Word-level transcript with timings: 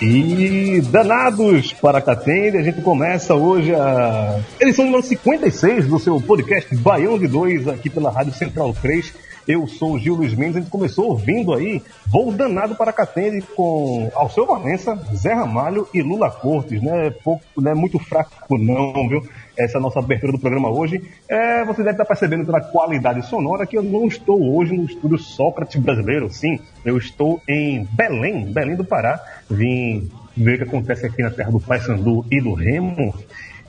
E 0.00 0.82
danados 0.90 1.72
para 1.72 2.02
Catende, 2.02 2.58
a 2.58 2.62
gente 2.62 2.82
começa 2.82 3.34
hoje 3.34 3.74
a 3.74 4.38
edição 4.60 4.84
número 4.84 5.02
56 5.02 5.86
do 5.86 5.98
seu 5.98 6.20
podcast 6.20 6.74
Baião 6.76 7.18
de 7.18 7.26
2 7.26 7.66
aqui 7.68 7.88
pela 7.88 8.10
Rádio 8.10 8.34
Central 8.34 8.74
3. 8.74 9.14
Eu 9.48 9.66
sou 9.66 9.94
o 9.94 9.98
Gil 9.98 10.16
Luiz 10.16 10.34
Mendes, 10.34 10.56
a 10.56 10.60
gente 10.60 10.70
começou 10.70 11.06
ouvindo 11.06 11.54
aí 11.54 11.80
Voo 12.08 12.30
Danado 12.30 12.74
para 12.74 12.92
Catende 12.92 13.40
com 13.54 14.10
Alceu 14.14 14.44
Valença, 14.44 14.98
Zé 15.14 15.32
Ramalho 15.32 15.88
e 15.94 16.02
Lula 16.02 16.30
Cortes, 16.30 16.82
né? 16.82 17.10
Pouco, 17.24 17.44
não 17.56 17.70
é 17.70 17.74
muito 17.74 17.98
fraco 17.98 18.58
não, 18.58 19.08
viu? 19.08 19.22
Essa 19.56 19.80
nossa 19.80 19.98
abertura 19.98 20.32
do 20.32 20.38
programa 20.38 20.70
hoje. 20.70 21.02
É, 21.28 21.64
você 21.64 21.82
deve 21.82 21.92
estar 21.92 22.04
percebendo 22.04 22.44
pela 22.44 22.60
qualidade 22.60 23.26
sonora 23.26 23.66
que 23.66 23.76
eu 23.76 23.82
não 23.82 24.06
estou 24.06 24.54
hoje 24.54 24.76
no 24.76 24.84
estúdio 24.84 25.18
Sócrates 25.18 25.80
brasileiro, 25.80 26.30
sim. 26.30 26.60
Eu 26.84 26.98
estou 26.98 27.40
em 27.48 27.86
Belém, 27.92 28.52
Belém 28.52 28.76
do 28.76 28.84
Pará. 28.84 29.20
Vim 29.50 30.10
ver 30.36 30.54
o 30.54 30.58
que 30.58 30.64
acontece 30.64 31.06
aqui 31.06 31.22
na 31.22 31.30
terra 31.30 31.50
do 31.50 31.60
Paysandu 31.60 32.24
e 32.30 32.40
do 32.40 32.52
Remo. 32.52 33.14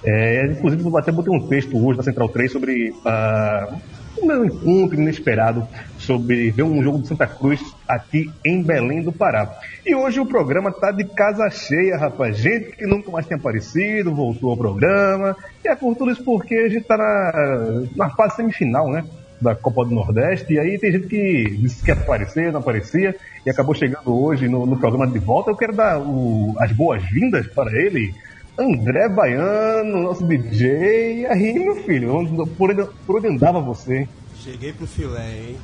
É, 0.04 0.46
inclusive, 0.46 0.84
eu 0.84 0.98
até 0.98 1.12
botei 1.12 1.34
um 1.34 1.48
texto 1.48 1.78
hoje 1.78 1.98
na 1.98 2.04
Central 2.04 2.30
3 2.30 2.52
sobre 2.52 2.94
ah, 3.06 3.78
o 4.18 4.26
meu 4.26 4.46
encontro 4.46 5.00
inesperado 5.00 5.68
sobre 6.08 6.50
ver 6.52 6.64
um 6.64 6.82
jogo 6.82 7.00
do 7.00 7.08
Santa 7.08 7.28
Cruz 7.28 7.62
aqui 7.88 8.32
em 8.46 8.64
Belém 8.64 9.02
do 9.04 9.12
Pará. 9.12 9.60
E 9.86 9.94
hoje 9.94 10.20
o 10.22 10.26
programa 10.26 10.72
tá 10.72 10.90
de 10.90 11.04
casa 11.04 11.50
cheia, 11.50 11.98
rapaz. 11.98 12.38
Gente 12.38 12.72
que 12.78 12.88
nunca 12.88 13.12
mais 13.12 13.26
tinha 13.28 13.38
aparecido, 13.38 14.16
voltou 14.16 14.50
ao 14.52 14.58
programa. 14.58 15.36
E 15.64 15.68
é 15.68 15.76
por 15.76 15.94
tudo 15.96 16.12
isso 16.12 16.24
porque 16.24 16.56
a 16.56 16.70
gente 16.70 16.86
tá 16.86 16.98
na, 16.98 17.84
na 17.96 18.10
fase 18.12 18.38
semifinal, 18.38 18.90
né? 18.90 19.04
Da 19.40 19.54
Copa 19.54 19.84
do 19.86 19.94
Nordeste. 19.94 20.54
E 20.54 20.60
aí 20.60 20.80
tem 20.80 20.94
gente 20.94 21.08
que 21.08 21.44
disse 21.60 21.84
que 21.84 21.92
ia 21.92 21.94
aparecer, 21.96 22.52
não 22.52 22.62
aparecia. 22.62 23.14
E 23.46 23.50
acabou 23.50 23.76
chegando 23.76 24.18
hoje 24.24 24.48
no, 24.48 24.66
no 24.66 24.78
programa 24.78 25.06
de 25.06 25.20
volta. 25.20 25.52
Eu 25.52 25.56
quero 25.58 25.74
dar 25.74 26.00
o- 26.00 26.56
as 26.58 26.72
boas-vindas 26.72 27.46
para 27.48 27.70
ele. 27.80 28.14
André 28.58 29.08
Baiano, 29.10 30.02
nosso 30.02 30.26
DJ. 30.26 31.20
E 31.22 31.26
aí, 31.28 31.54
meu 31.60 31.76
filho, 31.84 32.48
por 32.58 32.72
onde, 32.72 32.86
por 33.06 33.18
onde 33.18 33.28
andava 33.28 33.60
você? 33.62 34.08
Cheguei 34.44 34.72
pro 34.74 34.88
filé, 34.88 35.30
hein? 35.50 35.58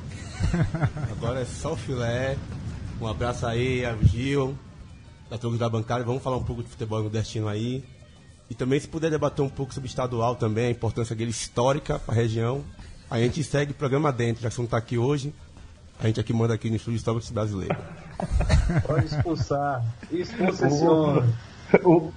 Agora 1.12 1.42
é 1.42 1.46
só 1.46 1.74
o 1.74 1.76
filé. 1.76 2.38
Um 3.02 3.08
abraço 3.08 3.46
aí 3.46 3.86
ao 3.86 3.98
Gil, 4.04 4.58
a 5.30 5.38
todos 5.38 5.60
da 5.60 5.68
bancada. 5.68 6.04
Vamos 6.04 6.24
falar 6.24 6.38
um 6.38 6.44
pouco 6.44 6.64
de 6.64 6.70
futebol 6.70 7.04
no 7.04 7.10
destino 7.10 7.48
aí. 7.48 7.84
E 8.50 8.56
também, 8.56 8.80
se 8.80 8.88
puder 8.88 9.10
debater 9.10 9.44
um 9.44 9.50
pouco 9.50 9.74
sobre 9.74 9.88
o 9.88 9.90
estadual 9.90 10.36
também, 10.36 10.68
a 10.68 10.72
importância 10.72 11.16
dele 11.16 11.32
histórica 11.32 12.00
para 12.00 12.14
a 12.14 12.18
região. 12.18 12.64
A 13.10 13.20
gente 13.20 13.44
segue 13.44 13.72
o 13.72 13.76
programa 13.76 14.12
dentro, 14.12 14.44
já 14.44 14.50
que 14.50 14.56
você 14.56 14.62
não 14.62 14.66
está 14.66 14.78
aqui 14.78 14.98
hoje. 14.98 15.34
A 16.00 16.08
gente 16.08 16.20
aqui 16.20 16.34
manda 16.34 16.54
aqui 16.54 16.70
no 16.70 16.76
Estúdio 16.76 16.98
Histórico 16.98 17.34
Brasileiro. 17.34 17.76
Pode 18.86 19.06
expulsar. 19.06 19.84
Expulsa 20.12 20.68
esse 20.68 20.84
homem. 20.84 21.34
O, 21.84 22.12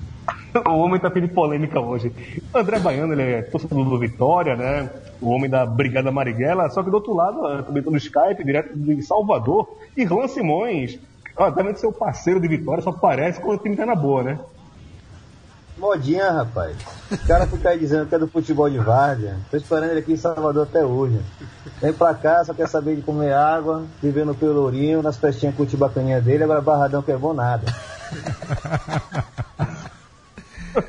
o 0.55 0.79
homem 0.79 1.01
tá 1.01 1.11
pedindo 1.11 1.33
polêmica 1.33 1.81
hoje. 1.81 2.13
André 2.55 2.79
Baiano, 2.79 3.15
ele 3.15 3.23
é 3.23 3.43
torcedor 3.43 3.89
do 3.89 3.99
Vitória, 3.99 4.55
né? 4.55 4.91
O 5.21 5.31
homem 5.31 5.49
da 5.49 5.65
Brigada 5.65 6.11
Marighella. 6.11 6.69
Só 6.71 6.83
que 6.83 6.91
do 6.91 6.97
outro 6.97 7.15
lado, 7.15 7.47
eh, 7.47 7.63
também 7.63 7.83
no 7.83 7.97
Skype, 7.97 8.45
direto 8.45 8.77
de 8.77 9.03
Salvador. 9.03 9.69
Irlan 9.97 10.29
Simões. 10.29 10.99
Ó, 11.37 11.51
também 11.51 11.75
seu 11.75 11.93
parceiro 11.93 12.41
de 12.41 12.49
Vitória, 12.49 12.83
só 12.83 12.93
parece 12.93 13.41
quando 13.41 13.59
o 13.59 13.63
time 13.63 13.77
tá 13.77 13.85
na 13.85 13.95
boa, 13.95 14.23
né? 14.23 14.39
Modinha, 15.77 16.31
rapaz. 16.31 16.75
O 17.13 17.19
cara 17.27 17.47
fica 17.47 17.69
aí 17.69 17.79
dizendo 17.79 18.07
que 18.07 18.15
é 18.15 18.19
do 18.19 18.27
futebol 18.27 18.71
de 18.71 18.79
várzea. 18.79 19.37
Tô 19.51 19.59
esperando 19.59 19.91
ele 19.91 20.01
aqui 20.01 20.15
em 20.15 20.17
Salvador 20.17 20.67
até 20.67 20.83
hoje. 20.83 21.21
Vem 21.83 21.93
pra 21.93 22.15
cá, 22.15 22.43
só 22.45 22.55
quer 22.55 22.67
saber 22.67 22.97
de 22.97 23.03
comer 23.03 23.35
água, 23.35 23.85
viver 24.03 24.25
no 24.25 24.35
Pelourinho, 24.35 25.03
nas 25.03 25.19
festinhas 25.19 25.55
curtir 25.55 25.77
bacaninha 25.77 26.19
dele, 26.21 26.45
agora 26.45 26.63
Barradão 26.63 27.03
que 27.03 27.13
é 27.13 27.17
bom 27.17 27.35
nada. 27.35 27.67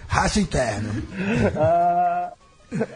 Racha 0.07 0.39
interno. 0.39 0.89
Ah, 1.57 2.31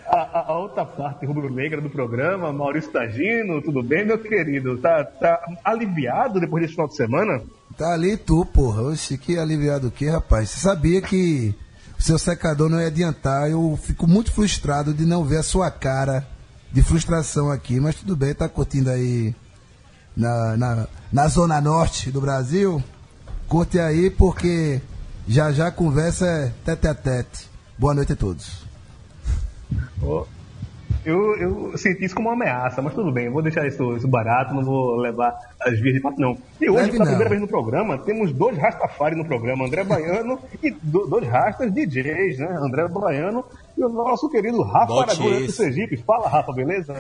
a, 0.06 0.40
a- 0.52 0.58
outra 0.58 0.86
parte 0.86 1.26
rubro-negra 1.26 1.80
do 1.82 1.90
programa, 1.90 2.52
Maurício 2.52 2.92
Tagino, 2.92 3.62
tudo 3.62 3.82
bem, 3.82 4.06
meu 4.06 4.18
querido? 4.18 4.78
Tá, 4.78 5.04
tá 5.04 5.40
aliviado 5.64 6.40
depois 6.40 6.62
desse 6.64 6.74
final 6.74 6.88
de 6.88 6.96
semana? 6.96 7.42
Tá 7.78 7.94
ali 7.94 8.18
tu, 8.18 8.46
porra. 8.46 8.82
Oxe, 8.84 9.18
que 9.18 9.38
aliviado 9.38 9.88
o 9.88 9.92
quê, 9.92 10.10
rapaz? 10.10 10.50
Você 10.50 10.60
sabia 10.60 11.02
que 11.02 11.56
o 11.98 12.02
seu 12.04 12.20
secador 12.20 12.70
não 12.70 12.82
ia 12.82 12.88
adiantar. 12.88 13.50
Eu 13.50 13.78
fico 13.82 14.06
muito 14.08 14.32
frustrado 14.32 14.94
de 14.94 15.06
não 15.06 15.24
ver 15.24 15.38
a 15.38 15.44
sua 15.44 15.72
cara 15.72 16.28
de 16.72 16.82
frustração 16.84 17.50
aqui. 17.50 17.80
Mas 17.80 17.96
tudo 17.96 18.16
bem, 18.16 18.34
tá 18.34 18.50
curtindo 18.50 18.90
aí 18.90 19.34
na, 20.16 20.58
na, 20.58 20.88
na 21.12 21.28
zona 21.30 21.62
norte 21.62 22.12
do 22.12 22.20
Brasil? 22.20 22.84
Curte 23.48 23.80
aí, 23.80 24.10
porque 24.10 24.82
já 25.28 25.52
já 25.54 25.72
conversa 25.72 26.26
é 26.26 26.52
tete 26.66 26.88
a 26.88 26.94
tete. 26.94 27.50
Boa 27.78 27.94
noite 27.94 28.12
a 28.14 28.16
todos. 28.18 28.70
Eu, 31.04 31.36
eu 31.38 31.78
senti 31.80 32.06
isso 32.06 32.14
como 32.14 32.30
uma 32.30 32.36
ameaça, 32.36 32.80
mas 32.80 32.94
tudo 32.94 33.12
bem, 33.12 33.26
eu 33.26 33.32
vou 33.32 33.42
deixar 33.42 33.66
isso, 33.66 33.98
isso 33.98 34.08
barato, 34.08 34.54
não 34.54 34.64
vou 34.64 34.96
levar 34.98 35.34
as 35.60 35.80
vias 35.80 35.96
de 35.96 36.00
fato, 36.00 36.20
não. 36.22 36.38
E 36.60 36.70
hoje, 36.70 36.78
Leve 36.78 36.92
pela 36.92 37.06
não. 37.06 37.12
primeira 37.12 37.30
vez 37.30 37.42
no 37.42 37.48
programa, 37.48 37.98
temos 37.98 38.32
dois 38.32 38.56
Rastafari 38.56 39.16
no 39.16 39.26
programa, 39.26 39.66
André 39.66 39.84
Baiano 39.84 40.38
e 40.62 40.70
do- 40.70 41.08
dois 41.08 41.28
Rastas 41.28 41.74
DJs, 41.74 42.38
né? 42.38 42.56
André 42.62 42.88
Baiano 42.88 43.44
e 43.76 43.84
o 43.84 43.90
nosso 43.90 44.30
querido 44.30 44.62
Rafa 44.62 44.94
Araújo 44.94 45.48
do. 45.48 45.52
Sergipe. 45.52 45.98
Fala, 45.98 46.30
Rafa, 46.30 46.54
beleza? 46.54 46.94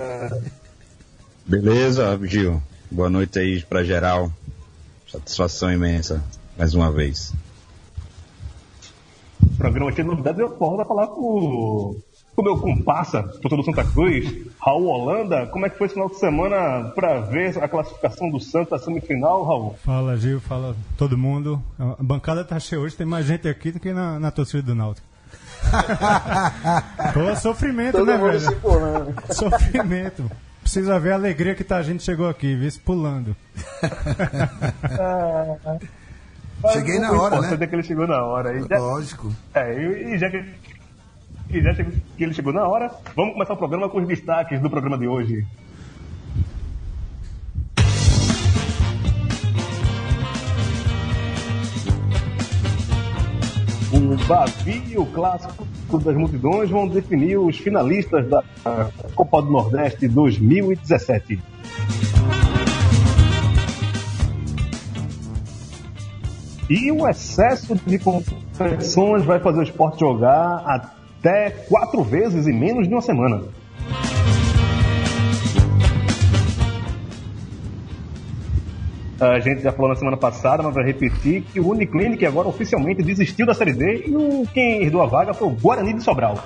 Beleza, 1.45 2.19
Gil? 2.23 2.59
Boa 2.89 3.09
noite 3.09 3.38
aí 3.38 3.63
pra 3.63 3.83
geral. 3.83 4.31
Satisfação 5.11 5.71
imensa, 5.71 6.23
mais 6.57 6.73
uma 6.73 6.91
vez. 6.91 7.33
O 9.43 9.57
programa 9.57 9.91
tinha 9.91 10.05
novidades, 10.07 10.39
eu 10.39 10.57
volto 10.57 10.81
a 10.81 10.85
falar 10.85 11.07
com 11.07 11.95
o 12.36 12.44
com 12.44 12.75
comparsa, 12.75 13.24
torcedor 13.24 13.58
do 13.58 13.64
Santa 13.64 13.84
Cruz, 13.84 14.34
Raul 14.59 14.86
Holanda. 14.86 15.46
Como 15.47 15.66
é 15.66 15.69
que 15.69 15.78
foi 15.78 15.86
esse 15.86 15.96
final 15.96 16.09
de 16.09 16.18
semana 16.18 16.90
para 16.96 17.19
ver 17.19 17.62
a 17.62 17.68
classificação 17.68 18.30
do 18.30 18.40
Santa 18.40 18.78
semifinal, 18.78 19.44
Raul? 19.44 19.75
Fala, 19.84 20.18
Gil, 20.18 20.40
fala 20.40 20.75
todo 20.97 21.18
mundo. 21.18 21.62
A 21.78 22.02
bancada 22.02 22.44
tá 22.44 22.59
cheia 22.59 22.81
hoje, 22.81 22.96
tem 22.96 23.06
mais 23.06 23.25
gente 23.25 23.47
aqui 23.47 23.72
do 23.72 23.80
que 23.80 23.94
na, 23.94 24.19
na 24.19 24.31
torcida 24.31 24.64
do 24.64 24.75
Náutico. 24.75 25.06
Pô, 27.14 27.36
sofrimento, 27.36 27.97
Todo 27.97 28.08
né, 28.08 28.18
velho? 28.18 28.56
pulando. 28.59 29.13
Sofrimento. 29.34 30.31
Precisa 30.62 31.00
ver 31.00 31.13
a 31.13 31.16
alegria 31.16 31.56
que 31.56 31.63
tá, 31.63 31.78
a 31.78 31.84
gente 31.84 32.03
chegou 32.03 32.30
aqui, 32.30 32.56
viu? 32.56 32.72
Pulando. 32.84 33.36
Cheguei 36.74 37.00
na 37.00 37.12
hora, 37.12 37.42
né? 37.42 37.57
é 37.60 37.68
que 37.68 37.75
ele 37.75 37.84
chegou 37.84 38.07
na 38.07 38.24
hora. 38.24 38.56
E 38.56 38.68
já, 38.68 38.77
Lógico. 38.77 39.31
é, 39.54 39.74
e, 39.74 40.13
e 40.13 40.18
já 40.18 40.30
que, 40.30 40.44
e 41.57 41.62
já 41.62 41.74
chegou- 41.74 41.94
que 42.18 42.24
ele 42.24 42.33
chegou 42.33 42.53
na 42.53 42.68
hora, 42.68 42.92
vamos 43.15 43.33
começar 43.33 43.53
o 43.53 43.57
programa 43.57 43.89
com 43.89 44.00
os 44.00 44.07
destaques 44.07 44.59
do 44.62 44.69
programa 44.69 44.98
de 44.98 45.07
hoje. 45.07 45.45
O 53.94 54.25
Bavi 54.25 54.83
e 54.89 54.98
o 54.98 55.06
Clássico 55.06 55.68
das 56.00 56.15
Multidões 56.15 56.69
vão 56.69 56.88
definir 56.88 57.38
os 57.38 57.57
finalistas 57.57 58.27
da 58.30 58.42
Copa 59.13 59.42
do 59.42 59.51
Nordeste 59.51 60.07
2017. 60.07 61.39
E 66.69 66.89
o 66.89 67.06
excesso 67.06 67.75
de 67.86 68.00
competições 68.00 69.25
vai 69.25 69.39
fazer 69.42 69.59
o 69.59 69.63
esporte 69.63 70.00
jogar 70.00 70.63
até 70.65 71.00
quatro 71.69 72.03
vezes 72.03 72.47
em 72.47 72.53
menos 72.53 72.88
de 72.88 72.94
uma 72.94 73.01
semana. 73.01 73.44
A 79.21 79.39
gente 79.39 79.62
já 79.62 79.71
falou 79.71 79.89
na 79.89 79.95
semana 79.95 80.18
passada, 80.18 80.63
mas 80.63 80.73
vai 80.73 80.83
repetir 80.83 81.44
que 81.44 81.59
o 81.59 81.69
Uniclinic 81.69 82.25
agora 82.25 82.47
oficialmente 82.47 83.03
desistiu 83.03 83.45
da 83.45 83.53
Série 83.53 83.73
D 83.73 84.06
e 84.07 84.15
o, 84.15 84.47
quem 84.51 84.81
herdou 84.81 85.00
a 85.03 85.06
vaga 85.06 85.31
foi 85.31 85.47
o 85.47 85.51
Guarani 85.51 85.94
de 85.94 86.01
Sobral. 86.01 86.44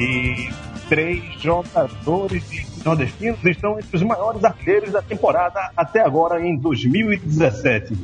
E 0.00 0.48
três 0.88 1.22
jogadores 1.40 2.42
de 2.50 2.84
nordestinos 2.84 3.44
estão 3.44 3.78
entre 3.78 3.96
os 3.96 4.02
maiores 4.02 4.42
artilheiros 4.42 4.90
da 4.90 5.02
temporada 5.02 5.70
até 5.76 6.00
agora 6.00 6.44
em 6.44 6.56
2017. 6.56 7.96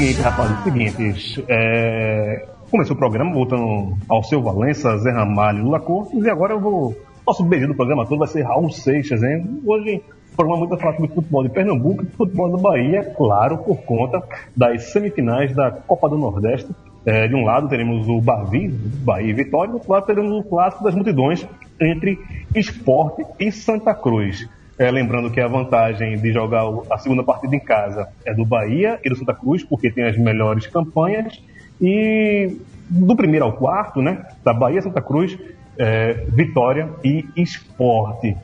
Seguinte, 0.00 0.22
rapaz, 0.22 0.64
seguinte. 0.64 1.44
É... 1.46 2.48
Começou 2.70 2.96
o 2.96 2.98
programa 2.98 3.34
voltando 3.34 3.98
ao 4.08 4.22
seu 4.22 4.40
Valença, 4.40 4.96
Zé 4.96 5.10
Ramalho 5.10 5.64
Lula 5.64 5.78
Cortes, 5.78 6.24
e 6.24 6.30
agora 6.30 6.54
eu 6.54 6.60
vou. 6.60 6.96
Nosso 7.26 7.44
beijo 7.44 7.66
do 7.66 7.74
programa 7.74 8.06
todo 8.06 8.20
vai 8.20 8.28
ser 8.28 8.40
Raul 8.40 8.70
Seixas, 8.70 9.22
hein? 9.22 9.60
Hoje 9.62 10.02
o 10.32 10.36
programa 10.36 10.60
muito 10.60 10.78
falar 10.78 10.96
sobre 10.96 11.10
futebol 11.12 11.42
de 11.42 11.50
Pernambuco 11.50 12.02
e 12.02 12.06
futebol 12.06 12.50
da 12.50 12.56
Bahia, 12.56 13.12
claro, 13.14 13.58
por 13.58 13.76
conta 13.82 14.22
das 14.56 14.84
semifinais 14.84 15.54
da 15.54 15.70
Copa 15.70 16.08
do 16.08 16.16
Nordeste. 16.16 16.74
É, 17.04 17.28
de 17.28 17.34
um 17.34 17.44
lado 17.44 17.68
teremos 17.68 18.08
o 18.08 18.22
Bavi, 18.22 18.68
Bahia 18.68 19.28
e 19.28 19.34
Vitória, 19.34 19.68
do 19.68 19.74
outro 19.74 19.92
lado 19.92 20.06
teremos 20.06 20.32
o 20.32 20.42
clássico 20.42 20.82
das 20.82 20.94
multidões 20.94 21.46
entre 21.78 22.18
Esporte 22.54 23.22
e 23.38 23.52
Santa 23.52 23.94
Cruz. 23.94 24.48
É, 24.80 24.90
lembrando 24.90 25.30
que 25.30 25.38
a 25.38 25.46
vantagem 25.46 26.16
de 26.16 26.32
jogar 26.32 26.64
a 26.90 26.96
segunda 26.96 27.22
partida 27.22 27.54
em 27.54 27.60
casa 27.60 28.08
é 28.24 28.32
do 28.32 28.46
Bahia 28.46 28.98
e 29.04 29.10
do 29.10 29.14
Santa 29.14 29.34
Cruz, 29.34 29.62
porque 29.62 29.90
tem 29.90 30.04
as 30.04 30.16
melhores 30.16 30.66
campanhas. 30.66 31.38
E 31.78 32.56
do 32.88 33.14
primeiro 33.14 33.44
ao 33.44 33.52
quarto, 33.52 34.00
né? 34.00 34.24
Da 34.42 34.54
Bahia, 34.54 34.80
Santa 34.80 35.02
Cruz, 35.02 35.38
é, 35.76 36.24
Vitória 36.32 36.88
e 37.04 37.26
Esporte. 37.36 38.34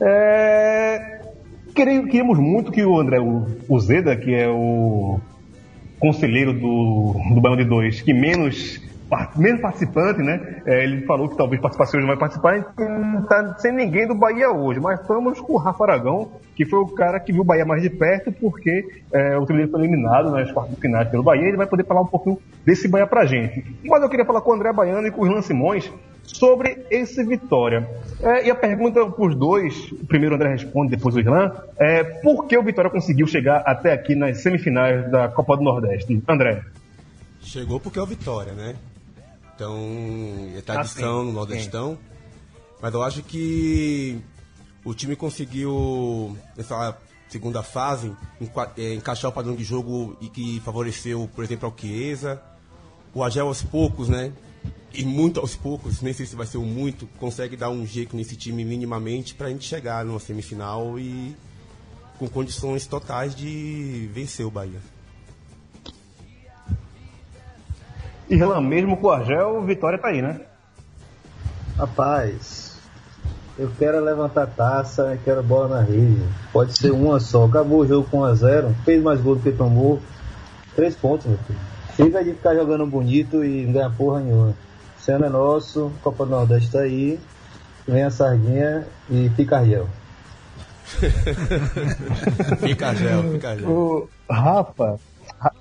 É, 0.00 1.20
queríamos 1.72 2.36
muito 2.36 2.72
que 2.72 2.84
o 2.84 2.98
André 2.98 3.20
o, 3.20 3.46
o 3.68 3.78
Zeda, 3.78 4.16
que 4.16 4.34
é 4.34 4.48
o 4.48 5.20
conselheiro 6.00 6.52
do, 6.52 7.14
do 7.32 7.40
Baião 7.40 7.56
de 7.56 7.64
Dois, 7.64 8.00
que 8.02 8.12
menos, 8.12 8.82
menos 9.36 9.60
participante, 9.60 10.20
né? 10.22 10.62
É, 10.66 10.84
ele 10.84 11.06
falou 11.06 11.28
que 11.28 11.36
talvez 11.36 11.60
participasse 11.60 11.96
hoje, 11.96 12.06
vai 12.06 12.16
participar, 12.16 12.74
não 12.78 13.22
tá 13.22 13.56
sem 13.58 13.72
ninguém 13.72 14.06
do 14.06 14.14
Bahia 14.14 14.50
hoje. 14.50 14.80
Mas 14.80 15.00
estamos 15.00 15.40
com 15.40 15.54
o 15.54 15.56
Rafa 15.56 15.84
Aragão, 15.84 16.32
que 16.54 16.64
foi 16.64 16.80
o 16.80 16.86
cara 16.86 17.20
que 17.20 17.32
viu 17.32 17.42
o 17.42 17.44
Bahia 17.44 17.64
mais 17.64 17.82
de 17.82 17.90
perto, 17.90 18.32
porque 18.32 18.84
é, 19.12 19.36
o 19.36 19.46
Trilheiro 19.46 19.70
foi 19.70 19.80
eliminado 19.80 20.30
nas 20.30 20.50
quartas 20.50 20.78
finais 20.78 21.08
pelo 21.08 21.22
Bahia, 21.22 21.48
ele 21.48 21.56
vai 21.56 21.66
poder 21.66 21.84
falar 21.84 22.00
um 22.00 22.06
pouquinho 22.06 22.38
desse 22.64 22.88
Bahia 22.88 23.06
pra 23.06 23.24
gente. 23.26 23.64
Mas 23.84 24.02
eu 24.02 24.08
queria 24.08 24.24
falar 24.24 24.40
com 24.40 24.50
o 24.50 24.54
André 24.54 24.72
Baiano 24.72 25.06
e 25.06 25.10
com 25.10 25.22
o 25.22 25.26
Irlan 25.26 25.42
Simões 25.42 25.90
sobre 26.24 26.84
esse 26.90 27.22
Vitória. 27.24 27.88
É, 28.20 28.46
e 28.46 28.50
a 28.50 28.54
pergunta 28.54 29.04
para 29.06 29.26
os 29.26 29.34
dois, 29.34 29.92
primeiro 30.08 30.34
o 30.34 30.36
André 30.36 30.50
responde, 30.50 30.90
depois 30.90 31.14
o 31.14 31.20
Irlan, 31.20 31.52
é 31.78 32.02
por 32.02 32.46
que 32.46 32.58
o 32.58 32.62
Vitória 32.62 32.90
conseguiu 32.90 33.26
chegar 33.26 33.62
até 33.64 33.92
aqui 33.92 34.14
nas 34.14 34.38
semifinais 34.38 35.10
da 35.10 35.28
Copa 35.28 35.56
do 35.56 35.62
Nordeste? 35.62 36.22
André. 36.28 36.62
Chegou 37.40 37.78
porque 37.78 37.98
é 37.98 38.02
o 38.02 38.06
Vitória, 38.06 38.52
né? 38.52 38.74
Então, 39.56 40.52
é 40.54 40.60
tradição 40.60 41.20
Ah, 41.20 41.20
sim, 41.22 41.26
no 41.26 41.32
Nordestão. 41.32 41.98
Mas 42.80 42.92
eu 42.92 43.02
acho 43.02 43.22
que 43.22 44.20
o 44.84 44.92
time 44.92 45.16
conseguiu, 45.16 46.36
nessa 46.54 46.96
segunda 47.26 47.62
fase, 47.62 48.12
eh, 48.76 48.94
encaixar 48.94 49.30
o 49.30 49.34
padrão 49.34 49.56
de 49.56 49.64
jogo 49.64 50.14
e 50.20 50.28
que 50.28 50.60
favoreceu, 50.60 51.28
por 51.34 51.42
exemplo, 51.42 51.72
a 51.74 51.80
Chiesa. 51.80 52.40
O 53.14 53.24
Agel 53.24 53.48
aos 53.48 53.62
poucos, 53.62 54.10
né? 54.10 54.30
E 54.92 55.04
muito 55.04 55.40
aos 55.40 55.56
poucos, 55.56 56.02
nem 56.02 56.12
sei 56.12 56.26
se 56.26 56.36
vai 56.36 56.46
ser 56.46 56.58
o 56.58 56.62
muito, 56.62 57.06
consegue 57.18 57.56
dar 57.56 57.70
um 57.70 57.86
jeito 57.86 58.14
nesse 58.14 58.36
time 58.36 58.62
minimamente 58.64 59.34
pra 59.34 59.48
gente 59.48 59.66
chegar 59.66 60.04
numa 60.04 60.20
semifinal 60.20 60.98
e 60.98 61.34
com 62.18 62.28
condições 62.28 62.86
totais 62.86 63.34
de 63.34 64.08
vencer 64.12 64.46
o 64.46 64.50
Bahia. 64.50 64.80
Irlan, 68.28 68.60
mesmo 68.60 68.96
com 68.96 69.06
o 69.06 69.10
Argel, 69.10 69.58
o 69.58 69.62
Vitória 69.64 69.98
tá 69.98 70.08
aí, 70.08 70.20
né? 70.20 70.40
Rapaz, 71.78 72.78
eu 73.58 73.70
quero 73.78 74.02
levantar 74.02 74.42
a 74.44 74.46
taça 74.46 75.14
e 75.14 75.18
quero 75.18 75.42
bola 75.42 75.76
na 75.76 75.82
rede. 75.82 76.22
Pode 76.52 76.76
ser 76.76 76.90
uma 76.90 77.20
só. 77.20 77.44
Acabou 77.44 77.80
o 77.80 77.86
jogo 77.86 78.08
com 78.10 78.20
1x0. 78.20 78.74
Fez 78.84 79.02
mais 79.02 79.20
gol 79.20 79.36
do 79.36 79.42
que 79.42 79.52
tomou. 79.52 80.00
Três 80.74 80.96
pontos, 80.96 81.26
meu 81.26 81.38
filho. 81.38 81.58
Chega 81.96 82.24
de 82.24 82.32
ficar 82.32 82.54
jogando 82.54 82.86
bonito 82.86 83.44
e 83.44 83.64
não 83.64 83.72
ganhar 83.72 83.90
porra 83.90 84.20
nenhuma. 84.20 84.54
Esse 85.00 85.10
ano 85.12 85.24
é 85.26 85.28
nosso, 85.28 85.92
Copa 86.02 86.24
do 86.24 86.30
Nordeste 86.32 86.70
tá 86.72 86.80
aí. 86.80 87.18
Vem 87.86 88.02
a 88.02 88.10
sardinha 88.10 88.86
e 89.08 89.30
fica 89.36 89.58
Ariel. 89.58 89.88
Fica 92.60 92.94
gel, 92.96 93.22
fica 93.32 93.56
gel. 93.56 93.68
O 93.70 94.08
Rafa, 94.30 94.84
Ra- 94.92 94.98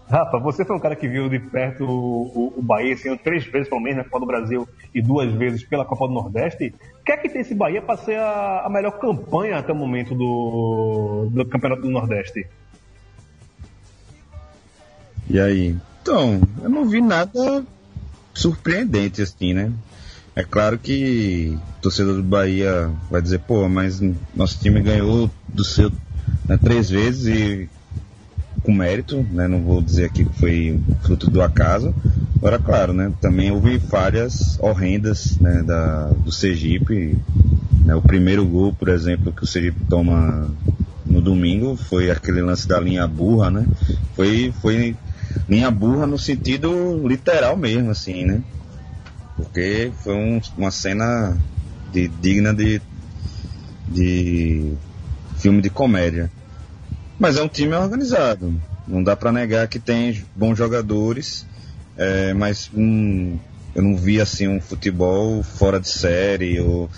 Rafa, 0.10 0.38
você 0.38 0.64
foi 0.64 0.76
um 0.76 0.80
cara 0.80 0.96
que 0.96 1.08
viu 1.08 1.28
de 1.28 1.40
perto 1.40 1.84
o, 1.84 2.24
o, 2.28 2.54
o 2.58 2.62
Bahia 2.62 2.96
sendo 2.96 3.18
três 3.18 3.44
vezes 3.46 3.68
pelo 3.68 3.82
menos 3.82 3.98
na 3.98 4.04
Copa 4.04 4.20
do 4.20 4.26
Brasil 4.28 4.68
e 4.94 5.02
duas 5.02 5.32
vezes 5.34 5.64
pela 5.64 5.84
Copa 5.84 6.08
do 6.08 6.14
Nordeste. 6.14 6.74
O 7.02 7.04
que 7.04 7.12
é 7.12 7.18
que 7.18 7.30
tem 7.30 7.42
esse 7.42 7.56
Bahia 7.56 7.82
para 7.82 7.98
ser 7.98 8.20
a, 8.20 8.62
a 8.66 8.70
melhor 8.70 9.00
campanha 9.00 9.58
até 9.58 9.74
o 9.74 9.76
momento 9.76 10.14
do, 10.14 11.28
do 11.32 11.46
Campeonato 11.46 11.82
do 11.82 11.90
Nordeste? 11.90 12.48
E 15.28 15.40
aí? 15.40 15.76
Então, 16.02 16.40
eu 16.62 16.70
não 16.70 16.86
vi 16.86 17.02
nada 17.02 17.66
surpreendente 18.32 19.24
assim, 19.24 19.54
né? 19.54 19.72
É 20.36 20.44
claro 20.44 20.78
que 20.78 21.58
o 21.78 21.82
torcedor 21.82 22.18
do 22.18 22.24
Bahia 22.24 22.92
vai 23.10 23.22
dizer, 23.22 23.40
pô, 23.40 23.68
mas 23.68 24.00
nosso 24.36 24.60
time 24.60 24.82
ganhou 24.82 25.32
do 25.48 25.64
seu 25.64 25.90
né, 26.48 26.60
três 26.62 26.90
vezes 26.90 27.26
e 27.26 27.70
com 28.66 28.74
mérito, 28.74 29.26
né? 29.32 29.48
Não 29.48 29.62
vou 29.62 29.82
dizer 29.82 30.06
aqui 30.06 30.26
que 30.26 30.40
foi 30.40 30.80
fruto 31.04 31.30
do 31.30 31.42
acaso. 31.42 31.94
Agora, 32.38 32.60
claro, 32.60 32.94
né? 32.94 33.12
Também 33.22 33.52
houve 33.52 33.80
falhas 33.80 34.58
horrendas 34.60 35.38
né, 35.40 35.64
da, 35.64 36.08
do 36.24 36.32
Sergipe. 36.32 37.18
né, 37.86 37.96
o 37.96 38.02
primeiro 38.02 38.46
gol, 38.46 38.74
por 38.74 38.90
exemplo, 38.90 39.32
que 39.32 39.44
o 39.44 39.48
Sergipe 39.48 39.84
toma 39.90 40.50
no 41.06 41.22
domingo 41.22 41.76
foi 41.78 42.10
aquele 42.10 42.42
lance 42.42 42.68
da 42.68 42.80
linha 42.80 43.08
burra, 43.08 43.50
né? 43.52 43.66
Foi, 44.16 44.52
foi 44.62 44.96
linha 45.48 45.70
burra 45.70 46.08
no 46.08 46.18
sentido 46.18 47.08
literal 47.08 47.56
mesmo, 47.56 47.92
assim, 47.92 48.26
né? 48.26 48.42
Porque 49.38 49.92
foi 50.04 50.16
um- 50.16 50.42
uma 50.58 50.72
cena 50.72 51.38
de, 51.92 52.08
digna 52.08 52.54
de, 52.54 52.82
de 53.88 54.74
filme 55.38 55.62
de 55.62 55.70
comédia. 55.70 56.32
Mas 57.20 57.38
é 57.38 57.44
um 57.44 57.48
time 57.48 57.74
organizado. 57.76 58.60
Não 58.88 59.04
dá 59.04 59.16
pra 59.16 59.32
negar 59.32 59.68
que 59.68 59.80
tem 59.80 60.24
bons 60.36 60.58
jogadores, 60.58 61.46
é, 61.98 62.34
mas 62.34 62.70
eu 62.74 63.82
não 63.82 63.98
vi 63.98 64.22
assim 64.22 64.48
um 64.48 64.62
futebol 64.62 65.42
fora 65.42 65.80
de 65.80 65.90
série. 65.90 66.60
Ou... 66.60 66.90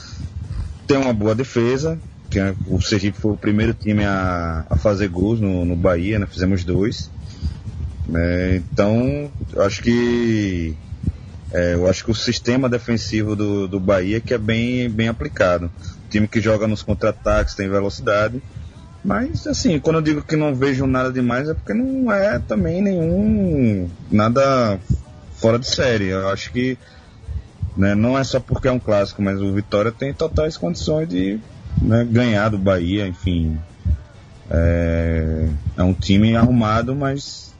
Tem 0.85 0.97
uma 0.97 1.13
boa 1.13 1.33
defesa, 1.35 1.99
que 2.29 2.39
é- 2.39 2.55
o 2.67 2.81
Sergipe 2.81 3.17
foi 3.17 3.31
o 3.31 3.37
primeiro 3.37 3.73
time 3.73 4.03
a, 4.05 4.65
a 4.69 4.75
fazer 4.75 5.07
gols 5.07 5.39
no, 5.39 5.63
no 5.65 5.75
Bahia, 5.75 6.19
né? 6.19 6.25
fizemos 6.25 6.63
dois. 6.63 7.09
né? 8.07 8.57
então, 8.57 9.31
acho 9.57 9.81
que 9.81 10.75
é, 11.51 11.75
eu 11.75 11.87
acho 11.87 12.03
que 12.03 12.11
o 12.11 12.15
sistema 12.15 12.67
defensivo 12.67 13.35
do, 13.35 13.67
do 13.67 13.79
Bahia 13.79 14.19
que 14.19 14.33
é 14.33 14.37
bem, 14.37 14.89
bem 14.89 15.07
aplicado. 15.07 15.71
Time 16.09 16.27
que 16.27 16.41
joga 16.41 16.67
nos 16.67 16.81
contra-ataques, 16.81 17.55
tem 17.55 17.69
velocidade. 17.69 18.41
Mas 19.03 19.47
assim, 19.47 19.79
quando 19.79 19.97
eu 19.97 20.01
digo 20.01 20.21
que 20.21 20.35
não 20.35 20.53
vejo 20.53 20.85
nada 20.85 21.11
demais 21.11 21.47
é 21.47 21.53
porque 21.53 21.73
não 21.73 22.11
é 22.11 22.39
também 22.39 22.81
nenhum 22.81 23.89
nada 24.11 24.79
fora 25.35 25.57
de 25.57 25.67
série. 25.67 26.07
Eu 26.07 26.29
acho 26.29 26.51
que 26.51 26.77
né, 27.75 27.93
não 27.93 28.17
é 28.17 28.23
só 28.23 28.39
porque 28.39 28.67
é 28.67 28.71
um 28.71 28.79
clássico, 28.79 29.21
mas 29.21 29.39
o 29.41 29.53
Vitória 29.53 29.91
tem 29.91 30.13
totais 30.13 30.57
condições 30.57 31.07
de 31.07 31.39
né, 31.81 32.05
ganhar 32.09 32.49
do 32.49 32.57
Bahia, 32.57 33.07
enfim. 33.07 33.57
É, 34.49 35.47
é 35.77 35.83
um 35.83 35.93
time 35.93 36.35
arrumado, 36.35 36.95
mas 36.95 37.53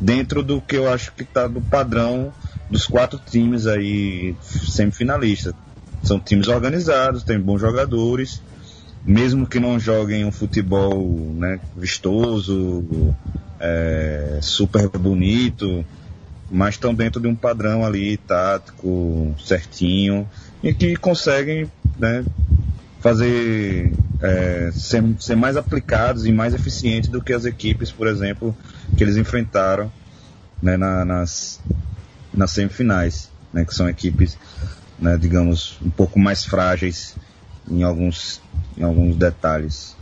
dentro 0.00 0.42
do 0.42 0.60
que 0.60 0.76
eu 0.76 0.92
acho 0.92 1.12
que 1.12 1.22
está 1.22 1.46
do 1.46 1.60
padrão 1.60 2.32
dos 2.68 2.86
quatro 2.86 3.18
times 3.18 3.66
aí 3.66 4.34
semifinalistas. 4.42 5.54
São 6.02 6.18
times 6.18 6.48
organizados, 6.48 7.22
tem 7.22 7.38
bons 7.38 7.60
jogadores, 7.60 8.42
mesmo 9.04 9.46
que 9.46 9.58
não 9.58 9.78
joguem 9.78 10.24
um 10.24 10.32
futebol 10.32 11.34
né, 11.34 11.60
vistoso, 11.76 12.84
é, 13.58 14.38
super 14.42 14.88
bonito, 14.88 15.84
mas 16.50 16.74
estão 16.74 16.94
dentro 16.94 17.20
de 17.20 17.28
um 17.28 17.34
padrão 17.34 17.84
ali 17.84 18.16
tático 18.16 19.34
certinho 19.38 20.28
e 20.62 20.74
que 20.74 20.96
conseguem 20.96 21.70
né, 21.98 22.24
fazer 23.00 23.92
é, 24.20 24.70
ser, 24.72 25.02
ser 25.18 25.36
mais 25.36 25.56
aplicados 25.56 26.26
e 26.26 26.32
mais 26.32 26.52
eficientes 26.54 27.08
do 27.08 27.22
que 27.22 27.32
as 27.32 27.44
equipes, 27.44 27.90
por 27.90 28.06
exemplo, 28.06 28.56
que 28.96 29.02
eles 29.02 29.16
enfrentaram 29.16 29.90
né, 30.62 30.76
na- 30.76 31.04
nas, 31.04 31.60
nas 32.34 32.50
semifinais, 32.50 33.30
né, 33.52 33.64
que 33.64 33.74
são 33.74 33.88
equipes, 33.88 34.36
né, 34.98 35.16
digamos, 35.16 35.78
um 35.82 35.90
pouco 35.90 36.18
mais 36.18 36.44
frágeis 36.44 37.14
em 37.70 37.82
alguns, 37.82 38.39
em 38.76 38.82
alguns 38.82 39.16
detalhes. 39.16 39.96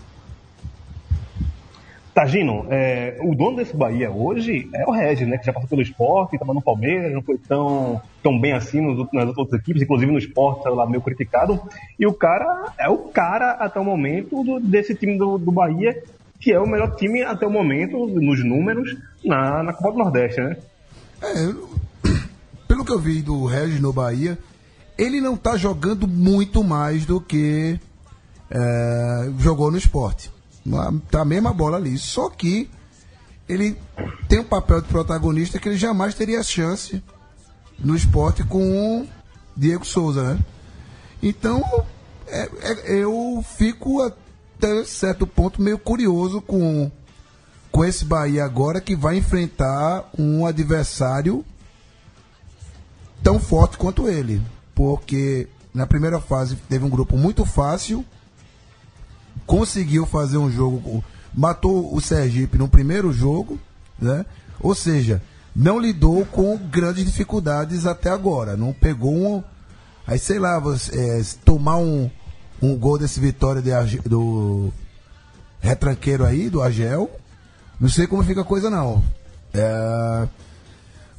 Tagino, 2.15 2.67
é, 2.69 3.17
o 3.23 3.33
dono 3.33 3.59
desse 3.59 3.77
Bahia 3.77 4.11
hoje 4.11 4.69
é 4.75 4.85
o 4.85 4.91
Regis, 4.91 5.29
né? 5.29 5.39
Que 5.39 5.47
já 5.47 5.53
passou 5.53 5.69
pelo 5.69 5.83
esporte, 5.83 6.35
estava 6.35 6.53
no 6.53 6.61
Palmeiras, 6.61 7.13
não 7.13 7.23
foi 7.23 7.39
tão, 7.39 8.01
tão 8.21 8.41
bem 8.41 8.53
assim 8.55 8.81
nos 8.81 9.07
nas 9.13 9.29
outras 9.37 9.61
equipes, 9.61 9.83
inclusive 9.83 10.11
no 10.11 10.19
esporte 10.19 10.65
saiu 10.65 10.75
lá 10.75 10.85
meio 10.85 11.01
criticado. 11.01 11.61
E 11.97 12.05
o 12.07 12.13
cara 12.13 12.73
é 12.77 12.89
o 12.89 12.99
cara 12.99 13.53
até 13.53 13.79
o 13.79 13.85
momento 13.85 14.43
do- 14.43 14.59
desse 14.59 14.97
time 14.97 15.17
do, 15.17 15.39
do 15.39 15.53
Bahia, 15.53 16.03
que 16.41 16.51
é 16.53 16.59
o 16.59 16.67
melhor 16.67 16.97
time 16.97 17.23
até 17.23 17.47
o 17.47 17.51
momento, 17.51 18.05
nos 18.09 18.45
números, 18.45 18.97
na, 19.25 19.63
na 19.63 19.73
Copa 19.73 19.93
do 19.93 19.99
Nordeste, 19.99 20.41
né? 20.41 20.57
É, 21.23 21.45
eu- 21.45 21.69
pelo 22.67 22.85
que 22.85 22.93
eu 22.93 22.99
vi 22.99 23.23
do 23.23 23.45
Regis 23.47 23.81
no 23.81 23.93
Bahia, 23.93 24.37
ele 24.99 25.21
não 25.21 25.37
tá 25.37 25.57
jogando 25.57 26.09
muito 26.09 26.65
mais 26.65 27.07
do 27.07 27.21
que 27.21 27.79
é, 28.51 29.31
jogou 29.39 29.71
no 29.71 29.79
esporte. 29.79 30.31
Tá 31.11 31.23
a 31.23 31.25
mesma 31.25 31.53
bola 31.53 31.77
ali. 31.77 31.97
Só 31.99 32.29
que 32.29 32.71
ele 33.49 33.77
tem 34.29 34.41
um 34.41 34.45
papel 34.45 34.83
de 34.83 34.89
protagonista 34.89 35.59
que 35.59 35.69
ele 35.69 35.79
jamais 35.79 36.15
teria 36.15 36.43
chance 36.43 37.03
no 37.79 37.97
esporte 37.97 38.45
com 38.45 39.01
o 39.03 39.09
Diego 39.57 39.85
Souza, 39.85 40.35
né? 40.35 40.41
Então, 41.23 41.63
é- 42.27 42.51
é- 42.61 42.95
eu 43.03 43.45
fico 43.57 44.03
até 44.03 44.85
certo 44.85 45.27
ponto 45.27 45.63
meio 45.63 45.79
curioso 45.79 46.41
com, 46.43 46.91
com 47.73 47.85
esse 47.85 48.05
Bahia 48.05 48.45
agora 48.45 48.81
que 48.81 48.95
vai 48.95 49.17
enfrentar 49.17 50.11
um 50.19 50.45
adversário 50.45 51.45
tão 53.23 53.39
forte 53.39 53.79
quanto 53.79 54.09
ele. 54.09 54.43
Porque 54.75 55.49
na 55.73 55.87
primeira 55.87 56.21
fase 56.21 56.57
teve 56.69 56.85
um 56.85 56.91
grupo 56.91 57.17
muito 57.17 57.45
fácil, 57.45 58.05
conseguiu 59.47 60.07
fazer 60.07 60.39
um 60.39 60.51
jogo, 60.51 61.05
matou 61.35 61.95
o 61.95 62.01
Sergipe 62.01 62.59
no 62.59 62.69
primeiro 62.69 63.13
jogo, 63.13 63.59
né? 64.01 64.25
Ou 64.61 64.75
seja, 64.75 65.23
não 65.55 65.79
lidou 65.79 66.25
com 66.27 66.57
grandes 66.57 67.05
dificuldades 67.05 67.87
até 67.87 68.11
agora. 68.11 68.57
Não 68.57 68.73
pegou 68.73 69.15
um. 69.15 69.43
Aí 70.07 70.19
sei 70.19 70.39
lá, 70.39 70.59
você, 70.59 70.99
é, 70.99 71.23
tomar 71.45 71.77
um, 71.77 72.11
um 72.63 72.77
gol 72.77 72.99
desse 72.99 73.21
vitória 73.21 73.61
de 73.61 73.99
do 73.99 74.73
retranqueiro 75.61 76.25
aí, 76.25 76.49
do 76.49 76.63
Agel, 76.63 77.11
não 77.81 77.89
sei 77.89 78.07
como 78.07 78.23
fica 78.25 78.43
a 78.43 78.45
coisa 78.45 78.71
não. 78.71 79.03
É, 79.53 80.29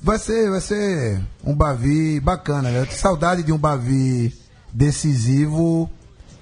vai 0.01 0.17
ser, 0.17 0.49
vai 0.49 0.61
ser 0.61 1.21
um 1.43 1.53
Bavi 1.53 2.19
bacana, 2.19 2.69
né? 2.71 2.85
Saudade 2.85 3.43
de 3.43 3.51
um 3.51 3.57
Bavi 3.57 4.33
decisivo 4.71 5.89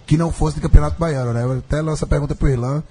que 0.08 0.18
não 0.18 0.32
fosse 0.32 0.56
de 0.56 0.62
Campeonato 0.62 0.98
Baiano, 1.00 1.34
né? 1.34 1.44
Eu 1.44 1.60
até 1.60 1.82
lanço 1.82 2.04
a 2.04 2.08
pergunta 2.08 2.34
pro 2.34 2.48
Irlan. 2.50 2.82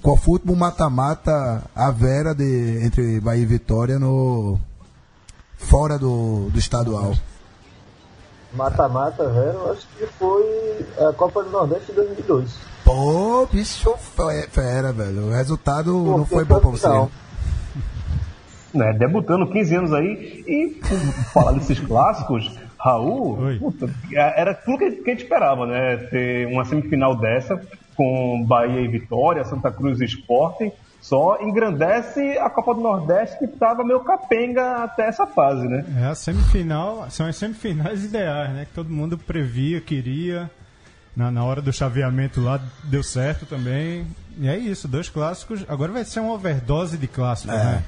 Qual 0.00 0.16
foi 0.16 0.30
o 0.30 0.32
último 0.34 0.54
mata-mata 0.56 1.62
a 1.74 1.90
Vera 1.90 2.32
de, 2.34 2.80
entre 2.84 3.20
Bahia 3.20 3.42
e 3.42 3.46
Vitória 3.46 3.98
no 3.98 4.58
fora 5.56 5.98
do, 5.98 6.48
do 6.50 6.58
estadual? 6.58 7.14
Mata-mata, 8.54 9.28
velho, 9.28 9.58
eu 9.58 9.72
acho 9.72 9.86
que 9.98 10.06
foi 10.18 10.86
a 11.06 11.12
Copa 11.12 11.42
do 11.42 11.50
Nordeste 11.50 11.86
de 11.86 11.92
2002. 11.94 12.50
Pô, 12.84 13.46
bicho 13.52 13.94
fe- 13.98 14.48
fera, 14.50 14.92
velho. 14.92 15.26
O 15.26 15.30
resultado 15.32 15.92
não 15.92 16.24
foi 16.24 16.44
bom 16.44 16.58
pra 16.60 16.70
você. 16.70 16.88
Não. 16.88 17.10
né, 18.72 18.92
debutando 18.98 19.46
15 19.50 19.74
anos 19.76 19.92
aí 19.92 20.44
e 20.46 20.80
falar 21.34 21.52
desses 21.52 21.78
clássicos, 21.80 22.50
Raul, 22.78 23.38
Oi. 23.40 23.58
puta, 23.58 23.90
era 24.12 24.54
tudo 24.54 24.78
que 24.78 24.90
que 24.92 25.10
a 25.10 25.12
gente 25.12 25.24
esperava, 25.24 25.66
né? 25.66 25.96
Ter 25.96 26.46
uma 26.46 26.64
semifinal 26.64 27.16
dessa 27.16 27.60
com 27.96 28.44
Bahia 28.46 28.80
e 28.80 28.86
Vitória, 28.86 29.44
Santa 29.44 29.72
Cruz 29.72 30.00
e 30.00 30.04
Esporte, 30.04 30.72
só 31.00 31.38
engrandece 31.40 32.38
a 32.38 32.48
Copa 32.48 32.74
do 32.74 32.80
Nordeste 32.80 33.38
que 33.38 33.46
estava 33.46 33.82
meio 33.82 34.00
capenga 34.00 34.84
até 34.84 35.08
essa 35.08 35.26
fase, 35.26 35.66
né? 35.66 35.84
É 36.00 36.06
a 36.06 36.14
semifinal, 36.14 37.10
são 37.10 37.26
as 37.26 37.36
semifinais 37.36 38.04
ideais, 38.04 38.50
né? 38.50 38.64
Que 38.66 38.72
todo 38.72 38.90
mundo 38.90 39.18
previa, 39.18 39.80
queria. 39.80 40.50
Na, 41.16 41.32
na 41.32 41.44
hora 41.44 41.60
do 41.60 41.72
chaveamento 41.72 42.40
lá 42.40 42.60
deu 42.84 43.02
certo 43.02 43.44
também. 43.44 44.06
E 44.38 44.48
é 44.48 44.56
isso, 44.56 44.86
dois 44.86 45.08
clássicos. 45.08 45.64
Agora 45.68 45.90
vai 45.90 46.04
ser 46.04 46.20
uma 46.20 46.32
overdose 46.32 46.96
de 46.96 47.08
clássicos, 47.08 47.56
né? 47.56 47.82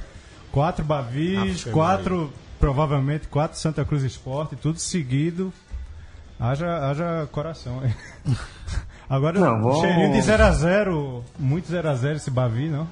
Quatro 0.50 0.84
Bavis, 0.84 1.62
quatro, 1.64 2.32
provavelmente 2.60 3.26
quatro 3.26 3.58
Santa 3.58 3.84
Cruz 3.84 4.02
Esporte, 4.04 4.54
tudo 4.54 4.78
seguido. 4.78 5.52
Haja, 6.38 6.88
haja 6.90 7.28
coração 7.32 7.80
aí. 7.82 7.92
Agora, 9.08 9.40
Não, 9.40 9.60
vamos- 9.62 9.80
cheirinho 9.80 10.12
de 10.12 10.18
0x0, 10.20 11.22
muito 11.38 11.72
0x0 11.72 12.16
esse 12.16 12.30
Bavi, 12.30 12.68
não? 12.68 12.86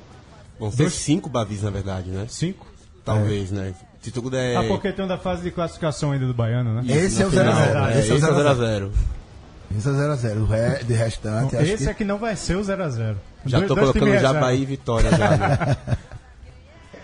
Vão 0.58 0.70
ser 0.70 0.78
Dois- 0.78 0.94
cinco 0.94 1.28
Bavis, 1.30 1.62
na 1.62 1.70
verdade, 1.70 2.10
né? 2.10 2.26
Cinco? 2.28 2.66
Talvez, 3.04 3.50
né? 3.52 3.72
Se 4.02 4.10
tudo 4.10 4.28
der. 4.30 4.56
Ah, 4.56 4.64
porque 4.64 4.92
tem 4.92 5.04
um 5.04 5.08
da 5.08 5.16
fase 5.18 5.42
de 5.42 5.50
classificação 5.50 6.12
ainda 6.12 6.26
do 6.26 6.34
Baiano, 6.34 6.75
né? 6.75 6.82
Esse 6.92 7.22
é 7.22 7.26
o 7.26 7.30
no 7.30 7.38
final, 7.38 7.54
0x0. 7.54 7.88
é, 7.94 7.98
Esse 8.00 8.10
é 8.10 8.14
o 8.14 8.16
esse 8.16 8.26
é 8.26 8.28
o 8.30 8.34
0x0. 8.34 8.90
0x0. 8.90 8.90
Esse 9.76 9.88
é 9.88 9.90
o 9.90 9.94
0x0. 9.94 10.37
O 10.42 10.46
re- 10.46 10.84
de 10.84 10.92
restante, 10.94 11.56
acho 11.56 11.64
Esse 11.72 11.84
que... 11.84 11.90
aqui 11.90 12.04
não 12.04 12.18
vai 12.18 12.34
ser 12.37 12.56
o 12.56 12.60
0x0. 12.60 13.16
Já 13.46 13.62
tô 13.62 13.75
colocando 13.76 14.18
já 14.18 14.32
Bahia 14.34 14.62
e 14.62 14.66
Vitória 14.66 15.10
já, 15.10 15.37
né? 15.37 15.76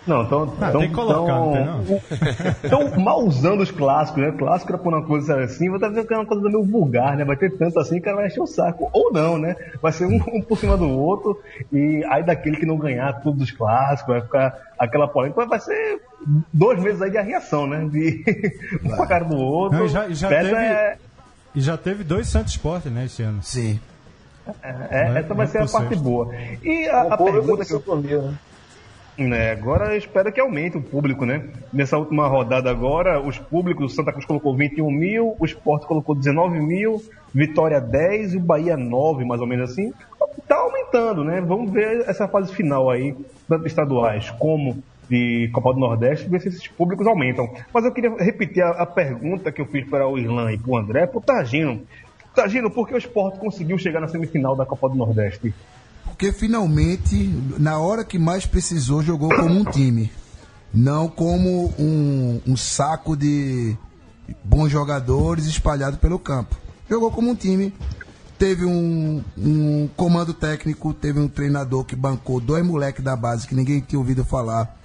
Não, 0.06 0.23
então. 0.23 0.54
Ah, 0.61 0.70
tem 0.70 0.88
que 0.88 0.94
colocar, 0.94 1.32
não 1.34 1.52
tem 1.52 1.64
não? 1.64 1.82
Estão 2.62 3.00
mal 3.02 3.25
usando 3.25 3.62
os 3.62 3.70
clássicos, 3.70 4.23
né? 4.23 4.32
Clássico 4.32 4.73
era 4.73 4.78
por 4.78 4.92
uma 4.92 5.02
coisa 5.06 5.40
assim, 5.42 5.68
vai 5.68 5.76
estar 5.78 5.88
vendo 5.88 6.06
que 6.06 6.12
é 6.12 6.16
uma 6.18 6.26
coisa 6.26 6.42
meio 6.46 6.62
vulgar, 6.62 7.16
né? 7.16 7.25
Vai 7.25 7.37
ter 7.37 7.50
tanto 7.56 7.78
assim 7.80 7.94
que 7.94 8.00
o 8.00 8.04
cara 8.04 8.16
vai 8.18 8.26
encher 8.26 8.40
o 8.42 8.46
saco. 8.46 8.90
Ou 8.92 9.11
não, 9.12 9.38
né? 9.38 9.56
Vai 9.80 9.92
ser 9.92 10.04
um, 10.06 10.16
um 10.32 10.42
por 10.42 10.58
cima 10.58 10.76
do 10.76 10.88
outro, 10.90 11.40
e 11.73 12.04
aí 12.11 12.23
daquele 12.23 12.56
que 12.58 12.66
não 12.66 12.76
ganhar 12.76 13.12
todos 13.23 13.42
os 13.42 13.50
clássicos, 13.50 14.12
vai 14.14 14.20
ficar 14.23 14.58
aquela 14.78 15.08
polêmica, 15.08 15.46
vai 15.46 15.58
ser 15.61 16.00
dois 16.52 16.82
meses 16.82 17.00
aí 17.00 17.11
de 17.11 17.16
arriação, 17.18 17.66
né? 17.66 17.88
De 17.90 18.23
um 18.84 18.88
pra 18.96 19.06
cara 19.06 19.25
do 19.25 19.37
outro. 19.37 19.78
Não, 19.78 19.87
e 19.87 19.88
já- 19.88 20.08
já 20.11 20.28
teve- 20.28 20.54
é- 20.54 20.96
E 21.54 21.61
já 21.62 21.76
teve 21.78 22.04
dois 22.04 22.26
Santos 22.28 22.52
Sport, 22.52 22.87
né, 22.87 23.04
esse 23.06 23.23
ano. 23.23 23.42
Sim. 23.42 23.80
é- 24.62 24.73
Vai- 24.73 25.18
essa 25.20 25.28
vai 25.28 25.37
vai 25.37 25.46
ser 25.46 25.58
a 25.62 25.66
parte 25.66 25.96
boa. 25.96 26.34
E 26.62 26.87
a, 26.88 27.02
a 27.02 27.06
o 27.06 27.16
povo 27.16 27.32
pergunta 27.32 27.64
que 27.64 27.73
eu 27.73 27.78
5 27.80 27.96
mil, 27.96 28.23
né? 28.23 28.34
Né, 29.16 29.52
agora 29.52 29.92
eu 29.92 29.99
espero 29.99 30.33
que 30.33 30.40
aumente 30.40 30.76
o 30.76 30.83
público, 30.83 31.25
né? 31.25 31.49
Nessa 31.73 31.97
última 31.97 32.26
rodada 32.26 32.71
agora, 32.71 33.21
os 33.21 33.38
públicos, 33.38 33.92
o 33.92 33.94
Santa 33.94 34.12
Cruz 34.12 34.26
colocou 34.26 34.56
21 34.56 34.90
mil, 34.90 35.37
o 35.38 35.44
Sport 35.44 35.85
colocou 35.85 36.14
19 36.14 36.61
mil, 36.61 37.02
Vitória 37.33 37.80
10 37.80 38.35
e 38.35 38.37
o 38.37 38.40
Bahia 38.40 38.76
9, 38.76 39.25
mais 39.25 39.40
ou 39.40 39.47
menos 39.47 39.71
assim. 39.71 39.92
Tá 40.49 40.56
aumentando, 40.56 41.25
né? 41.25 41.40
Vamos 41.40 41.71
ver 41.71 42.09
essa 42.09 42.26
fase 42.26 42.52
final 42.52 42.90
aí, 42.90 43.16
tanto 43.49 43.66
estaduais 43.66 44.30
como 44.30 44.83
de 45.09 45.49
Copa 45.52 45.73
do 45.73 45.80
Nordeste, 45.80 46.28
ver 46.28 46.40
se 46.40 46.49
esses 46.49 46.66
públicos 46.68 47.06
aumentam. 47.06 47.49
Mas 47.73 47.85
eu 47.85 47.92
queria 47.92 48.14
repetir 48.16 48.62
a, 48.62 48.71
a 48.71 48.87
pergunta 48.87 49.52
que 49.52 49.61
eu 49.61 49.66
fiz 49.66 49.88
para 49.88 50.09
o 50.09 50.18
Irlan 50.18 50.52
e 50.52 50.59
para 50.59 50.71
o 50.71 50.76
André, 50.76 51.06
pro 51.06 51.21
Tagino. 51.21 51.83
Tagino, 52.35 52.71
por 52.71 52.88
que 52.88 52.94
o 52.94 52.99
Sport 52.99 53.38
conseguiu 53.38 53.78
chegar 53.78 54.00
na 54.00 54.09
semifinal 54.09 54.56
da 54.56 54.66
Copa 54.66 54.88
do 54.88 54.97
Nordeste? 54.97 55.54
Porque 56.14 56.30
finalmente, 56.33 57.28
na 57.59 57.76
hora 57.78 58.04
que 58.04 58.21
mais 58.21 58.47
precisou, 58.47 59.02
jogou 59.02 59.28
como 59.30 59.52
um 59.52 59.64
time. 59.64 60.12
Não 60.73 61.09
como 61.09 61.75
um, 61.76 62.40
um 62.47 62.56
saco 62.56 63.16
de 63.16 63.76
bons 64.44 64.71
jogadores 64.71 65.47
espalhados 65.47 65.99
pelo 65.99 66.16
campo. 66.21 66.56
Jogou 66.88 67.11
como 67.11 67.30
um 67.30 67.35
time. 67.35 67.75
Teve 68.38 68.64
um, 68.64 69.25
um 69.37 69.88
comando 69.97 70.33
técnico, 70.33 70.94
teve 70.94 71.18
um 71.18 71.26
treinador 71.28 71.85
que 71.85 71.97
bancou 71.97 72.40
dois 72.40 72.64
moleques 72.64 73.02
da 73.02 73.16
base 73.16 73.49
que 73.49 73.54
ninguém 73.54 73.80
tinha 73.80 73.99
ouvido 73.99 74.25
falar. 74.25 74.80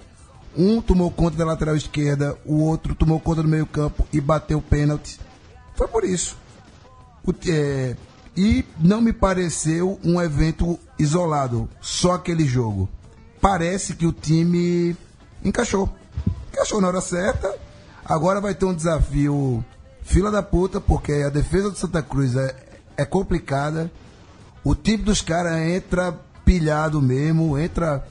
Um 0.56 0.82
tomou 0.82 1.12
conta 1.12 1.36
da 1.36 1.44
lateral 1.44 1.76
esquerda, 1.76 2.36
o 2.44 2.56
outro 2.56 2.92
tomou 2.92 3.20
conta 3.20 3.42
do 3.42 3.48
meio 3.48 3.66
campo 3.66 4.04
e 4.12 4.20
bateu 4.20 4.58
o 4.58 4.62
pênalti. 4.62 5.20
Foi 5.76 5.86
por 5.86 6.02
isso. 6.02 6.36
O- 7.24 7.32
é, 7.48 7.94
e 8.36 8.64
não 8.78 9.00
me 9.00 9.12
pareceu 9.12 9.98
um 10.04 10.20
evento 10.20 10.78
isolado, 10.98 11.68
só 11.80 12.12
aquele 12.14 12.46
jogo. 12.46 12.88
Parece 13.40 13.94
que 13.94 14.06
o 14.06 14.12
time 14.12 14.96
encaixou. 15.44 15.88
Encaixou 16.52 16.80
na 16.80 16.88
hora 16.88 17.00
certa. 17.00 17.54
Agora 18.04 18.40
vai 18.40 18.54
ter 18.54 18.66
um 18.66 18.74
desafio 18.74 19.64
fila 20.02 20.30
da 20.30 20.42
puta, 20.42 20.80
porque 20.80 21.12
a 21.12 21.30
defesa 21.30 21.70
do 21.70 21.76
Santa 21.76 22.02
Cruz 22.02 22.36
é, 22.36 22.54
é 22.96 23.04
complicada. 23.04 23.90
O 24.62 24.74
time 24.74 25.02
dos 25.02 25.22
caras 25.22 25.58
entra 25.58 26.12
pilhado 26.44 27.00
mesmo, 27.00 27.58
entra 27.58 28.06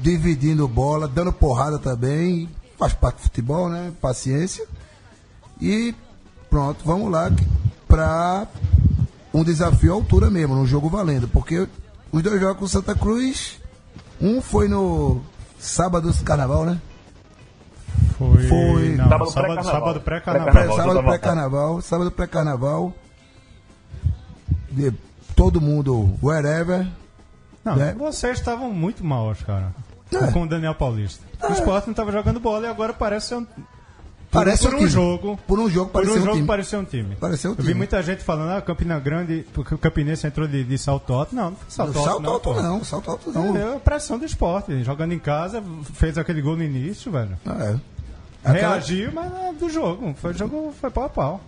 dividindo 0.00 0.66
bola, 0.66 1.08
dando 1.08 1.32
porrada 1.32 1.78
também. 1.78 2.48
faz 2.78 2.92
parte 2.92 3.16
do 3.16 3.22
futebol, 3.22 3.68
né? 3.68 3.92
Paciência. 4.00 4.64
E 5.60 5.94
pronto, 6.48 6.84
vamos 6.84 7.10
lá 7.10 7.30
para 7.86 8.46
um 9.38 9.44
desafio 9.44 9.92
à 9.92 9.94
altura 9.94 10.30
mesmo, 10.30 10.54
num 10.54 10.66
jogo 10.66 10.88
valendo. 10.88 11.28
Porque 11.28 11.68
os 12.10 12.22
dois 12.22 12.40
jogos 12.40 12.58
com 12.58 12.66
Santa 12.66 12.94
Cruz, 12.94 13.60
um 14.20 14.40
foi 14.40 14.68
no 14.68 15.22
sábado 15.58 16.12
do 16.12 16.24
carnaval, 16.24 16.64
né? 16.64 16.80
Foi. 18.16 18.48
Foi. 18.48 18.96
Não, 18.96 19.08
Sábado 19.08 19.30
sábado, 19.30 19.30
pré-carnaval. 19.30 19.64
sábado 19.64 20.00
pré-carnaval. 20.00 20.52
Pré-carnaval. 20.52 20.76
sábado 20.76 21.06
pré-carnaval, 21.06 21.80
sábado 21.82 22.10
pré-carnaval. 22.10 22.94
De 24.70 24.92
todo 25.36 25.60
mundo, 25.60 26.16
wherever. 26.22 26.86
Não, 27.64 27.76
né? 27.76 27.94
vocês 27.96 28.38
estavam 28.38 28.70
muito 28.72 29.04
maus, 29.04 29.42
cara. 29.42 29.74
É. 30.12 30.32
Com 30.32 30.42
o 30.42 30.48
Daniel 30.48 30.74
Paulista. 30.74 31.24
O 31.48 31.52
Sport 31.52 31.86
não 31.86 31.92
estava 31.92 32.10
jogando 32.10 32.40
bola 32.40 32.66
e 32.66 32.70
agora 32.70 32.92
parece 32.92 33.28
ser 33.28 33.36
um. 33.36 33.46
Parece 34.30 34.64
por 34.64 34.72
um 34.74 34.76
um 34.76 34.78
time. 34.80 34.90
jogo. 34.90 35.38
Por 35.46 35.58
um 35.58 35.70
jogo 35.70 35.90
Por 35.90 36.06
um 36.06 36.12
um 36.12 36.16
jogo 36.18 36.32
time. 36.34 36.46
pareceu 36.46 36.80
um 36.80 36.84
time. 36.84 37.16
Pareceu 37.16 37.50
um 37.50 37.54
Eu 37.54 37.56
vi 37.56 37.62
time. 37.62 37.74
muita 37.74 38.02
gente 38.02 38.22
falando, 38.22 38.50
ah, 38.50 38.60
Campina 38.60 38.98
Grande, 39.00 39.46
porque 39.54 39.74
o 39.74 39.78
Campinense 39.78 40.26
entrou 40.26 40.46
de, 40.46 40.62
de 40.64 40.76
salto 40.78 41.12
alto. 41.14 41.34
Não, 41.34 41.50
não 41.50 41.56
foi 41.56 41.70
salto 41.70 41.98
alto. 41.98 42.04
salto 42.10 42.28
alto 42.50 42.62
não, 42.62 42.84
salto 42.84 43.10
alto 43.10 43.32
não. 43.32 43.56
É 43.56 43.76
a 43.76 43.80
pressão 43.80 44.18
do 44.18 44.24
esporte. 44.26 44.84
Jogando 44.84 45.12
em 45.14 45.18
casa, 45.18 45.62
fez 45.94 46.18
aquele 46.18 46.42
gol 46.42 46.56
no 46.56 46.62
início, 46.62 47.10
velho. 47.10 47.38
É. 47.46 47.76
Aquela- 48.44 48.74
Reagiu, 48.74 49.12
mas 49.12 49.32
é 49.32 49.52
do 49.54 49.68
jogo. 49.70 50.14
Foi 50.20 50.34
jogo 50.34 50.74
foi 50.80 50.90
pau 50.90 51.04
a 51.04 51.08
pau. 51.08 51.40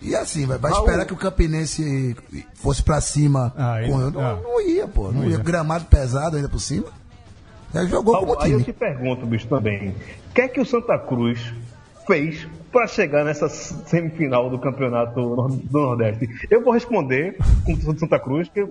E 0.00 0.14
assim, 0.14 0.46
vai, 0.46 0.58
vai 0.58 0.70
esperar 0.70 1.06
que 1.06 1.12
o 1.14 1.16
Campinense 1.16 2.16
fosse 2.54 2.82
pra 2.82 3.00
cima. 3.00 3.52
Ah, 3.56 3.78
com- 3.86 3.98
não, 4.10 4.20
ah. 4.20 4.38
não 4.42 4.60
ia, 4.60 4.86
pô. 4.86 5.04
Não, 5.04 5.22
Não 5.22 5.24
ia. 5.24 5.30
ia. 5.30 5.38
Gramado 5.38 5.86
pesado 5.86 6.36
ainda 6.36 6.48
por 6.48 6.60
cima. 6.60 6.86
Já 7.72 7.84
jogou 7.86 8.18
como 8.20 8.40
Aí 8.40 8.52
eu 8.52 8.60
time. 8.60 8.64
te 8.64 8.72
pergunto, 8.72 9.26
bicho, 9.26 9.48
também. 9.48 9.88
O 10.30 10.34
que 10.34 10.40
é 10.42 10.48
que 10.48 10.60
o 10.60 10.64
Santa 10.66 10.96
Cruz 10.98 11.52
fez 12.06 12.46
para 12.72 12.86
chegar 12.86 13.24
nessa 13.24 13.48
semifinal 13.48 14.50
do 14.50 14.58
campeonato 14.58 15.14
do 15.14 15.80
Nordeste? 15.80 16.28
Eu 16.50 16.62
vou 16.62 16.72
responder 16.72 17.36
com 17.64 17.72
o 17.72 17.98
Santa 17.98 18.18
Cruz, 18.18 18.48
que 18.48 18.66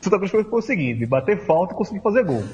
Santa 0.00 0.18
Cruz 0.18 0.30
foi, 0.30 0.44
o 0.48 0.62
seguinte: 0.62 1.04
bater 1.06 1.38
falta 1.44 1.74
e 1.74 1.76
conseguir 1.76 2.00
fazer 2.00 2.24
gol. 2.24 2.44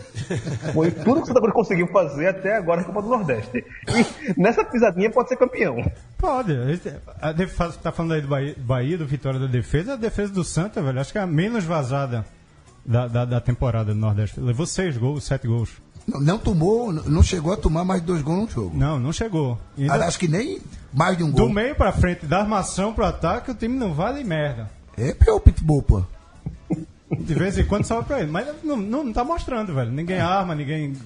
Foi 0.72 0.90
tudo 0.90 1.16
que 1.16 1.22
o 1.22 1.26
Santa 1.26 1.40
Cruz 1.40 1.52
conseguiu 1.52 1.86
fazer 1.88 2.28
até 2.28 2.56
agora 2.56 2.80
na 2.80 2.86
Copa 2.86 3.02
do 3.02 3.08
Nordeste. 3.08 3.64
E 3.88 4.40
nessa 4.40 4.64
pisadinha 4.64 5.10
pode 5.10 5.28
ser 5.28 5.36
campeão. 5.36 5.76
Pode. 6.16 6.52
A 7.20 7.32
defesa, 7.32 7.78
tá 7.82 7.92
falando 7.92 8.14
aí 8.14 8.20
do 8.22 8.28
Bahia, 8.28 8.54
Bahia, 8.58 8.98
do 8.98 9.06
Vitória 9.06 9.38
da 9.38 9.46
defesa. 9.46 9.94
A 9.94 9.96
defesa 9.96 10.32
do 10.32 10.44
Santa, 10.44 10.80
velho, 10.80 11.00
acho 11.00 11.12
que 11.12 11.18
é 11.18 11.22
a 11.22 11.26
menos 11.26 11.64
vazada 11.64 12.24
da, 12.86 13.06
da, 13.06 13.24
da 13.24 13.40
temporada 13.40 13.92
do 13.92 13.98
Nordeste. 13.98 14.40
Levou 14.40 14.66
seis 14.66 14.96
gols, 14.96 15.24
sete 15.24 15.46
gols. 15.46 15.80
Não, 16.06 16.20
não 16.20 16.38
tomou, 16.38 16.92
não 16.92 17.22
chegou 17.22 17.52
a 17.52 17.56
tomar 17.56 17.84
mais 17.84 18.00
de 18.00 18.06
dois 18.06 18.22
gols 18.22 18.40
no 18.44 18.50
jogo. 18.50 18.76
Não, 18.76 18.98
não 18.98 19.12
chegou. 19.12 19.58
E 19.76 19.82
ainda- 19.90 20.06
Acho 20.06 20.18
que 20.18 20.26
nem 20.28 20.60
mais 20.92 21.16
de 21.16 21.22
um 21.22 21.30
do 21.30 21.36
gol. 21.44 21.48
meio 21.48 21.74
pra 21.74 21.92
frente, 21.92 22.26
da 22.26 22.40
armação 22.40 22.92
pro 22.92 23.04
ataque, 23.04 23.50
o 23.50 23.54
time 23.54 23.76
não 23.78 23.94
vale 23.94 24.24
merda. 24.24 24.68
É 24.96 25.12
pior 25.14 25.36
o 25.36 25.40
Pitbull, 25.40 25.82
pô. 25.82 26.02
De 27.10 27.34
vez 27.34 27.58
em 27.58 27.64
quando 27.64 27.84
sobra 27.84 28.04
pra 28.04 28.20
ele. 28.20 28.30
Mas 28.30 28.46
não, 28.64 28.76
não, 28.76 29.04
não 29.04 29.12
tá 29.12 29.22
mostrando, 29.22 29.74
velho. 29.74 29.90
Ninguém 29.92 30.18
arma, 30.18 30.54
ninguém. 30.54 30.96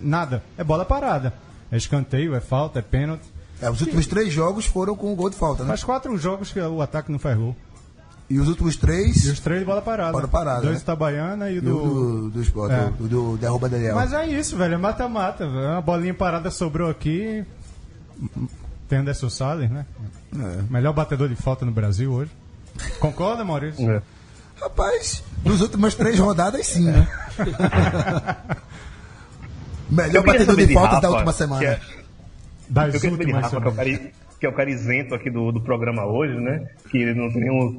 Nada. 0.00 0.42
É 0.56 0.62
bola 0.64 0.84
parada. 0.84 1.34
É 1.70 1.76
escanteio, 1.76 2.34
é 2.34 2.40
falta, 2.40 2.78
é 2.78 2.82
pênalti. 2.82 3.24
É, 3.60 3.68
os 3.68 3.80
últimos 3.80 4.06
três 4.06 4.32
jogos 4.32 4.66
foram 4.66 4.94
com 4.94 5.14
gol 5.16 5.28
de 5.28 5.36
falta, 5.36 5.62
né? 5.64 5.68
Faz 5.70 5.82
quatro 5.82 6.16
jogos 6.16 6.52
que 6.52 6.60
o 6.60 6.80
ataque 6.80 7.10
não 7.10 7.18
faz 7.18 7.36
gol. 7.36 7.56
E 8.30 8.38
os 8.38 8.46
últimos 8.48 8.76
três 8.76 9.24
E 9.24 9.30
os 9.30 9.40
três 9.40 9.60
de 9.60 9.64
bola 9.66 9.80
parada. 9.80 10.12
Bola 10.12 10.28
parada, 10.28 10.60
Dois 10.60 10.72
né? 10.74 10.78
do 10.78 10.82
Itabaiana 10.82 11.50
e 11.50 11.60
do, 11.60 11.70
do. 11.72 11.80
do, 12.24 12.30
do 12.32 12.42
esporte, 12.42 12.74
É. 12.74 12.90
do, 12.90 13.08
do 13.08 13.36
derruba 13.38 13.68
Daniel. 13.70 13.94
Mas 13.94 14.12
é 14.12 14.26
isso, 14.26 14.54
velho. 14.56 14.74
É 14.74 14.76
mata-mata. 14.76 15.46
velho. 15.48 15.58
Uma 15.72 15.80
bolinha 15.80 16.12
parada 16.12 16.50
sobrou 16.50 16.90
aqui. 16.90 17.42
Tem 18.88 18.98
Anderson 18.98 19.30
Salles, 19.30 19.70
né? 19.70 19.86
É. 20.38 20.62
Melhor 20.70 20.92
batedor 20.92 21.28
de 21.28 21.36
falta 21.36 21.64
no 21.64 21.72
Brasil 21.72 22.12
hoje. 22.12 22.30
Concorda, 23.00 23.44
Maurício? 23.44 23.90
É. 23.90 24.02
Rapaz, 24.60 25.22
nos 25.44 25.60
últimas 25.62 25.94
três 25.94 26.18
rodadas, 26.18 26.66
sim, 26.66 26.84
né? 26.84 27.06
Melhor 29.90 30.24
batedor 30.24 30.56
de 30.56 30.74
falta 30.74 30.88
Rafa, 30.96 31.00
da 31.00 31.10
última 31.10 31.32
que 31.32 31.38
semana. 31.38 31.64
é- 31.64 31.80
Das 32.68 32.94
Eu 32.94 33.00
queria 33.00 33.10
saber 33.10 33.24
de 33.24 33.32
últimas 33.32 33.42
Rafa, 33.44 33.56
que 34.38 34.46
é 34.46 34.48
o, 34.48 34.52
cara 34.52 34.70
isento 34.70 35.14
aqui 35.14 35.30
do, 35.30 35.50
do 35.52 35.60
programa 35.60 36.06
hoje, 36.06 36.34
né? 36.34 36.68
Que 36.90 36.98
ele 36.98 37.14
não 37.14 37.30
tem 37.30 37.42
nenhum. 37.42 37.76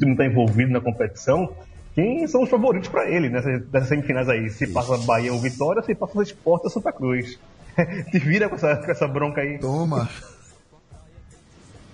não 0.00 0.12
está 0.12 0.24
envolvido 0.24 0.72
na 0.72 0.80
competição. 0.80 1.52
Quem 1.94 2.26
são 2.26 2.42
os 2.42 2.48
favoritos 2.48 2.88
para 2.88 3.10
ele 3.10 3.28
nessas, 3.28 3.62
nessas 3.72 3.88
semifinais 3.88 4.28
aí? 4.28 4.50
Se 4.50 4.66
passa 4.68 4.96
Bahia 4.98 5.32
ou 5.32 5.40
Vitória, 5.40 5.82
se 5.82 5.94
passa 5.94 6.22
Esporte 6.22 6.64
ou 6.64 6.70
Santa 6.70 6.92
Cruz. 6.92 7.38
Te 8.10 8.18
vira 8.18 8.48
com 8.48 8.54
essa, 8.56 8.76
com 8.76 8.90
essa 8.90 9.08
bronca 9.08 9.40
aí. 9.40 9.58
Toma. 9.58 10.08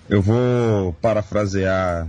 Eu 0.07 0.21
vou 0.21 0.93
parafrasear 1.01 2.07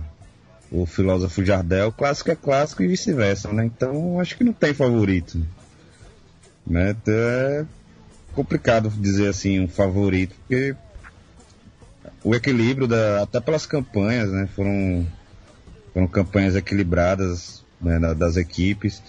o 0.71 0.85
filósofo 0.85 1.43
Jardel, 1.43 1.91
clássico 1.91 2.29
é 2.29 2.35
clássico 2.35 2.83
e 2.83 2.87
vice-versa, 2.87 3.51
né? 3.51 3.65
Então 3.65 4.19
acho 4.19 4.37
que 4.37 4.43
não 4.43 4.53
tem 4.53 4.73
favorito. 4.73 5.41
Né? 6.65 6.91
Então, 6.91 7.13
É 7.15 7.65
complicado 8.35 8.89
dizer 8.89 9.29
assim 9.29 9.59
um 9.59 9.67
favorito, 9.67 10.35
porque 10.41 10.75
o 12.27 12.35
equilíbrio 12.35 12.87
da, 12.87 13.23
até 13.23 13.39
pelas 13.39 13.65
campanhas, 13.65 14.31
né? 14.31 14.47
Foram, 14.55 15.07
foram 15.93 16.07
campanhas 16.07 16.55
equilibradas 16.55 17.63
né, 17.81 17.99
da- 17.99 18.13
das 18.13 18.35
equipes. 18.35 19.01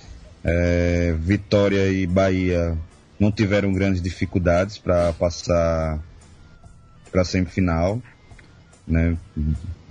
É, 0.44 1.14
Vitória 1.18 1.88
e 1.90 2.06
Bahia 2.06 2.76
não 3.18 3.32
tiveram 3.32 3.72
grandes 3.72 4.00
dificuldades 4.00 4.78
para 4.78 5.12
passar 5.12 5.98
para 7.10 7.22
a 7.22 7.24
semifinal 7.24 8.00
né? 8.88 9.16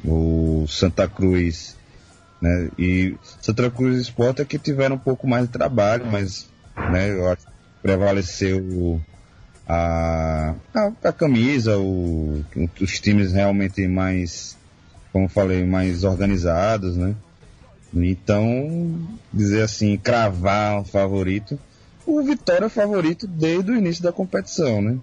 O 0.03 0.65
Santa 0.67 1.07
Cruz, 1.07 1.75
né? 2.41 2.69
E 2.79 3.15
Santa 3.41 3.69
Cruz 3.69 3.97
e 3.97 4.01
Sport 4.01 4.39
é 4.39 4.45
que 4.45 4.57
tiveram 4.57 4.95
um 4.95 4.99
pouco 4.99 5.27
mais 5.27 5.45
de 5.45 5.51
trabalho, 5.51 6.05
mas, 6.05 6.49
né? 6.91 7.11
Eu 7.11 7.27
acho 7.27 7.45
que 7.45 7.51
prevaleceu 7.83 9.01
a, 9.67 10.55
a, 10.73 10.91
a 11.03 11.11
camisa, 11.11 11.77
o, 11.77 12.43
os 12.79 12.99
times 12.99 13.33
realmente 13.33 13.85
mais, 13.87 14.57
como 15.11 15.27
falei, 15.27 15.65
mais 15.65 16.03
organizados, 16.03 16.95
né? 16.95 17.15
Então, 17.93 18.97
dizer 19.33 19.63
assim, 19.63 19.97
cravar 19.97 20.79
um 20.79 20.85
favorito, 20.85 21.59
o 22.05 22.21
Vitória 22.21 22.65
é 22.65 22.69
favorito 22.69 23.27
desde 23.27 23.71
o 23.71 23.75
início 23.75 24.03
da 24.03 24.11
competição, 24.11 24.81
né? 24.81 24.97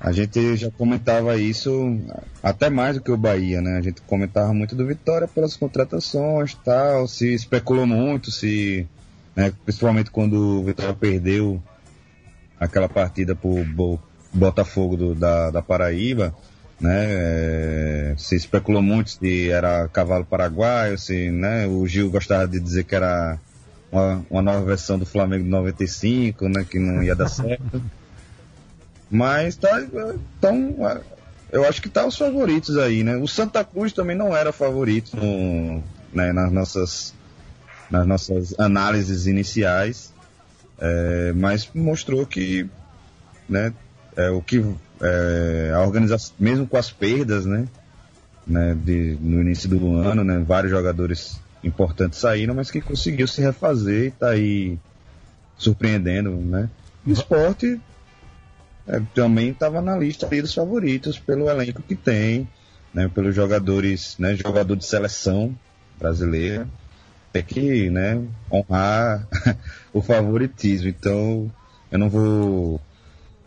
A 0.00 0.10
gente 0.10 0.56
já 0.56 0.70
comentava 0.70 1.36
isso 1.36 1.96
até 2.42 2.68
mais 2.68 2.96
do 2.96 3.02
que 3.02 3.12
o 3.12 3.16
Bahia, 3.16 3.60
né? 3.60 3.76
A 3.76 3.82
gente 3.82 4.00
comentava 4.02 4.52
muito 4.52 4.74
do 4.74 4.86
Vitória 4.86 5.28
pelas 5.28 5.56
contratações 5.56 6.54
tal, 6.64 7.06
se 7.06 7.32
especulou 7.32 7.86
muito, 7.86 8.30
se. 8.30 8.86
né, 9.36 9.52
principalmente 9.64 10.10
quando 10.10 10.60
o 10.60 10.64
Vitória 10.64 10.94
perdeu 10.94 11.62
aquela 12.64 12.88
partida 12.88 13.34
pro 13.34 13.64
Bo- 13.64 14.00
Botafogo 14.32 14.96
do- 14.96 15.14
da, 15.14 15.50
da 15.50 15.60
Paraíba, 15.62 16.34
né? 16.80 17.06
é, 17.08 18.14
se 18.16 18.34
especulou 18.36 18.82
muito 18.82 19.10
se 19.10 19.50
era 19.50 19.88
cavalo 19.88 20.24
paraguaio, 20.24 20.98
se 20.98 21.30
né, 21.30 21.66
o 21.66 21.86
Gil 21.86 22.10
gostava 22.10 22.46
de 22.48 22.58
dizer 22.58 22.84
que 22.84 22.94
era 22.94 23.38
uma, 23.90 24.24
uma 24.30 24.42
nova 24.42 24.64
versão 24.64 24.98
do 24.98 25.04
Flamengo 25.04 25.44
de 25.44 25.50
95, 25.50 26.48
né? 26.48 26.64
Que 26.68 26.78
não 26.78 27.02
ia 27.02 27.14
dar 27.14 27.28
certo. 27.28 27.82
Mas 29.10 29.56
tá, 29.56 29.82
então, 30.38 30.76
eu 31.50 31.68
acho 31.68 31.82
que 31.82 31.88
tá 31.90 32.06
os 32.06 32.16
favoritos 32.16 32.78
aí, 32.78 33.04
né? 33.04 33.16
O 33.16 33.28
Santa 33.28 33.62
Cruz 33.62 33.92
também 33.92 34.16
não 34.16 34.34
era 34.34 34.52
favorito 34.52 35.14
no, 35.16 35.82
né, 36.12 36.32
nas 36.32 36.50
nossas 36.50 37.14
nas 37.90 38.06
nossas 38.06 38.58
análises 38.58 39.26
iniciais, 39.26 40.11
é, 40.84 41.32
mas 41.32 41.70
mostrou 41.72 42.26
que, 42.26 42.68
né, 43.48 43.72
é, 44.16 44.30
o 44.30 44.42
que 44.42 44.64
é, 45.00 45.72
a 45.72 45.80
organização, 45.80 46.34
mesmo 46.40 46.66
com 46.66 46.76
as 46.76 46.90
perdas, 46.90 47.46
né, 47.46 47.68
né, 48.44 48.74
de, 48.74 49.16
no 49.20 49.40
início 49.40 49.68
do 49.68 49.96
ano, 49.96 50.24
né, 50.24 50.42
vários 50.44 50.72
jogadores 50.72 51.40
importantes 51.62 52.18
saíram, 52.18 52.56
mas 52.56 52.68
que 52.68 52.80
conseguiu 52.80 53.28
se 53.28 53.40
refazer 53.40 54.06
e 54.06 54.10
tá 54.10 54.30
aí 54.30 54.76
surpreendendo, 55.56 56.32
né? 56.32 56.68
O 57.06 57.12
esporte 57.12 57.80
é, 58.88 59.00
também 59.14 59.50
estava 59.50 59.80
na 59.80 59.96
lista 59.96 60.26
dos 60.26 60.52
favoritos 60.52 61.16
pelo 61.16 61.48
elenco 61.48 61.80
que 61.80 61.94
tem, 61.94 62.48
né, 62.92 63.08
pelos 63.08 63.36
jogadores, 63.36 64.16
né, 64.18 64.34
jogador 64.34 64.74
de 64.74 64.84
seleção 64.84 65.56
brasileira, 65.96 66.66
tem 67.32 67.42
que, 67.42 67.90
né, 67.90 68.22
honrar 68.50 69.26
o 69.92 70.02
favoritismo. 70.02 70.88
Então, 70.88 71.50
eu 71.90 71.98
não 71.98 72.08
vou 72.08 72.80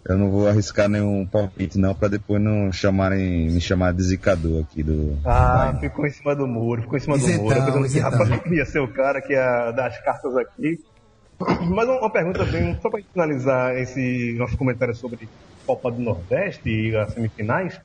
eu 0.08 0.18
não 0.20 0.30
vou 0.30 0.48
arriscar 0.48 0.88
nenhum 0.88 1.26
palpite 1.26 1.80
não 1.80 1.96
para 1.96 2.10
depois 2.10 2.40
não 2.40 2.72
chamarem 2.72 3.50
me 3.50 3.60
chamar 3.60 3.92
de 3.92 4.04
zicador 4.04 4.62
aqui 4.64 4.84
do 4.84 5.18
Ah, 5.26 5.72
Bahia. 5.72 5.80
ficou 5.80 6.06
em 6.06 6.12
cima 6.12 6.36
do 6.36 6.46
muro, 6.46 6.84
ficou 6.84 6.96
em 6.98 7.02
cima 7.02 7.18
do 7.18 7.28
muro. 7.28 7.56
Eu 7.58 7.66
pensando 7.66 7.82
que 7.82 7.86
isentão. 7.88 8.20
Rafa 8.28 8.54
ia 8.54 8.66
ser 8.66 8.80
o 8.80 8.88
cara 8.88 9.20
que 9.22 9.34
ia 9.34 9.72
dar 9.72 9.88
as 9.88 10.00
cartas 10.04 10.38
aqui. 10.38 10.80
Mas 11.70 11.88
uma 11.90 12.00
uma 12.02 12.10
pergunta 12.12 12.46
bem, 12.46 12.78
só 12.82 12.90
para 12.90 13.02
finalizar 13.12 13.76
esse 13.78 14.36
nosso 14.38 14.56
comentário 14.58 14.96
sobre 14.96 15.28
Copa 15.66 15.92
do 15.92 16.00
Nordeste 16.00 16.70
e 16.70 16.96
as 16.96 17.12
semifinais. 17.14 17.80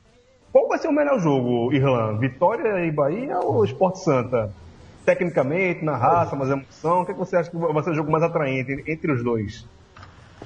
Qual 0.51 0.67
vai 0.67 0.77
ser 0.77 0.89
o 0.89 0.93
melhor 0.93 1.19
jogo, 1.19 1.73
Irlan? 1.73 2.17
Vitória 2.19 2.85
e 2.85 2.91
Bahia 2.91 3.39
ou 3.39 3.65
Esporte 3.65 3.99
Santa? 4.03 4.51
Tecnicamente, 5.05 5.83
na 5.83 5.97
raça, 5.97 6.35
mais 6.35 6.51
emoção, 6.51 7.01
o 7.01 7.05
que, 7.05 7.11
é 7.11 7.13
que 7.13 7.19
você 7.19 7.35
acha 7.35 7.49
que 7.49 7.57
vai 7.57 7.83
ser 7.83 7.91
o 7.91 7.95
jogo 7.95 8.11
mais 8.11 8.23
atraente 8.23 8.83
entre 8.87 9.11
os 9.11 9.23
dois? 9.23 9.65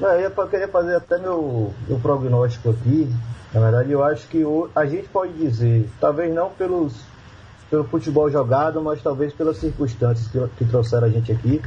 É, 0.01 0.05
eu 0.15 0.19
ia- 0.21 0.47
queria 0.49 0.67
fazer 0.67 0.95
até 0.95 1.17
meu, 1.17 1.73
meu 1.87 1.99
prognóstico 1.99 2.69
aqui. 2.69 3.09
Na 3.53 3.59
verdade, 3.61 3.91
eu 3.91 4.03
acho 4.03 4.27
que 4.27 4.43
o- 4.43 4.69
a 4.75 4.85
gente 4.85 5.07
pode 5.09 5.33
dizer, 5.33 5.89
talvez 5.99 6.33
não 6.33 6.49
pelos, 6.49 7.03
pelo 7.69 7.83
futebol 7.85 8.29
jogado, 8.29 8.81
mas 8.81 9.01
talvez 9.01 9.33
pelas 9.33 9.57
circunstâncias 9.57 10.27
que, 10.27 10.39
que 10.57 10.65
trouxeram 10.65 11.07
a 11.07 11.09
gente 11.09 11.31
aqui, 11.31 11.61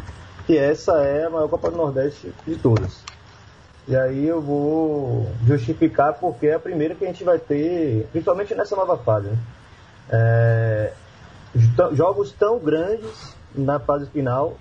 que 0.46 0.56
essa 0.56 0.92
é 1.02 1.26
a 1.26 1.30
maior 1.30 1.48
Copa 1.48 1.70
do 1.70 1.76
Nordeste 1.76 2.32
de 2.46 2.56
todas. 2.56 3.02
E 3.86 3.96
aí 3.96 4.26
eu 4.26 4.40
vou 4.42 5.30
justificar 5.46 6.14
porque 6.14 6.46
é 6.48 6.54
a 6.54 6.60
primeira 6.60 6.94
que 6.94 7.04
a 7.04 7.08
gente 7.08 7.24
vai 7.24 7.38
ter, 7.38 8.06
principalmente 8.12 8.54
nessa 8.54 8.76
nova 8.76 8.98
fase. 8.98 9.28
Né? 9.28 9.38
É, 10.10 10.92
jogos 11.92 12.32
tão 12.32 12.58
grandes 12.58 13.34
na 13.54 13.78
fase 13.78 14.06
final, 14.06 14.56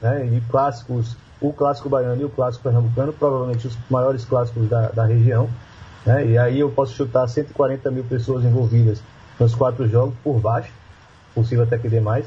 né, 0.00 0.26
e 0.26 0.40
clássicos, 0.50 1.16
o 1.40 1.52
clássico 1.52 1.88
baiano 1.88 2.20
e 2.20 2.24
o 2.24 2.30
clássico 2.30 2.64
pernambucano, 2.64 3.12
provavelmente 3.12 3.66
os 3.66 3.76
maiores 3.88 4.24
clássicos 4.24 4.68
da, 4.68 4.88
da 4.88 5.04
região. 5.04 5.48
Né, 6.04 6.26
e 6.26 6.38
aí 6.38 6.60
eu 6.60 6.70
posso 6.70 6.94
chutar 6.94 7.26
140 7.26 7.90
mil 7.90 8.04
pessoas 8.04 8.44
envolvidas 8.44 9.02
nos 9.38 9.54
quatro 9.54 9.88
jogos 9.88 10.14
por 10.22 10.38
baixo, 10.38 10.72
possível 11.34 11.64
até 11.64 11.78
que 11.78 11.88
dê 11.88 12.00
mais. 12.00 12.26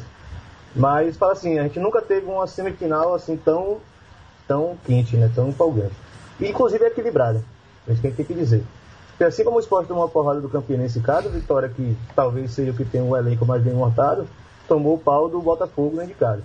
Mas, 0.75 1.17
fala 1.17 1.34
assim, 1.34 1.60
a 1.60 1.63
gente 1.63 1.79
nunca 1.79 2.01
teve 2.01 2.25
uma 2.25 2.47
semifinal 2.47 3.13
assim 3.13 3.38
tão, 3.38 3.77
tão 4.47 4.75
quente, 4.86 5.15
né, 5.15 5.29
tão 5.34 5.49
empolgante. 5.49 5.93
Inclusive, 6.41 6.86
equilibrada. 6.86 7.43
A 7.88 7.93
gente 7.93 8.15
tem 8.15 8.25
que 8.25 8.34
dizer. 8.34 8.63
Porque 9.23 9.36
assim 9.36 9.43
como 9.45 9.55
o 9.55 9.59
esporte 9.62 9.88
tomou 9.88 10.03
uma 10.03 10.09
porrada 10.09 10.41
do 10.41 10.49
Campinense 10.49 10.99
cada 10.99 11.29
vitória 11.29 11.69
que 11.69 11.95
talvez 12.13 12.51
seja 12.51 12.71
o 12.71 12.73
que 12.73 12.83
tem 12.83 13.01
um 13.01 13.15
elenco 13.15 13.45
mais 13.45 13.63
bem 13.63 13.73
montado, 13.73 14.27
tomou 14.67 14.95
o 14.95 14.99
pau 14.99 15.29
do 15.29 15.41
Botafogo 15.41 15.91
dentro 15.91 16.07
de 16.07 16.15
casa. 16.15 16.41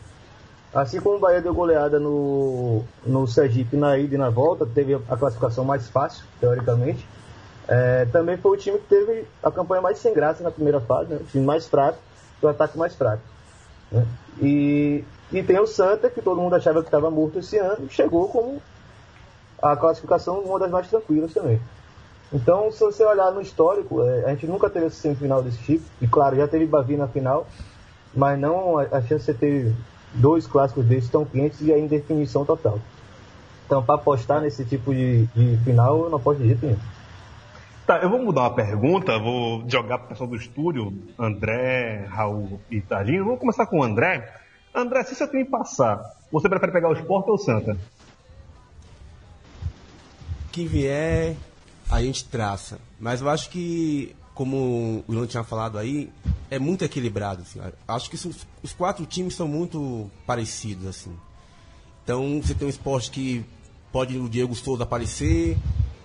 Assim 0.73 1.01
como 1.01 1.17
o 1.17 1.19
Bahia 1.19 1.43
deu 1.43 1.53
goleada 1.53 1.99
no, 1.99 2.85
no 3.05 3.27
Sergipe 3.27 3.77
na 3.77 3.99
ida 3.99 4.15
e 4.15 4.19
na 4.19 4.31
volta, 4.31 4.65
teve 4.65 4.95
a 4.95 5.17
classificação 5.17 5.65
mais 5.65 5.89
fácil, 5.89 6.25
teoricamente. 6.39 7.05
É, 7.67 8.05
também 8.13 8.37
foi 8.37 8.57
o 8.57 8.61
time 8.61 8.79
que 8.79 8.87
teve 8.87 9.27
a 9.43 9.51
campanha 9.51 9.83
mais 9.83 9.99
sem 9.99 10.15
graça 10.15 10.45
na 10.45 10.51
primeira 10.53 10.81
fase, 10.81 11.11
né? 11.11 11.19
o 11.21 11.25
time 11.25 11.45
mais 11.45 11.67
fraco, 11.67 11.99
o 12.41 12.47
ataque 12.47 12.79
mais 12.79 12.95
fraco. 12.95 13.23
né? 13.91 14.07
E, 14.41 15.05
e 15.33 15.43
tem 15.43 15.59
o 15.59 15.67
Santa, 15.67 16.09
que 16.09 16.23
todo 16.23 16.41
mundo 16.41 16.55
achava 16.55 16.81
que 16.83 16.87
estava 16.87 17.11
morto 17.11 17.41
esse 17.41 17.59
ano, 17.59 17.91
chegou 17.91 18.29
como 18.29 18.63
a 19.61 19.75
classificação 19.75 20.39
uma 20.39 20.61
das 20.61 20.71
mais 20.71 20.89
tranquilas 20.89 21.35
também. 21.35 21.61
Então, 22.33 22.71
se 22.71 22.81
você 22.81 23.05
olhar 23.05 23.31
no 23.33 23.41
histórico, 23.41 24.03
é, 24.03 24.27
a 24.27 24.29
gente 24.31 24.47
nunca 24.47 24.69
teve 24.69 24.87
essa 24.87 24.97
semifinal 24.97 25.43
desse 25.43 25.59
tipo. 25.59 25.85
E 26.01 26.07
claro, 26.07 26.37
já 26.37 26.47
teve 26.47 26.67
Bavi 26.67 26.97
na 26.97 27.09
final, 27.09 27.47
mas 28.15 28.39
não 28.39 28.79
a, 28.79 28.83
a 28.83 29.03
chance 29.03 29.19
de 29.19 29.25
você 29.25 29.35
ter 29.35 29.75
dois 30.15 30.47
clássicos 30.47 30.85
desses 30.85 31.11
tão 31.11 31.25
quentes 31.25 31.61
e 31.63 31.73
aí 31.73 31.81
em 31.81 31.87
definição 31.87 32.45
total. 32.45 32.79
Então, 33.67 33.83
para 33.83 33.95
apostar 33.95 34.41
nesse 34.41 34.65
tipo 34.65 34.95
de, 34.95 35.27
de 35.27 35.59
final, 35.65 36.05
eu 36.05 36.11
não 36.11 36.19
aposto 36.19 36.41
de 36.41 36.49
jeito 36.49 36.65
nenhum. 36.65 36.79
Tá, 37.87 37.99
eu 37.99 38.11
vou 38.11 38.19
mudar 38.19 38.43
uma 38.43 38.55
pergunta, 38.55 39.19
vou 39.19 39.65
jogar 39.67 39.99
para 39.99 40.07
o 40.07 40.09
pessoal 40.11 40.29
do 40.29 40.37
estúdio, 40.37 40.93
André, 41.19 42.07
Raul 42.11 42.61
e 42.71 42.83
Tadinho. 42.83 43.25
Vamos 43.25 43.41
começar 43.41 43.65
com 43.67 43.81
o 43.81 43.83
André. 43.83 44.31
André, 44.75 45.03
se 45.05 45.15
seu 45.15 45.29
time 45.29 45.47
passar, 45.47 46.03
você 46.31 46.49
prefere 46.49 46.73
pegar 46.73 46.91
o 46.91 46.93
Sport 46.93 47.29
ou 47.29 47.35
o 47.35 47.39
Santa? 47.39 47.77
que 50.59 50.67
vier, 50.67 51.37
a 51.91 52.03
gente 52.03 52.25
traça. 52.25 52.79
Mas 53.01 53.21
eu 53.21 53.29
acho 53.29 53.51
que, 53.51 54.15
como 54.35 55.05
o 55.07 55.13
Ilan 55.13 55.27
tinha 55.27 55.45
falado 55.45 55.79
aí, 55.79 56.11
é 56.51 56.59
muito 56.59 56.85
equilibrado. 56.85 57.43
Assim. 57.43 57.61
Acho 57.87 58.11
que 58.11 58.17
os, 58.17 58.47
os 58.63 58.73
quatro 58.73 59.07
times 59.07 59.35
são 59.35 59.49
muito 59.49 60.11
parecidos. 60.27 60.87
assim. 60.87 61.15
Então, 62.05 62.41
você 62.43 62.55
tem 62.55 62.67
um 62.67 62.71
esporte 62.71 63.11
que 63.11 63.45
pode 63.93 64.19
o 64.19 64.29
Diego 64.29 64.55
Souza 64.55 64.85
aparecer, 64.85 65.57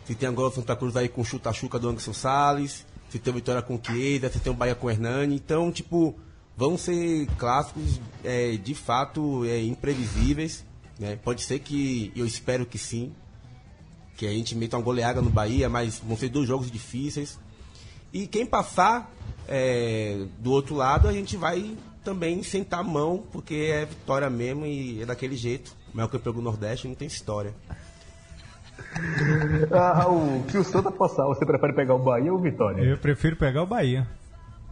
você 0.03 0.13
tem 0.13 0.27
agora 0.27 0.49
o 0.49 0.51
Santa 0.51 0.75
Cruz 0.75 0.95
aí 0.95 1.07
com 1.07 1.21
o 1.21 1.25
chuta-chuca 1.25 1.79
do 1.79 1.89
Anderson 1.89 2.13
Salles, 2.13 2.85
você 3.09 3.19
tem 3.19 3.31
o 3.31 3.35
Vitória 3.35 3.61
com 3.61 3.75
o 3.75 3.81
Chiesa, 3.81 4.29
você 4.29 4.39
tem 4.39 4.51
o 4.51 4.55
Bahia 4.55 4.75
com 4.75 4.87
o 4.87 4.89
Hernani. 4.89 5.35
Então, 5.35 5.71
tipo, 5.71 6.15
vão 6.57 6.77
ser 6.77 7.27
clássicos 7.37 8.01
é, 8.23 8.57
de 8.57 8.73
fato 8.73 9.45
é, 9.45 9.61
imprevisíveis. 9.61 10.65
Né? 10.99 11.15
Pode 11.15 11.41
ser 11.43 11.59
que, 11.59 12.11
eu 12.15 12.25
espero 12.25 12.65
que 12.65 12.77
sim, 12.77 13.11
que 14.17 14.28
a 14.28 14.32
gente 14.32 14.56
meta 14.56 14.78
uma 14.78 14.84
goleada 14.84 15.21
no 15.21 15.30
Bahia, 15.30 15.69
mas 15.69 15.99
vão 15.99 16.15
ser 16.17 16.30
dois 16.30 16.47
jogos 16.47 16.69
difíceis. 16.71 17.39
E 18.12 18.28
quem 18.28 18.45
passar 18.45 19.12
é, 19.47 20.26
do 20.39 20.52
outro 20.52 20.76
lado, 20.76 21.08
a 21.08 21.13
gente 21.13 21.36
vai 21.36 21.76
também 22.04 22.43
sentar 22.43 22.82
a 22.82 22.84
mão, 22.84 23.23
porque 23.32 23.71
é 23.73 23.86
vitória 23.86 24.30
mesmo 24.30 24.65
e 24.65 25.02
é 25.02 25.06
daquele 25.06 25.36
jeito. 25.36 25.76
O 25.93 25.97
maior 25.97 26.08
campeão 26.10 26.34
do 26.34 26.41
Nordeste 26.41 26.88
não 26.88 26.95
tem 26.95 27.08
história. 27.08 27.54
Ah, 29.71 29.93
Raul, 29.93 30.43
se 30.49 30.58
o 30.58 30.63
Santa 30.63 30.91
passar, 30.91 31.26
você 31.26 31.45
prefere 31.45 31.73
pegar 31.73 31.95
o 31.95 31.99
Bahia 31.99 32.32
ou 32.32 32.39
o 32.39 32.41
Vitória? 32.41 32.82
Eu 32.84 32.97
prefiro 32.97 33.36
pegar 33.36 33.63
o 33.63 33.65
Bahia. 33.65 34.08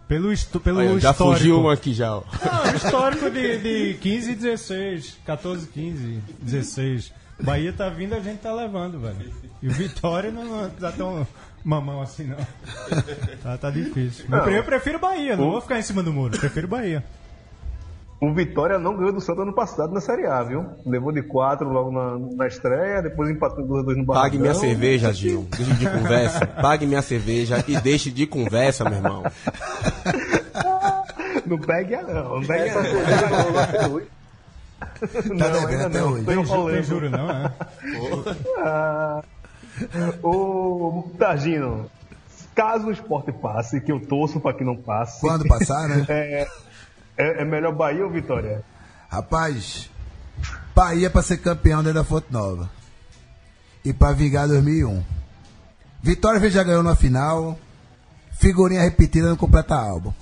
Pelo, 0.08 0.32
estu- 0.32 0.60
pelo 0.60 0.80
Olha, 0.80 1.00
já 1.00 1.12
histórico. 1.12 1.38
fugiu 1.40 1.60
um 1.62 1.70
aqui 1.70 1.94
já. 1.94 2.18
ó. 2.18 2.24
Não, 2.44 2.76
histórico 2.76 3.30
de, 3.30 3.58
de 3.94 3.98
15 4.00 4.32
e 4.32 4.36
16. 4.36 5.18
14, 5.26 5.68
15, 5.68 6.20
16. 6.42 7.14
Bahia 7.44 7.74
tá 7.74 7.90
vindo, 7.90 8.14
a 8.16 8.20
gente 8.20 8.40
tá 8.40 8.54
levando, 8.54 9.00
velho. 9.00 9.32
E 9.62 9.68
o 9.68 9.72
Vitória 9.72 10.32
não, 10.32 10.44
não 10.44 10.70
tá 10.70 10.92
tão 10.92 11.26
mamão 11.64 12.02
assim, 12.02 12.26
não. 12.26 12.38
Tá, 13.44 13.58
tá 13.58 13.70
difícil. 13.70 14.26
Mas 14.28 14.48
Eu 14.54 14.64
prefiro 14.64 15.00
Bahia, 15.00 15.36
não 15.36 15.52
vou 15.52 15.62
ficar 15.62 15.80
em 15.80 15.82
cima 15.84 16.02
do 16.04 16.12
muro. 16.14 16.38
Prefiro 16.38 16.68
Bahia. 16.68 17.04
O 18.20 18.32
Vitória 18.34 18.78
não 18.78 18.96
ganhou 18.96 19.12
do 19.12 19.20
Santa 19.20 19.42
ano 19.42 19.54
passado 19.54 19.92
na 19.92 20.00
Série 20.00 20.28
A, 20.28 20.44
viu? 20.44 20.64
Levou 20.86 21.12
de 21.12 21.24
4 21.24 21.68
logo 21.68 21.92
na, 21.92 22.20
na 22.36 22.48
estreia, 22.48 23.02
depois 23.02 23.32
empatou 23.32 23.66
2 23.66 23.84
2 23.84 23.98
no 23.98 24.06
Barradão. 24.06 24.30
Pague 24.30 24.40
minha 24.40 24.54
cerveja, 24.54 25.12
Gil. 25.12 25.48
Deixe 25.58 25.74
de 25.74 25.90
conversa. 25.90 26.46
Pague 26.46 26.86
minha 26.86 27.02
cerveja 27.02 27.64
e 27.68 27.82
deixe 27.82 28.12
de 28.12 28.28
conversa, 28.28 28.84
meu 28.84 28.94
irmão. 28.94 29.24
Não 31.46 31.58
pegue 31.58 31.96
a 31.96 32.02
não, 32.04 32.40
não 32.40 32.48
pegue 32.48 32.62
a 32.62 32.66
Essa 32.68 32.82
não. 32.82 32.92
cerveja 32.92 33.90
hoje. 33.90 34.08
Tá 34.82 35.08
Não, 35.26 35.36
devendo 35.52 35.68
ainda 35.70 35.88
até 35.88 36.00
não. 36.00 36.12
hoje. 36.14 36.26
Tem, 36.26 36.46
ju- 36.46 36.72
tem 36.72 36.84
juro, 36.84 37.10
não, 37.10 37.30
é? 37.30 37.54
Ah, 38.60 39.22
Ô, 40.24 41.10
Targino, 41.18 41.90
caso 42.56 42.88
o 42.88 42.92
esporte 42.92 43.32
passe, 43.32 43.80
que 43.82 43.92
eu 43.92 44.00
torço 44.06 44.40
pra 44.40 44.54
que 44.54 44.64
não 44.64 44.76
passe. 44.76 45.20
Quando 45.22 45.48
passar, 45.48 45.88
né? 45.88 46.06
É, 46.10 46.48
é, 47.18 47.42
é 47.42 47.46
melhor 47.46 47.74
Bahia 47.74 48.04
ou 48.06 48.10
Vitória? 48.12 48.64
Rapaz, 49.10 49.90
Bahia 50.76 51.10
pra 51.10 51.22
ser 51.22 51.38
campeão 51.38 51.84
dentro 51.84 52.00
da 52.00 52.04
Fonte 52.04 52.28
Nova. 52.32 52.70
E 53.84 53.92
pra 53.94 54.12
vingar 54.14 54.48
2001. 54.48 55.04
Vitória 56.02 56.50
já 56.50 56.64
ganhou 56.64 56.84
na 56.84 56.96
final. 56.96 57.58
Figurinha 58.40 58.82
repetida 58.82 59.30
no 59.30 59.38
completa 59.38 59.76
álbum. 59.76 60.14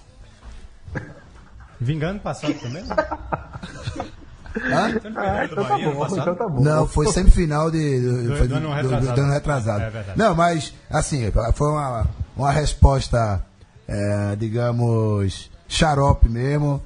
Vingando 1.80 2.20
passado 2.20 2.54
também? 2.56 2.84
Hã? 4.58 5.00
Ah, 5.16 5.46
então 5.46 5.64
tá 5.64 5.78
bom, 5.78 6.08
então 6.12 6.36
tá 6.36 6.48
bom. 6.50 6.62
Não, 6.64 6.88
foi 6.88 7.08
semifinal 7.12 7.70
de, 7.70 8.02
do, 8.02 8.24
Do- 8.30 8.36
foi 8.38 8.48
do 8.48 8.60
de- 8.60 8.66
ano 8.66 8.68
do- 8.70 8.74
retrasado. 8.74 9.16
do 9.16 9.22
ano 9.22 9.32
retrasado. 9.34 9.82
É 9.84 9.90
verdade. 9.90 10.18
Não, 10.18 10.36
mas, 10.36 10.74
assim, 10.90 11.32
foi 11.54 11.68
uma, 11.70 12.08
uma 12.36 12.52
resposta, 12.52 13.44
é, 13.88 14.36
digamos, 14.38 15.50
xarope 15.68 16.28
mesmo. 16.28 16.82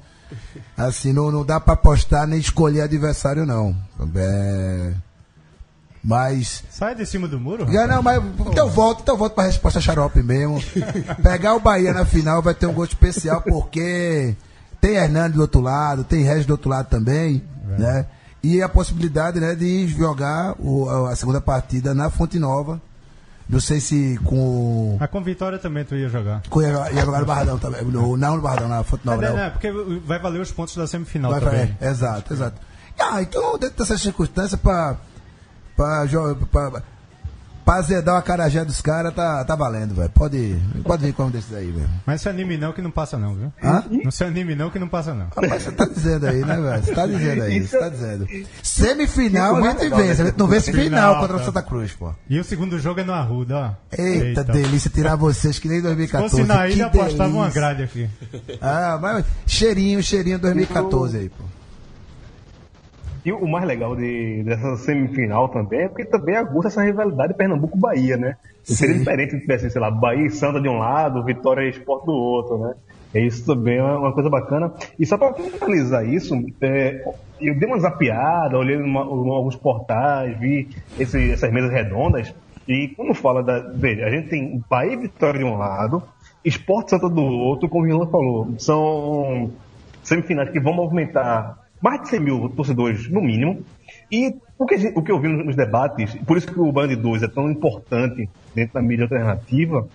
Assim, 0.76 1.12
não, 1.12 1.30
não 1.30 1.44
dá 1.44 1.58
pra 1.60 1.74
apostar 1.74 2.26
nem 2.26 2.38
escolher 2.38 2.82
adversário, 2.82 3.46
não. 3.46 3.74
É, 4.16 4.92
mas. 6.02 6.62
Sai 6.70 6.94
de 6.94 7.06
cima 7.06 7.26
do 7.26 7.40
muro? 7.40 7.70
Já 7.72 7.86
não, 7.86 8.02
mas 8.02 8.22
então 8.40 8.66
eu 8.66 8.70
volto, 8.70 9.00
então 9.02 9.14
eu 9.14 9.18
volto 9.18 9.34
pra 9.34 9.44
resposta 9.44 9.80
xarope 9.80 10.22
mesmo. 10.22 10.60
Pegar 11.22 11.54
o 11.54 11.60
Bahia 11.60 11.92
na 11.94 12.04
final 12.04 12.42
vai 12.42 12.52
ter 12.54 12.66
um 12.66 12.72
gosto 12.74 12.92
especial, 12.92 13.40
porque 13.40 14.34
tem 14.80 14.96
Hernandes 14.96 15.36
do 15.36 15.40
outro 15.42 15.60
lado, 15.60 16.04
tem 16.04 16.22
Regis 16.22 16.44
do 16.46 16.50
outro 16.52 16.68
lado 16.68 16.88
também, 16.88 17.42
né? 17.78 18.06
E 18.42 18.60
a 18.62 18.68
possibilidade 18.68 19.40
né, 19.40 19.54
de 19.54 19.86
jogar 19.88 20.54
o- 20.58 21.06
a 21.06 21.16
segunda 21.16 21.40
partida 21.40 21.94
na 21.94 22.10
Fonte 22.10 22.38
Nova. 22.38 22.80
Não 23.48 23.60
sei 23.60 23.78
se 23.78 24.18
com. 24.24 24.96
Ah, 25.00 25.06
com 25.08 25.22
Vitória 25.22 25.58
também 25.58 25.84
tu 25.84 25.94
ia 25.94 26.08
jogar. 26.08 26.42
com 26.48 26.62
ia, 26.62 26.68
ia 26.92 27.04
jogar 27.04 27.20
no 27.20 27.26
Barradão 27.26 27.58
também. 27.58 27.82
No, 27.84 28.16
não 28.16 28.36
no 28.36 28.42
Barradão, 28.42 28.68
na 28.68 28.82
Fonte 28.82 29.04
Nova. 29.04 29.22
É, 29.24 29.28
não. 29.28 29.36
né, 29.36 29.50
porque 29.50 29.70
vai 30.06 30.18
valer 30.18 30.40
os 30.40 30.50
pontos 30.50 30.74
da 30.76 30.86
semifinal 30.86 31.30
Vai, 31.30 31.40
também. 31.40 31.76
vai, 31.78 31.88
exato, 31.90 32.32
exato. 32.32 32.60
Ah, 32.98 33.20
então, 33.20 33.58
dentro 33.58 33.76
dessas 33.78 34.00
circunstâncias, 34.00 34.58
para. 34.60 34.96
Pra, 35.76 36.06
jo- 36.06 36.36
pra- 36.50 36.70
Pra 36.70 36.82
azedar 37.66 38.14
o 38.14 38.18
acarajé 38.18 38.64
dos 38.64 38.80
caras, 38.80 39.14
tá, 39.14 39.44
tá 39.44 39.54
valendo, 39.54 39.94
velho. 39.94 40.10
Pode, 40.10 40.56
pode 40.84 41.04
vir 41.04 41.12
com 41.12 41.24
um 41.24 41.30
desses 41.30 41.54
aí, 41.54 41.70
velho. 41.70 41.88
Mas 42.06 42.20
se 42.20 42.28
anime 42.28 42.56
não 42.56 42.72
que 42.72 42.82
não 42.82 42.90
passa 42.90 43.18
não, 43.18 43.34
viu? 43.34 43.52
Hã? 43.62 43.84
Não 43.90 44.10
se 44.10 44.24
anime 44.24 44.54
não 44.54 44.70
que 44.70 44.78
não 44.78 44.88
passa 44.88 45.14
não. 45.14 45.26
Rapaz, 45.26 45.62
você 45.62 45.72
tá 45.72 45.86
dizendo 45.86 46.26
aí, 46.26 46.44
né, 46.44 46.56
velho? 46.56 46.84
Você 46.84 46.94
tá 46.94 47.06
dizendo 47.06 47.42
aí, 47.42 47.60
você 47.60 47.78
tá 47.78 47.88
dizendo. 47.88 48.28
Semifinal 48.62 49.56
a 49.56 49.60
é 49.60 49.70
gente 49.70 49.88
vence, 49.90 50.22
a 50.22 50.24
gente 50.26 50.38
não 50.38 50.46
vence 50.46 50.72
final 50.72 50.84
Final, 50.84 51.20
contra 51.20 51.36
o 51.36 51.38
tá. 51.38 51.44
Santa 51.46 51.62
Cruz, 51.62 51.92
pô. 51.92 52.12
E 52.28 52.38
o 52.38 52.44
segundo 52.44 52.78
jogo 52.78 53.00
é 53.00 53.04
no 53.04 53.12
Arruda, 53.12 53.56
ó. 53.56 53.70
Eita, 53.96 54.44
delícia 54.44 54.90
tirar 54.90 55.16
vocês 55.16 55.58
que 55.58 55.68
nem 55.68 55.78
Se 55.78 55.84
2014. 55.84 56.30
fosse 56.30 56.44
na 56.48 56.68
ilha, 56.68 56.86
apostava 56.86 57.32
uma 57.32 57.50
grade 57.50 57.82
aqui. 57.82 58.08
Ah, 58.60 58.98
mas 59.00 59.24
cheirinho, 59.46 60.02
cheirinho 60.02 60.38
2014 60.38 61.16
aí, 61.16 61.28
pô. 61.28 61.44
E 63.24 63.32
o 63.32 63.46
mais 63.48 63.64
legal 63.64 63.96
de, 63.96 64.42
dessa 64.44 64.76
semifinal 64.76 65.48
também 65.48 65.80
é 65.80 65.88
porque 65.88 66.04
também 66.04 66.36
aguça 66.36 66.68
essa 66.68 66.82
rivalidade 66.82 67.32
Pernambuco-Bahia, 67.34 68.16
né? 68.18 68.36
Seria 68.62 68.98
diferente 68.98 69.30
se 69.32 69.40
tivesse, 69.40 69.70
sei 69.70 69.80
lá, 69.80 69.90
Bahia 69.90 70.26
e 70.26 70.30
Santa 70.30 70.60
de 70.60 70.68
um 70.68 70.78
lado, 70.78 71.24
Vitória 71.24 71.62
e 71.66 71.70
Esporte 71.70 72.06
do 72.06 72.12
outro, 72.12 72.58
né? 72.58 72.74
E 73.14 73.26
isso 73.26 73.46
também 73.46 73.78
é 73.78 73.82
uma 73.82 74.12
coisa 74.12 74.28
bacana. 74.28 74.72
E 74.98 75.06
só 75.06 75.16
para 75.16 75.32
finalizar 75.34 76.06
isso, 76.06 76.34
é, 76.60 77.02
eu 77.40 77.58
dei 77.58 77.66
uma 77.68 77.78
zapeada, 77.78 78.58
olhei 78.58 78.76
em 78.76 78.96
alguns 78.96 79.56
portais, 79.56 80.38
vi 80.38 80.68
esse- 80.98 81.30
essas 81.30 81.50
mesas 81.52 81.70
redondas, 81.70 82.34
e 82.68 82.88
quando 82.96 83.14
fala 83.14 83.42
da. 83.42 83.60
Veja, 83.74 84.04
a 84.06 84.10
gente 84.10 84.28
tem 84.28 84.62
Bahia 84.68 84.94
e 84.94 84.96
Vitória 84.96 85.38
de 85.38 85.44
um 85.44 85.56
lado, 85.56 86.02
Esporte 86.44 86.90
Santa 86.90 87.08
do 87.08 87.22
outro, 87.22 87.68
como 87.68 87.84
o 87.84 87.86
Rilan 87.86 88.06
falou, 88.10 88.54
são 88.58 89.50
semifinais 90.02 90.50
que 90.50 90.60
vão 90.60 90.74
movimentar 90.74 91.58
mais 91.84 92.00
de 92.00 92.08
100 92.08 92.20
mil 92.20 92.48
torcedores, 92.48 93.10
no 93.10 93.20
mínimo. 93.20 93.62
E 94.10 94.34
o 94.58 94.64
que, 94.64 94.74
o 94.96 95.02
que 95.02 95.12
eu 95.12 95.20
vi 95.20 95.28
nos, 95.28 95.54
debates, 95.54 96.14
por 96.26 96.38
isso 96.38 96.46
que 96.46 96.58
o 96.58 96.72
Band 96.72 96.88
2 96.88 97.22
é 97.22 97.28
tão 97.28 97.50
importante 97.50 98.26
dentro 98.54 98.72
da 98.72 98.80
mídia 98.80 99.04
alternativa, 99.04 99.86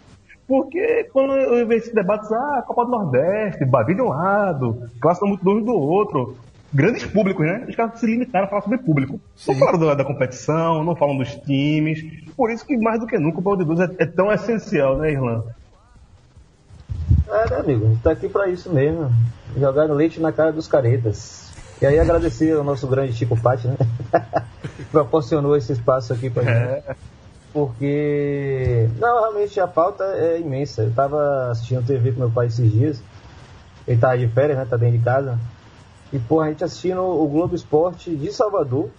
porque 0.47 1.05
quando 1.05 1.33
eu 1.33 1.65
vejo 1.65 1.81
esses 1.81 1.93
debates, 1.93 2.31
ah, 2.31 2.63
Copa 2.67 2.85
do 2.85 2.91
Nordeste, 2.91 3.65
Bavi 3.65 3.95
de 3.95 4.03
um 4.03 4.09
lado, 4.09 4.83
Clássico 5.01 5.25
muito 5.25 5.43
dono 5.43 5.65
do 5.65 5.73
outro, 5.73 6.37
grandes 6.71 7.05
públicos, 7.05 7.43
né? 7.43 7.65
Os 7.67 7.75
caras 7.75 7.99
se 7.99 8.05
limitaram 8.05 8.45
a 8.45 8.49
falar 8.49 8.61
sobre 8.61 8.77
público. 8.77 9.19
Não 9.47 9.55
falaram 9.55 9.79
da, 9.79 9.95
da 9.95 10.05
competição, 10.05 10.83
não 10.83 10.95
falam 10.95 11.17
dos 11.17 11.33
times. 11.37 12.03
Por 12.37 12.51
isso 12.51 12.63
que, 12.67 12.77
mais 12.77 12.99
do 12.99 13.07
que 13.07 13.17
nunca, 13.17 13.39
o 13.39 13.41
Band 13.41 13.63
2 13.63 13.79
é, 13.79 13.89
é 13.97 14.05
tão 14.05 14.31
essencial, 14.31 14.95
né, 14.99 15.11
Irlan? 15.11 15.43
É, 17.27 17.49
né, 17.49 17.57
amigo? 17.57 17.97
Tá 18.03 18.11
aqui 18.11 18.29
pra 18.29 18.47
isso 18.47 18.71
mesmo. 18.71 19.11
Jogar 19.57 19.85
leite 19.85 20.19
na 20.19 20.31
cara 20.31 20.51
dos 20.51 20.67
caretas. 20.67 21.48
E 21.81 21.85
aí 21.85 21.97
agradecer 21.97 22.55
ao 22.55 22.63
nosso 22.63 22.87
grande 22.87 23.13
Chico 23.13 23.39
Patti, 23.39 23.67
né? 23.67 23.77
Proporcionou 24.91 25.55
esse 25.55 25.71
espaço 25.71 26.11
aqui 26.11 26.29
pra 26.29 26.43
gente. 26.43 26.83
Porque. 27.53 28.89
Não, 28.99 29.21
realmente 29.21 29.59
a 29.59 29.67
pauta 29.67 30.03
é 30.03 30.39
imensa. 30.39 30.83
Eu 30.83 30.91
tava 30.91 31.49
assistindo 31.51 31.85
TV 31.85 32.11
com 32.11 32.19
meu 32.19 32.31
pai 32.31 32.47
esses 32.47 32.69
dias. 32.71 33.01
Ele 33.87 33.99
tava 33.99 34.17
de 34.17 34.27
férias, 34.27 34.57
né? 34.57 34.67
Tá 34.69 34.77
dentro 34.77 34.97
de 34.97 35.03
casa. 35.03 35.39
E, 36.11 36.19
pô, 36.19 36.41
a 36.41 36.49
gente 36.49 36.63
assistindo 36.63 37.01
o 37.01 37.27
Globo 37.27 37.55
Esporte 37.55 38.15
de 38.15 38.31
Salvador. 38.31 38.89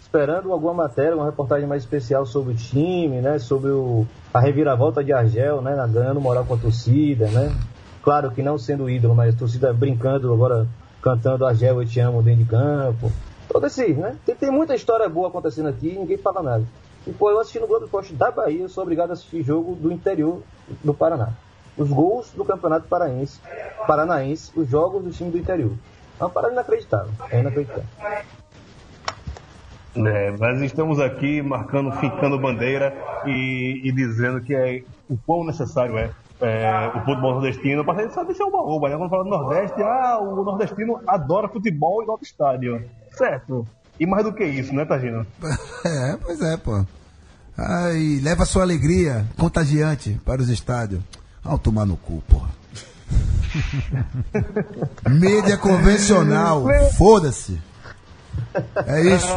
Esperando 0.00 0.52
alguma 0.52 0.72
matéria, 0.72 1.14
uma 1.14 1.26
reportagem 1.26 1.68
mais 1.68 1.82
especial 1.82 2.24
sobre 2.24 2.54
o 2.54 2.56
time, 2.56 3.20
né? 3.20 3.38
Sobre 3.38 3.70
o, 3.70 4.06
a 4.32 4.40
reviravolta 4.40 5.04
de 5.04 5.12
Argel, 5.12 5.60
né? 5.60 5.74
Ganhando 5.92 6.20
moral 6.20 6.44
com 6.46 6.54
a 6.54 6.58
torcida, 6.58 7.26
né? 7.28 7.54
Claro 8.02 8.30
que 8.30 8.42
não 8.42 8.56
sendo 8.56 8.88
ídolo, 8.88 9.14
mas 9.14 9.34
a 9.34 9.38
torcida 9.38 9.72
brincando 9.72 10.32
agora, 10.32 10.66
cantando 11.02 11.46
Argel, 11.46 11.82
eu 11.82 11.88
te 11.88 12.00
amo 12.00 12.22
dentro 12.22 12.44
de 12.44 12.50
campo. 12.50 13.12
Todo 13.48 13.66
esse, 13.66 13.94
né? 13.94 14.16
Tem, 14.24 14.34
tem 14.34 14.50
muita 14.50 14.74
história 14.74 15.08
boa 15.08 15.28
acontecendo 15.28 15.68
aqui 15.68 15.88
e 15.88 15.98
ninguém 15.98 16.18
fala 16.18 16.42
nada. 16.42 16.64
E, 17.06 17.12
pô, 17.12 17.30
eu 17.30 17.40
assisti 17.40 17.58
no 17.58 17.66
Globo 17.66 17.86
Esporte 17.86 18.12
da 18.12 18.30
Bahia, 18.30 18.62
eu 18.62 18.68
sou 18.68 18.82
obrigado 18.82 19.10
a 19.10 19.12
assistir 19.14 19.42
jogo 19.42 19.74
do 19.74 19.90
interior 19.90 20.42
do 20.84 20.92
Paraná. 20.92 21.30
Os 21.76 21.88
gols 21.88 22.30
do 22.32 22.44
Campeonato 22.44 22.88
Paraense, 22.88 23.40
Paranaense, 23.86 24.50
os 24.54 24.68
jogos 24.68 25.02
do 25.02 25.10
time 25.10 25.30
do 25.30 25.38
interior. 25.38 25.72
É 26.20 26.24
uma 26.24 26.30
parada 26.30 26.52
inacreditável. 26.52 27.12
É 27.30 27.40
inacreditável. 27.40 27.84
É, 30.06 30.30
mas 30.32 30.60
estamos 30.60 31.00
aqui 31.00 31.40
marcando, 31.40 31.92
fincando 31.92 32.38
bandeira 32.38 32.94
e, 33.26 33.80
e 33.84 33.92
dizendo 33.92 34.40
que 34.40 34.54
é 34.54 34.82
o 35.08 35.16
quão 35.16 35.44
necessário 35.44 35.96
é, 35.96 36.10
é, 36.40 36.88
o 36.94 37.00
futebol 37.04 37.34
nordestino. 37.34 37.84
Para 37.84 38.02
gente 38.02 38.12
se 38.34 38.42
é 38.42 38.44
uma 38.44 38.62
oba, 38.62 38.88
né? 38.88 38.96
Quando 38.96 39.10
fala 39.10 39.24
do 39.24 39.30
Nordeste, 39.30 39.82
ah, 39.82 40.18
o 40.20 40.44
nordestino 40.44 41.00
adora 41.06 41.48
futebol 41.48 42.02
e 42.02 42.06
nota 42.06 42.24
estádio. 42.24 42.84
Certo. 43.12 43.66
E 43.98 44.06
mais 44.06 44.24
do 44.24 44.32
que 44.32 44.44
isso, 44.44 44.74
né, 44.74 44.84
Tagino? 44.84 45.26
É, 45.84 46.16
pois 46.16 46.40
é, 46.40 46.56
pô. 46.56 46.84
Ai, 47.56 48.20
leva 48.22 48.44
sua 48.44 48.62
alegria 48.62 49.26
contagiante 49.36 50.20
para 50.24 50.40
os 50.40 50.48
estádios. 50.48 51.00
Ao 51.44 51.58
tomar 51.58 51.86
no 51.86 51.96
cu, 51.96 52.22
porra. 52.28 52.50
Mídia 55.08 55.56
convencional, 55.56 56.64
foda-se. 56.96 57.58
É 58.86 59.00
isso. 59.00 59.34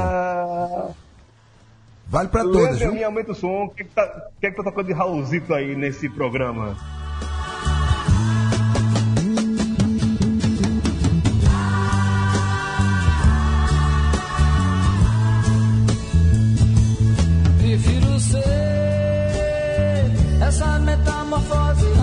Vale 2.12 2.28
pra 2.28 2.44
todas, 2.44 2.62
Leandro, 2.62 2.80
viu? 2.80 2.94
minha, 2.94 3.06
aumenta 3.06 3.32
o 3.32 3.36
som. 3.36 3.64
O 3.64 3.70
que, 3.70 3.86
que, 3.86 3.90
tá, 3.92 4.06
que, 4.42 4.52
que 4.52 4.58
tá 4.58 4.64
tocando 4.64 4.88
de 4.88 4.92
Raulzito 4.92 5.54
aí 5.54 5.78
nesse 5.78 6.10
programa? 6.10 6.76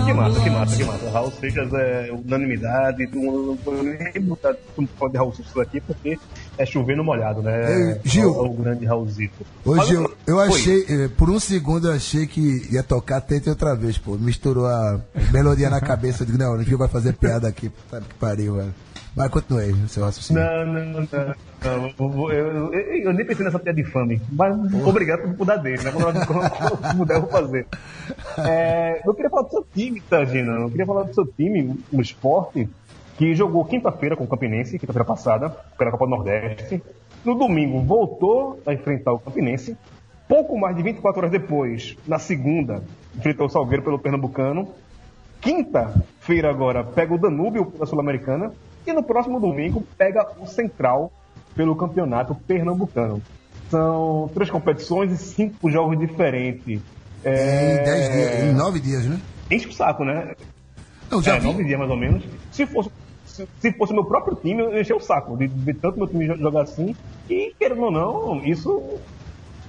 Que 0.09 0.13
massa, 0.13 0.39
que 0.41 0.49
massa, 0.49 0.75
que 0.75 0.83
massa. 0.83 1.09
Raul 1.11 1.31
Seixas 1.39 1.73
é 1.73 2.09
unanimidade, 2.11 3.05
todo 3.07 3.21
mundo 3.21 3.47
não 3.47 3.57
pode 3.57 3.83
nem 3.83 4.21
botar 4.23 4.53
de 4.53 5.17
Raul 5.17 5.33
Seixas 5.33 5.57
aqui 5.57 5.79
porque 5.81 6.17
é 6.57 6.65
chovendo 6.65 7.03
molhado, 7.03 7.41
né? 7.43 7.91
Ei, 7.91 8.01
Gil. 8.03 8.23
É 8.23 8.37
o, 8.37 8.45
o 8.45 8.53
grande 8.53 8.85
Raulzito. 8.85 9.45
Hoje 9.63 9.97
Mas- 9.97 10.11
eu, 10.25 10.39
achei, 10.39 10.85
eh, 10.89 11.09
por 11.15 11.29
um 11.29 11.39
segundo 11.39 11.87
eu 11.89 11.93
achei 11.93 12.25
que 12.25 12.67
ia 12.71 12.81
tocar 12.81 13.21
Tente 13.21 13.49
outra 13.49 13.75
vez, 13.75 13.97
pô. 13.97 14.17
Misturou 14.17 14.65
a 14.65 14.99
melodia 15.31 15.69
na 15.69 15.79
cabeça. 15.79 16.23
Eu 16.23 16.27
digo, 16.27 16.37
não, 16.39 16.53
o 16.55 16.63
Gil 16.63 16.77
vai 16.77 16.87
fazer 16.87 17.13
piada 17.13 17.47
aqui. 17.47 17.69
Puta 17.69 18.01
que 18.01 18.15
pariu, 18.15 18.55
velho. 18.55 18.73
Mas 19.15 19.29
continuei 19.29 19.71
o 19.71 19.87
seu 19.87 20.03
raciocínio. 20.03 20.41
Não, 20.41 20.65
não, 20.65 20.85
não. 20.85 21.07
não. 21.97 22.31
Eu, 22.31 22.73
eu- 22.73 22.73
eu- 22.73 23.13
nem 23.13 23.25
pensei 23.25 23.43
nessa 23.43 23.59
piada 23.59 23.79
infame, 23.79 24.21
mas 24.31 24.55
obrigado 24.85 25.21
por 25.21 25.37
mudar 25.39 25.57
dele, 25.57 25.83
né? 25.83 25.91
Quando 25.91 26.15
eu- 26.17 26.95
mudar, 26.95 27.15
eu 27.15 27.21
vou 27.21 27.29
fazer. 27.29 27.67
É, 28.37 29.01
eu 29.05 29.13
queria 29.13 29.29
falar 29.29 29.43
do 29.43 29.49
seu 29.49 29.65
time, 29.73 29.99
Tagina. 30.01 30.51
Eu 30.53 30.69
queria 30.69 30.85
falar 30.85 31.03
do 31.03 31.13
seu 31.13 31.25
time, 31.25 31.79
o 31.91 31.99
esporte, 32.01 32.69
que 33.17 33.35
jogou 33.35 33.65
quinta-feira 33.65 34.15
com 34.15 34.23
o 34.23 34.27
Campinense, 34.27 34.79
quinta-feira 34.79 35.03
passada, 35.05 35.49
pela 35.77 35.91
Copa 35.91 36.05
do 36.05 36.11
Nordeste. 36.11 36.81
No 37.25 37.35
domingo 37.35 37.81
voltou 37.81 38.61
a 38.65 38.73
enfrentar 38.73 39.11
o 39.11 39.19
Campinense. 39.19 39.75
Pouco 40.27 40.57
mais 40.57 40.75
de 40.75 40.83
24 40.83 41.19
horas 41.19 41.31
depois, 41.31 41.97
na 42.07 42.19
segunda, 42.19 42.83
enfrentou 43.17 43.47
o 43.47 43.49
Salgueiro 43.49 43.83
pelo 43.83 43.97
Pernambucano. 43.99 44.69
Quinta-feira 45.41 46.49
agora 46.49 46.83
pega 46.83 47.13
o 47.13 47.17
Danúbio 47.17 47.65
pela 47.65 47.85
Sul-Americana. 47.85 48.51
E 48.89 48.93
no 48.93 49.03
próximo 49.03 49.39
domingo 49.39 49.83
pega 49.95 50.27
o 50.39 50.47
Central 50.47 51.13
pelo 51.55 51.75
Campeonato 51.75 52.33
Pernambucano. 52.33 53.21
São 53.69 54.31
três 54.33 54.49
competições 54.49 55.11
e 55.11 55.17
cinco 55.17 55.69
jogos 55.69 55.99
diferentes. 55.99 56.81
É... 57.23 57.81
Em 57.81 57.83
10 57.83 58.11
dias, 58.11 58.43
em 58.45 58.53
9 58.53 58.79
dias, 58.79 59.05
né? 59.05 59.21
Enche 59.51 59.67
o 59.67 59.73
saco, 59.73 60.03
né? 60.03 60.33
Não, 61.11 61.21
já 61.21 61.35
é, 61.35 61.39
vi. 61.39 61.45
nove 61.45 61.63
dias 61.63 61.77
mais 61.77 61.91
ou 61.91 61.97
menos. 61.97 62.23
Se 62.51 62.65
fosse, 62.65 62.89
se, 63.27 63.47
se 63.59 63.71
fosse 63.73 63.93
meu 63.93 64.05
próprio 64.05 64.35
time, 64.35 64.63
eu 64.63 64.81
encher 64.81 64.95
o 64.95 64.99
saco 64.99 65.37
de 65.37 65.45
ver 65.45 65.75
tanto 65.75 65.99
meu 65.99 66.07
time 66.07 66.25
jogar 66.25 66.63
assim. 66.63 66.95
E, 67.29 67.53
querendo 67.59 67.83
ou 67.83 67.91
não, 67.91 68.43
isso, 68.43 68.81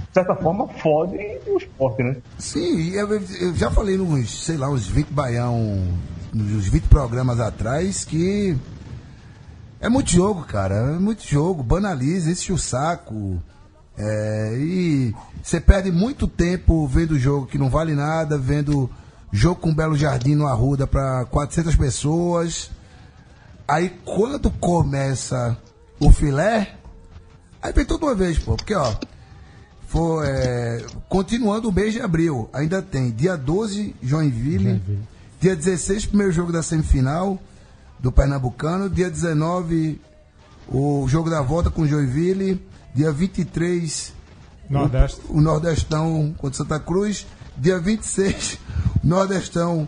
de 0.09 0.15
certa 0.15 0.35
forma, 0.35 0.67
fode 0.67 1.19
o 1.47 1.59
esporte, 1.59 2.03
né? 2.03 2.17
Sim, 2.39 2.95
eu, 2.95 3.07
eu 3.11 3.55
já 3.55 3.71
falei 3.71 3.99
nos, 3.99 4.47
sei 4.47 4.57
lá, 4.57 4.71
uns 4.71 4.87
20 4.87 5.09
baião, 5.09 5.79
uns 6.35 6.69
20 6.69 6.85
programas 6.85 7.39
atrás, 7.39 8.03
que 8.03 8.57
é 9.81 9.89
muito 9.89 10.11
jogo, 10.11 10.45
cara. 10.45 10.75
É 10.75 10.99
muito 10.99 11.27
jogo. 11.27 11.63
Banaliza, 11.63 12.31
enche 12.31 12.53
o 12.53 12.59
saco. 12.59 13.43
É, 13.97 14.55
e 14.59 15.15
você 15.43 15.61
perde 15.61 15.91
muito 15.91 16.29
tempo 16.29 16.87
vendo 16.87 17.19
jogo 17.19 17.47
que 17.47 17.59
não 17.59 17.69
vale 17.69 17.95
nada, 17.95 18.39
vendo 18.39 18.91
jogo 19.33 19.61
com 19.61 19.75
Belo 19.75 19.97
Jardim 19.97 20.35
no 20.35 20.47
Arruda 20.47 20.87
para 20.87 21.25
400 21.27 21.75
pessoas. 21.77 22.71
Aí 23.67 23.91
quando 24.05 24.51
começa 24.51 25.57
o 25.99 26.11
filé, 26.11 26.77
aí 27.63 27.73
vem 27.73 27.85
toda 27.85 28.07
uma 28.07 28.15
vez, 28.15 28.39
pô. 28.39 28.57
Porque, 28.57 28.75
ó, 28.75 28.95
for, 29.87 30.25
é, 30.27 30.85
continuando 31.09 31.69
o 31.69 31.73
mês 31.73 31.93
de 31.93 32.01
abril, 32.01 32.49
ainda 32.53 32.83
tem 32.83 33.11
dia 33.11 33.37
12, 33.37 33.95
Joinville, 34.03 34.83
dia 35.41 35.55
16, 35.55 36.07
primeiro 36.07 36.33
jogo 36.33 36.53
da 36.53 36.63
semifinal 36.63 37.39
do 38.01 38.11
Pernambucano, 38.11 38.89
dia 38.89 39.11
19, 39.11 40.01
o 40.69 41.07
jogo 41.09 41.29
da 41.29 41.43
volta 41.43 41.71
com 41.71 41.87
Joinville, 41.87 42.65
dia 42.95 43.13
23, 43.13 44.13
Nordeste. 44.71 45.21
O, 45.29 45.39
o 45.39 45.41
Nordestão 45.41 46.35
contra 46.39 46.59
Santa 46.59 46.79
Cruz. 46.79 47.27
Dia 47.57 47.79
26, 47.79 48.59
Nordestão 49.03 49.87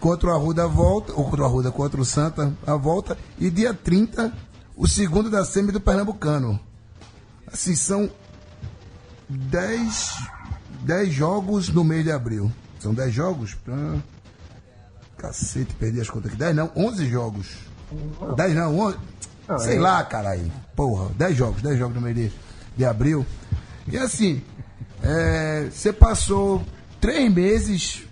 contra 0.00 0.30
o 0.30 0.32
Arruda 0.32 0.64
a 0.64 0.66
volta, 0.66 1.12
ou 1.12 1.24
contra 1.24 1.42
o 1.42 1.44
Arruda, 1.44 1.70
contra 1.70 2.00
o 2.00 2.04
Santa 2.04 2.52
a 2.66 2.74
volta. 2.74 3.16
E 3.38 3.50
dia 3.50 3.72
30, 3.74 4.32
o 4.74 4.88
segundo 4.88 5.30
da 5.30 5.44
semi 5.44 5.70
do 5.70 5.80
Pernambucano. 5.80 6.58
Assim, 7.46 7.76
são 7.76 8.10
10, 9.28 10.14
10 10.82 11.12
jogos 11.12 11.68
no 11.68 11.84
mês 11.84 12.02
de 12.02 12.10
abril. 12.10 12.50
São 12.80 12.94
10 12.94 13.12
jogos? 13.12 13.56
Ah, 13.68 13.98
cacete, 15.20 15.74
perdi 15.74 16.00
as 16.00 16.08
contas 16.08 16.30
aqui. 16.30 16.38
10 16.38 16.56
não, 16.56 16.70
11 16.74 17.08
jogos. 17.08 17.46
10 18.36 18.54
não, 18.54 18.78
11. 18.78 18.98
Sei 19.58 19.78
lá, 19.78 20.02
caralho. 20.04 20.50
Porra, 20.74 21.10
10 21.16 21.36
jogos, 21.36 21.62
10 21.62 21.78
jogos 21.78 21.94
no 21.94 22.00
mês 22.00 22.16
de, 22.16 22.32
de 22.76 22.84
abril. 22.84 23.26
E 23.86 23.98
assim, 23.98 24.42
é, 25.02 25.68
você 25.70 25.92
passou 25.92 26.64
3 27.00 27.32
meses, 27.32 28.02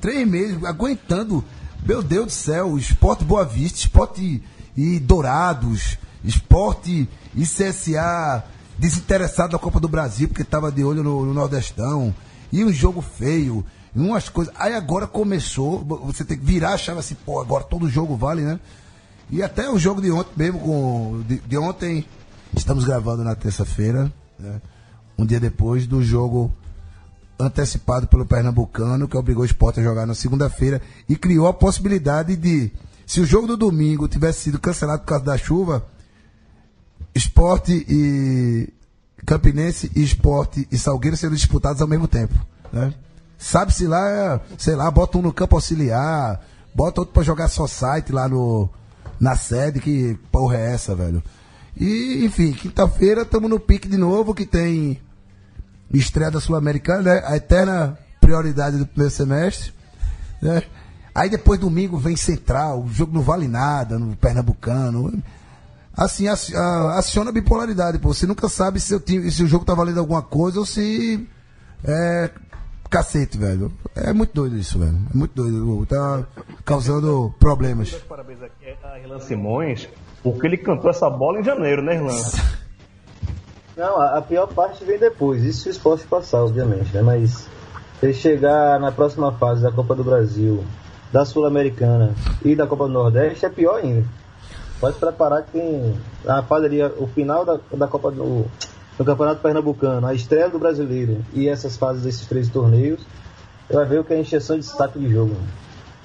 3 0.00 0.28
meses 0.28 0.64
aguentando, 0.64 1.42
meu 1.86 2.02
Deus 2.02 2.26
do 2.26 2.32
céu, 2.32 2.76
esporte 2.76 3.24
Boa 3.24 3.44
Vista, 3.44 3.78
esporte 3.78 4.42
e 4.76 4.98
Dourados, 4.98 5.98
esporte 6.22 7.08
e 7.34 7.42
CSA 7.42 8.44
desinteressado 8.76 9.52
da 9.52 9.58
Copa 9.58 9.78
do 9.78 9.88
Brasil, 9.88 10.28
porque 10.28 10.42
estava 10.42 10.70
de 10.70 10.82
olho 10.82 11.02
no, 11.02 11.24
no 11.24 11.32
Nordestão, 11.32 12.14
e 12.52 12.64
um 12.64 12.72
jogo 12.72 13.00
feio, 13.00 13.64
umas 13.94 14.28
coisas. 14.28 14.52
Aí 14.58 14.74
agora 14.74 15.06
começou, 15.06 15.84
você 15.84 16.24
tem 16.24 16.38
que 16.38 16.44
virar 16.44 16.74
a 16.74 16.78
chave 16.78 17.00
assim, 17.00 17.14
pô, 17.14 17.40
agora 17.40 17.64
todo 17.64 17.88
jogo 17.88 18.16
vale, 18.16 18.42
né? 18.42 18.58
E 19.30 19.42
até 19.42 19.70
o 19.70 19.78
jogo 19.78 20.02
de 20.02 20.10
ontem 20.10 20.32
mesmo, 20.36 20.60
com, 20.60 21.22
de, 21.26 21.38
de 21.38 21.56
ontem, 21.56 22.04
estamos 22.56 22.84
gravando 22.84 23.24
na 23.24 23.34
terça-feira, 23.34 24.12
né? 24.38 24.60
um 25.16 25.24
dia 25.24 25.40
depois 25.40 25.86
do 25.86 26.02
jogo 26.02 26.52
antecipado 27.38 28.06
pelo 28.06 28.26
Pernambucano, 28.26 29.08
que 29.08 29.16
obrigou 29.16 29.42
o 29.42 29.46
Sport 29.46 29.78
a 29.78 29.82
jogar 29.82 30.06
na 30.06 30.14
segunda-feira 30.14 30.80
e 31.08 31.16
criou 31.16 31.46
a 31.46 31.54
possibilidade 31.54 32.36
de, 32.36 32.70
se 33.06 33.20
o 33.20 33.26
jogo 33.26 33.46
do 33.46 33.56
domingo 33.56 34.08
tivesse 34.08 34.42
sido 34.42 34.58
cancelado 34.58 35.02
por 35.02 35.08
causa 35.08 35.24
da 35.24 35.36
chuva, 35.36 35.84
Esporte 37.14 37.84
e 37.88 38.72
Campinense 39.24 39.90
e 39.94 40.02
Esporte 40.02 40.68
e 40.70 40.76
Salgueiro 40.76 41.16
seriam 41.16 41.36
disputados 41.36 41.80
ao 41.80 41.88
mesmo 41.88 42.08
tempo, 42.08 42.34
né? 42.72 42.92
Sabe-se 43.44 43.86
lá, 43.86 44.40
sei 44.56 44.74
lá, 44.74 44.90
bota 44.90 45.18
um 45.18 45.22
no 45.22 45.30
campo 45.30 45.54
auxiliar, 45.54 46.40
bota 46.74 47.02
outro 47.02 47.12
pra 47.12 47.22
jogar 47.22 47.46
só 47.48 47.66
site 47.66 48.10
lá 48.10 48.26
no, 48.26 48.70
na 49.20 49.36
sede, 49.36 49.80
que 49.80 50.18
porra 50.32 50.56
é 50.56 50.72
essa, 50.72 50.94
velho? 50.94 51.22
E, 51.76 52.24
enfim, 52.24 52.52
quinta-feira 52.52 53.20
estamos 53.20 53.50
no 53.50 53.60
pique 53.60 53.86
de 53.86 53.98
novo, 53.98 54.34
que 54.34 54.46
tem 54.46 54.98
estreia 55.92 56.30
da 56.30 56.40
Sul-Americana, 56.40 57.02
né? 57.02 57.22
A 57.26 57.36
eterna 57.36 57.98
prioridade 58.18 58.78
do 58.78 58.86
primeiro 58.86 59.14
semestre, 59.14 59.74
né? 60.40 60.62
Aí 61.14 61.28
depois 61.28 61.60
domingo 61.60 61.98
vem 61.98 62.16
Central, 62.16 62.82
o 62.82 62.88
jogo 62.88 63.12
não 63.12 63.20
vale 63.20 63.46
nada 63.46 63.98
no 63.98 64.16
Pernambucano. 64.16 65.22
Assim, 65.94 66.28
aciona 66.28 67.28
a 67.28 67.32
bipolaridade, 67.32 67.98
pô. 67.98 68.14
Você 68.14 68.26
nunca 68.26 68.48
sabe 68.48 68.80
se 68.80 68.94
o, 68.94 69.00
time, 69.00 69.30
se 69.30 69.42
o 69.42 69.46
jogo 69.46 69.66
tá 69.66 69.74
valendo 69.74 70.00
alguma 70.00 70.22
coisa 70.22 70.60
ou 70.60 70.64
se 70.64 71.28
é 71.84 72.30
cacete, 72.94 73.36
velho. 73.36 73.72
É 73.96 74.12
muito 74.12 74.32
doido 74.32 74.56
isso, 74.56 74.78
velho. 74.78 74.96
É 75.12 75.16
muito 75.16 75.34
doido. 75.34 75.84
Tá 75.86 76.24
causando 76.64 77.34
problemas. 77.40 77.92
Parabéns 78.08 78.40
aqui 78.40 78.72
a 78.84 79.00
Irlan 79.00 79.18
Simões, 79.18 79.88
porque 80.22 80.46
ele 80.46 80.56
cantou 80.56 80.88
essa 80.88 81.10
bola 81.10 81.40
em 81.40 81.42
janeiro, 81.42 81.82
né, 81.82 81.96
Irlan? 81.96 82.14
Não, 83.76 84.00
a, 84.00 84.18
a 84.18 84.22
pior 84.22 84.46
parte 84.46 84.84
vem 84.84 84.96
depois, 84.96 85.42
isso 85.42 85.62
se 85.62 85.68
o 85.68 85.72
esporte 85.72 86.06
passar, 86.06 86.44
obviamente, 86.44 86.94
né? 86.94 87.02
Mas 87.02 87.48
se 87.98 88.06
ele 88.06 88.14
chegar 88.14 88.78
na 88.78 88.92
próxima 88.92 89.32
fase 89.32 89.64
da 89.64 89.72
Copa 89.72 89.96
do 89.96 90.04
Brasil, 90.04 90.62
da 91.12 91.24
Sul-Americana 91.24 92.14
e 92.44 92.54
da 92.54 92.68
Copa 92.68 92.86
do 92.86 92.92
Nordeste, 92.92 93.44
é 93.44 93.48
pior 93.48 93.80
ainda. 93.80 94.06
Pode 94.78 94.94
se 94.94 95.00
preparar 95.00 95.42
que 95.42 95.50
tem 95.50 95.98
a 96.24 96.44
fase 96.44 96.66
ali, 96.66 96.80
o 96.84 97.08
final 97.08 97.44
da, 97.44 97.58
da 97.72 97.88
Copa 97.88 98.12
do, 98.12 98.46
do 98.96 99.04
Campeonato 99.04 99.40
Pernambucano, 99.40 100.06
a 100.06 100.14
estreia 100.14 100.48
do 100.48 100.58
Brasileiro 100.58 101.24
e 101.32 101.48
essas 101.48 101.76
fases 101.76 102.02
desses 102.02 102.26
três 102.26 102.48
torneios, 102.48 103.00
você 103.66 103.74
vai 103.74 103.86
ver 103.86 104.00
o 104.00 104.04
que 104.04 104.14
é 104.14 104.20
encheção 104.20 104.56
de 104.56 104.62
destaque 104.62 104.98
de 104.98 105.10
jogo. 105.10 105.34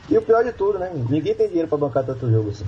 E 0.10 0.18
o 0.18 0.22
pior 0.22 0.44
de 0.44 0.52
tudo, 0.52 0.80
né? 0.80 0.92
Ninguém 1.10 1.36
tem 1.36 1.48
dinheiro 1.48 1.68
pra 1.68 1.78
bancar 1.78 2.04
tanto 2.04 2.30
jogo 2.30 2.50
assim. 2.50 2.66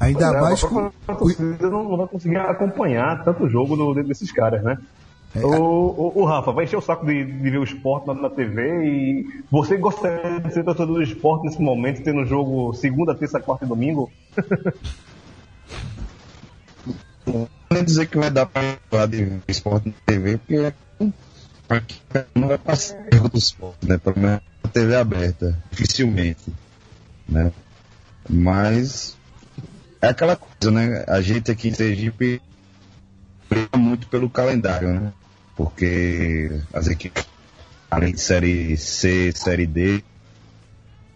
Ainda 0.00 0.26
é, 0.26 0.40
mais 0.40 0.64
a 0.64 0.68
com. 0.68 0.74
própria 0.74 1.16
torcida 1.16 1.70
não, 1.70 1.96
vai 1.96 2.06
conseguir 2.08 2.36
acompanhar 2.36 3.24
tanto 3.24 3.48
jogo 3.48 3.76
do, 3.76 3.94
desses 4.02 4.32
caras, 4.32 4.62
né? 4.62 4.78
O, 5.36 5.48
o, 5.48 6.22
o 6.22 6.24
Rafa, 6.24 6.50
vai 6.52 6.64
encher 6.64 6.78
o 6.78 6.80
saco 6.80 7.04
de, 7.04 7.22
de 7.22 7.50
ver 7.50 7.58
o 7.58 7.64
esporte 7.64 8.06
na, 8.06 8.14
na 8.14 8.30
TV 8.30 8.86
e 8.86 9.42
você 9.50 9.76
gostaria 9.76 10.40
de 10.40 10.52
ser 10.52 10.64
torcedor 10.64 10.94
do 10.94 11.02
esporte 11.02 11.44
nesse 11.44 11.60
momento, 11.60 12.02
tendo 12.02 12.24
jogo 12.24 12.72
segunda, 12.72 13.14
terça, 13.14 13.38
quarta 13.38 13.64
e 13.64 13.68
domingo? 13.68 14.10
Vou 17.78 17.84
dizer 17.84 18.08
que 18.08 18.18
vai 18.18 18.28
dar 18.28 18.44
pra 18.44 18.76
falar 18.90 19.06
de 19.06 19.40
esporte 19.46 19.88
na 19.90 19.94
TV, 20.04 20.36
porque 20.38 20.72
aqui 21.68 22.00
não 22.34 22.48
vai 22.48 22.58
passar 22.58 22.96
jogo 23.12 23.28
do 23.28 23.38
esporte, 23.38 23.86
né? 23.86 23.98
Pelo 23.98 24.18
menos 24.18 24.40
na 24.64 24.70
TV 24.70 24.96
aberta, 24.96 25.56
dificilmente, 25.70 26.52
né? 27.28 27.52
Mas 28.28 29.16
é 30.02 30.08
aquela 30.08 30.34
coisa, 30.34 30.72
né? 30.72 31.04
A 31.06 31.20
gente 31.20 31.52
aqui 31.52 31.68
em 31.68 31.74
Sergipe 31.74 32.42
briga 33.48 33.78
muito 33.78 34.08
pelo 34.08 34.28
calendário, 34.28 35.00
né? 35.00 35.12
Porque 35.54 36.60
as 36.72 36.88
equipes, 36.88 37.24
além 37.88 38.12
de 38.12 38.20
Série 38.20 38.76
C, 38.76 39.30
Série 39.36 39.68
D, 39.68 40.02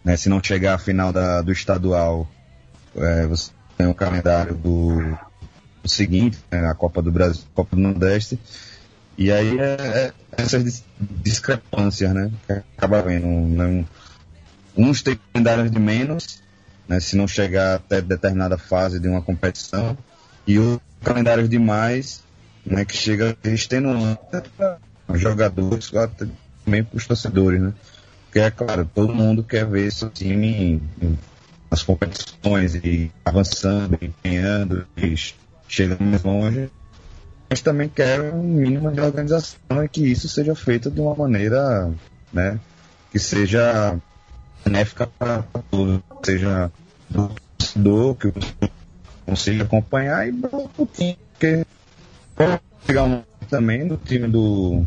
né? 0.05 0.17
Se 0.17 0.29
não 0.29 0.41
chegar 0.41 0.75
à 0.75 0.79
final 0.79 1.13
da, 1.13 1.43
do 1.43 1.51
estadual, 1.51 2.31
é, 2.95 3.27
você 3.27 3.51
tem 3.77 3.89
o 3.89 3.95
calendário 3.95 4.55
do 4.55 5.19
seguinte, 5.89 6.39
né? 6.51 6.67
a 6.67 6.75
Copa 6.75 7.03
do 7.03 7.11
Brasil, 7.11 7.43
Copa 7.55 7.77
do 7.77 7.83
Nordeste, 7.83 8.39
e 9.17 9.31
aí 9.31 9.59
é, 9.59 9.77
é 9.77 10.13
essas 10.37 10.65
dis- 10.65 10.85
discrepâncias, 10.99 12.13
né? 12.15 12.31
Que 12.47 12.53
acaba 12.53 13.03
vendo. 13.03 13.27
Né? 13.27 13.85
Uns 14.77 15.03
têm 15.03 15.19
calendários 15.33 15.71
de 15.71 15.79
menos, 15.79 16.43
né? 16.89 16.99
Se 17.01 17.17
não 17.17 17.29
chegar 17.29 17.77
até 17.77 18.01
determinada 18.01 18.57
fase 18.57 18.99
de 18.99 19.09
uma 19.09 19.21
competição, 19.21 19.97
e 20.47 20.59
outros 20.59 20.81
calendários 21.05 21.49
de 21.49 21.59
mais, 21.59 22.23
né? 22.65 22.85
Que 22.85 22.97
chega 22.97 23.37
extenuando 23.45 24.19
para 24.57 24.79
os 25.09 25.21
jogadores, 25.21 25.95
até 25.95 26.27
também 26.65 26.83
para 26.83 26.97
os 26.97 27.07
torcedores, 27.07 27.61
né? 27.61 27.73
Porque 28.27 28.39
é 28.41 28.51
claro, 28.51 28.89
todo 28.95 29.15
mundo 29.15 29.45
quer 29.45 29.67
ver 29.67 29.93
seu 29.93 30.09
time 30.09 30.47
em- 30.49 30.83
em- 31.03 31.19
nas 31.71 31.83
competições 31.83 32.75
e 32.77 33.13
avançando, 33.25 33.99
empenhando 34.01 34.87
e 34.97 35.15
chegando 35.73 36.03
mais 36.05 36.23
longe 36.23 36.71
mas 37.53 37.61
também 37.61 37.87
quer 37.87 38.33
um 38.33 38.43
mínimo 38.43 38.91
de 38.91 38.99
organização 38.99 39.85
e 39.85 39.89
que 39.89 40.11
isso 40.11 40.27
seja 40.27 40.55
feito 40.55 40.91
de 40.91 40.99
uma 41.03 41.15
maneira 41.15 41.93
né, 42.33 42.59
que 43.11 43.19
seja 43.19 43.95
benéfica 44.65 45.07
para 45.07 45.45
todos, 45.71 46.01
seja 46.25 46.73
do 47.11 47.31
torcedor, 47.59 48.15
que 48.15 48.29
o 48.29 48.35
consiga 49.27 49.65
acompanhar 49.65 50.27
e 50.27 50.33
para 50.33 50.57
o 50.57 50.87
time, 50.87 51.19
porque 51.33 51.67
pegar 52.87 53.05
um 53.05 53.23
também 53.51 53.87
do 53.87 53.99
time 53.99 54.29
do, 54.29 54.87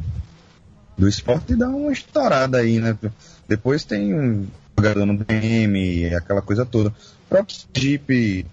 do 0.98 1.08
esporte 1.08 1.54
e 1.54 1.56
dar 1.56 1.70
uma 1.70 1.92
estourada 1.92 2.58
aí, 2.58 2.80
né? 2.80 2.98
Depois 3.48 3.84
tem 3.84 4.12
um 4.12 4.48
jogador 4.76 5.06
no 5.06 5.18
DM, 5.24 6.16
aquela 6.16 6.42
coisa 6.42 6.66
toda. 6.66 6.90
O 6.90 7.30
próprio 7.30 7.56
Jeep, 7.76 8.46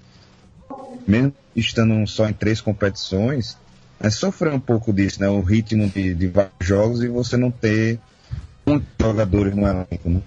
mesmo 1.07 1.35
estando 1.55 2.07
só 2.07 2.29
em 2.29 2.33
três 2.33 2.61
competições, 2.61 3.57
é 4.01 4.11
sofrer 4.11 4.53
um 4.53 4.61
pouco 4.61 4.93
disso, 4.93 5.21
né? 5.21 5.29
O 5.29 5.41
ritmo 5.41 5.89
de, 5.89 6.15
de 6.15 6.27
vários 6.27 6.53
jogos 6.61 7.03
e 7.03 7.09
você 7.09 7.37
não 7.37 7.51
ter 7.51 8.01
muitos 8.67 8.89
jogadores 9.01 9.55
no 9.55 9.67
elenco, 9.67 10.09
né? 10.09 10.23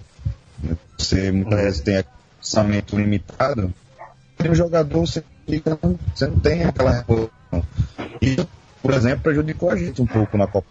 Você 0.96 1.30
muitas 1.30 1.60
vezes 1.60 1.80
tem 1.80 2.02
orçamento 2.40 2.96
limitado, 2.96 3.72
tem 4.38 4.50
um 4.50 4.54
jogador, 4.54 5.00
você, 5.00 5.22
fica, 5.46 5.78
você 6.14 6.26
não 6.26 6.38
tem 6.38 6.64
aquela 6.64 6.92
reposição. 6.92 7.62
Isso, 8.20 8.48
por 8.82 8.94
exemplo, 8.94 9.24
prejudicou 9.24 9.70
a 9.70 9.76
gente 9.76 10.00
um 10.00 10.06
pouco 10.06 10.38
na 10.38 10.46
Copa. 10.46 10.66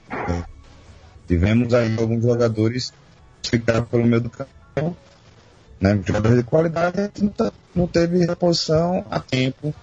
Tivemos 1.27 1.73
aí 1.73 1.95
alguns 1.99 2.23
jogadores 2.23 2.91
que 3.41 3.51
ficaram 3.51 3.86
pelo 3.86 4.05
meio 4.05 4.21
do 4.21 4.29
campo, 4.29 4.97
né? 5.79 5.99
Jogadores 6.05 6.38
de 6.39 6.43
qualidade, 6.43 7.11
não, 7.21 7.29
tá- 7.29 7.51
não 7.75 7.88
teve 7.88 8.25
reposição 8.25 9.05
a 9.11 9.19
tempo 9.19 9.73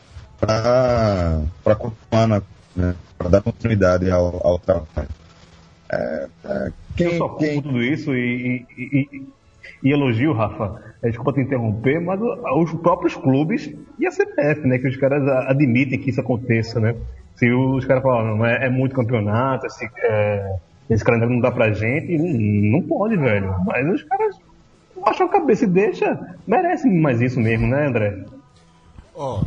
para 0.47 1.75
continuar 1.77 2.27
na, 2.27 2.43
né, 2.75 2.95
para 3.17 3.29
dar 3.29 3.43
continuidade 3.43 4.11
ao, 4.11 4.45
ao 4.47 4.59
trabalho. 4.59 5.09
É, 5.91 6.27
é, 6.45 6.67
Eu 6.67 6.73
quem, 6.97 7.19
só 7.19 7.29
culpo 7.29 7.45
quem, 7.45 7.63
tudo 7.63 7.83
isso 7.83 8.15
e, 8.15 8.67
e, 8.77 8.99
e- 9.01 9.27
e 9.85 9.93
elogio, 9.93 10.33
Rafa. 10.33 10.81
É, 11.03 11.09
desculpa 11.09 11.33
te 11.33 11.41
interromper, 11.41 12.01
mas 12.01 12.21
os 12.57 12.73
próprios 12.75 13.15
clubes 13.17 13.73
e 13.99 14.07
a 14.07 14.11
CPF, 14.11 14.67
né? 14.67 14.79
Que 14.79 14.89
os 14.89 14.97
caras 14.97 15.27
admitem 15.49 15.99
que 15.99 16.11
isso 16.11 16.21
aconteça, 16.21 16.79
né? 16.81 16.95
Se 17.37 17.51
os 17.51 17.85
caras 17.85 18.03
falam, 18.03 18.37
não, 18.37 18.47
é, 18.47 18.67
é 18.67 18.71
muito 18.71 18.95
campeonato, 18.95 19.67
esse, 19.67 19.89
é, 20.05 20.57
esse 20.91 21.05
calendário 21.05 21.35
não 21.35 21.41
dá 21.41 21.51
pra 21.51 21.73
gente, 21.73 22.17
não, 22.17 22.81
não 22.81 22.83
pode, 22.89 23.17
velho. 23.17 23.55
Mas 23.67 23.89
os 23.93 24.03
caras 24.05 24.37
baixam 25.05 25.27
a 25.27 25.31
cabeça 25.31 25.65
e 25.65 25.69
deixa, 25.69 26.37
merecem 26.47 27.01
mais 27.01 27.21
isso 27.21 27.41
mesmo, 27.41 27.67
né, 27.67 27.87
André? 27.87 28.25
Ó, 29.15 29.43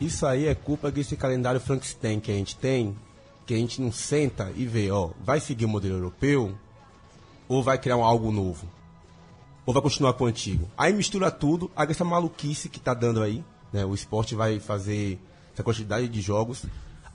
isso 0.00 0.26
aí 0.26 0.46
é 0.46 0.54
culpa 0.54 0.90
desse 0.90 1.16
calendário 1.16 1.60
Frankenstein 1.60 2.20
que 2.20 2.30
a 2.30 2.34
gente 2.34 2.56
tem, 2.56 2.96
que 3.46 3.54
a 3.54 3.56
gente 3.56 3.80
não 3.80 3.90
senta 3.90 4.52
e 4.54 4.66
vê, 4.66 4.90
ó, 4.90 5.10
vai 5.24 5.40
seguir 5.40 5.64
o 5.64 5.68
modelo 5.68 5.96
europeu 5.96 6.54
ou 7.48 7.62
vai 7.62 7.78
criar 7.78 7.96
um 7.96 8.04
algo 8.04 8.30
novo? 8.30 8.68
Ou 9.66 9.72
vai 9.74 9.82
continuar 9.82 10.12
com 10.12 10.24
o 10.24 10.26
antigo? 10.26 10.70
Aí 10.76 10.92
mistura 10.92 11.30
tudo, 11.30 11.70
aí 11.74 11.90
essa 11.90 12.04
maluquice 12.04 12.68
que 12.68 12.78
tá 12.78 12.94
dando 12.94 13.22
aí, 13.22 13.44
né? 13.72 13.84
O 13.84 13.94
esporte 13.94 14.34
vai 14.34 14.60
fazer 14.60 15.18
essa 15.52 15.62
quantidade 15.62 16.08
de 16.08 16.20
jogos. 16.20 16.64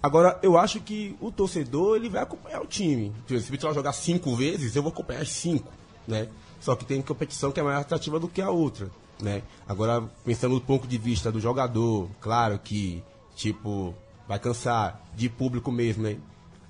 Agora, 0.02 0.38
eu 0.44 0.58
acho 0.58 0.82
que 0.82 1.16
o 1.22 1.32
torcedor, 1.32 1.96
ele 1.96 2.10
vai 2.10 2.22
acompanhar 2.22 2.62
o 2.62 2.68
time. 2.68 3.14
Se 3.28 3.36
o 3.36 3.40
Vitória 3.40 3.74
jogar 3.74 3.94
cinco 3.94 4.36
vezes, 4.36 4.76
eu 4.76 4.84
vou 4.84 4.92
acompanhar 4.92 5.22
as 5.22 5.30
cinco, 5.30 5.72
né? 6.08 6.28
Só 6.60 6.76
que 6.76 6.84
tem 6.84 7.02
competição 7.02 7.52
que 7.52 7.60
é 7.60 7.64
mais 7.64 7.80
atrativa 7.80 8.20
do 8.20 8.28
que 8.28 8.42
a 8.42 8.50
outra, 8.50 8.92
né? 9.24 9.42
Agora, 9.68 10.04
pensando 10.24 10.56
do 10.56 10.62
ponto 10.62 10.88
de 10.88 10.98
vista 10.98 11.32
do 11.32 11.40
jogador, 11.40 12.10
claro 12.20 12.60
que, 12.60 13.04
tipo, 13.36 13.96
vai 14.28 14.38
cansar 14.38 15.02
de 15.16 15.30
público 15.30 15.72
mesmo, 15.72 16.04
né? 16.04 16.18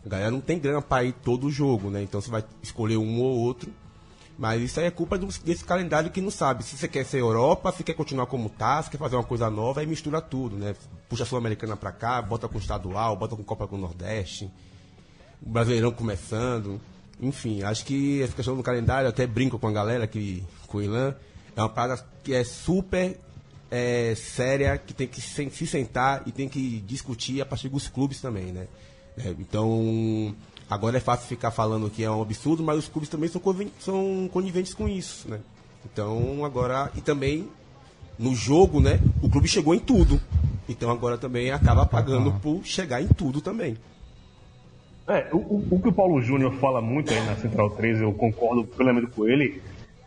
A 0.06 0.10
galera 0.10 0.32
não 0.32 0.42
tem 0.42 0.60
grana 0.60 0.82
para 0.82 1.04
ir 1.04 1.14
todo 1.14 1.48
o 1.48 1.52
jogo, 1.52 1.90
né? 1.90 2.04
Então 2.04 2.22
você 2.22 2.30
vai 2.30 2.44
escolher 2.62 2.98
um 2.98 3.22
ou 3.22 3.38
outro. 3.38 3.72
Mas 4.38 4.62
isso 4.62 4.80
aí 4.80 4.88
é 4.88 4.92
culpa 4.92 5.18
desse 5.18 5.64
calendário 5.64 6.10
que 6.10 6.20
não 6.20 6.32
sabe. 6.32 6.64
Se 6.64 6.76
você 6.76 6.88
quer 6.88 7.06
ser 7.06 7.20
Europa, 7.20 7.72
se 7.72 7.84
quer 7.84 7.94
continuar 7.94 8.26
como 8.26 8.50
tá, 8.50 8.82
se 8.82 8.90
quer 8.90 8.98
fazer 8.98 9.16
uma 9.16 9.24
coisa 9.24 9.50
nova, 9.50 9.80
aí 9.80 9.86
mistura 9.86 10.20
tudo, 10.20 10.58
né? 10.58 10.76
Puxa 11.08 11.24
a 11.24 11.26
Sul-Americana 11.26 11.78
pra 11.78 11.92
cá, 11.92 12.22
bota 12.22 12.48
com 12.48 12.58
estadual, 12.58 13.16
bota 13.16 13.36
com 13.36 13.44
Copa 13.44 13.68
com 13.68 13.76
o 13.76 13.80
Nordeste. 13.80 14.52
O 15.42 15.50
Brasileirão 15.50 15.92
começando. 15.92 16.82
Enfim, 17.22 17.62
acho 17.62 17.86
que 17.86 18.22
essa 18.22 18.34
questão 18.34 18.56
do 18.56 18.64
calendário, 18.64 19.08
até 19.08 19.28
brinco 19.28 19.60
com 19.60 19.68
a 19.68 19.72
galera 19.72 20.08
que 20.08 20.44
com 20.68 20.80
o 20.80 20.82
Ilan, 20.82 21.16
é 21.56 21.62
uma 21.62 21.70
parada 21.70 22.06
que 22.24 22.34
é 22.34 22.44
super 22.44 23.18
é, 23.72 24.14
séria, 24.16 24.78
que 24.78 24.94
tem 24.94 25.08
que 25.08 25.20
se, 25.22 25.50
se 25.50 25.68
sentar 25.68 26.24
e 26.26 26.32
tem 26.32 26.48
que 26.48 26.80
discutir 26.88 27.42
a 27.42 27.46
partir 27.46 27.70
dos 27.70 27.88
clubes 27.88 28.22
também, 28.22 28.46
né? 28.52 28.68
É, 29.18 29.30
então, 29.40 30.36
agora 30.70 30.98
é 30.98 31.00
fácil 31.00 31.28
ficar 31.28 31.52
falando 31.52 31.90
que 31.90 32.04
é 32.04 32.10
um 32.10 32.22
absurdo, 32.22 32.64
mas 32.64 32.78
os 32.80 32.88
clubes 32.88 33.10
também 33.10 33.30
são, 33.30 33.42
são 33.80 34.30
coniventes 34.32 34.74
com 34.74 34.88
isso, 34.88 35.30
né? 35.30 35.40
Então, 35.86 36.46
agora, 36.46 36.92
e 36.96 37.02
também 37.02 37.48
no 38.18 38.34
jogo, 38.36 38.80
né? 38.80 39.00
O 39.22 39.30
clube 39.30 39.48
chegou 39.48 39.74
em 39.76 39.80
tudo. 39.80 40.20
Então 40.70 40.90
agora 40.90 41.18
também 41.18 41.52
acaba 41.52 41.86
pagando 41.86 42.32
por 42.40 42.62
chegar 42.64 43.02
em 43.02 43.08
tudo 43.08 43.42
também. 43.42 43.76
É, 45.08 45.28
o, 45.34 45.38
o- 45.38 45.68
o 45.72 45.80
que 45.82 45.90
o 45.90 45.94
Paulo 45.94 46.22
Júnior 46.22 46.54
fala 46.54 46.82
muito 46.82 47.12
aí 47.14 47.26
na 47.26 47.36
Central 47.36 47.72
3, 47.72 48.00
eu 48.00 48.14
concordo 48.14 48.64
plenamente 48.64 49.08
com 49.08 49.28
ele, 49.28 49.62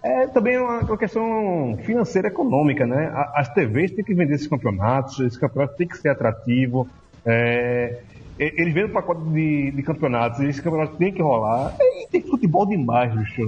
é 0.07 0.27
também 0.29 0.59
uma, 0.59 0.81
uma 0.81 0.99
questão 0.99 1.77
financeira 1.83 2.29
econômica, 2.29 2.87
né? 2.87 3.13
As 3.35 3.49
TVs 3.53 3.91
têm 3.91 4.05
que 4.05 4.15
vender 4.15 4.35
esses 4.35 4.47
campeonatos, 4.47 5.19
esse 5.21 5.39
campeonato 5.39 5.77
tem 5.77 5.89
que 5.89 5.99
ser 5.99 6.11
atrativo. 6.11 6.89
É, 7.25 7.99
eles 8.39 8.75
vendem 8.75 8.91
um 8.91 8.93
pacote 8.93 9.23
de, 9.31 9.71
de 9.71 9.83
campeonatos, 9.83 10.41
esse 10.41 10.61
campeonato 10.63 10.97
tem 10.97 11.13
que 11.13 11.23
rolar. 11.23 11.75
E 11.81 12.07
tem 12.09 12.23
futebol 12.23 12.67
demais, 12.67 13.15
bicho, 13.15 13.43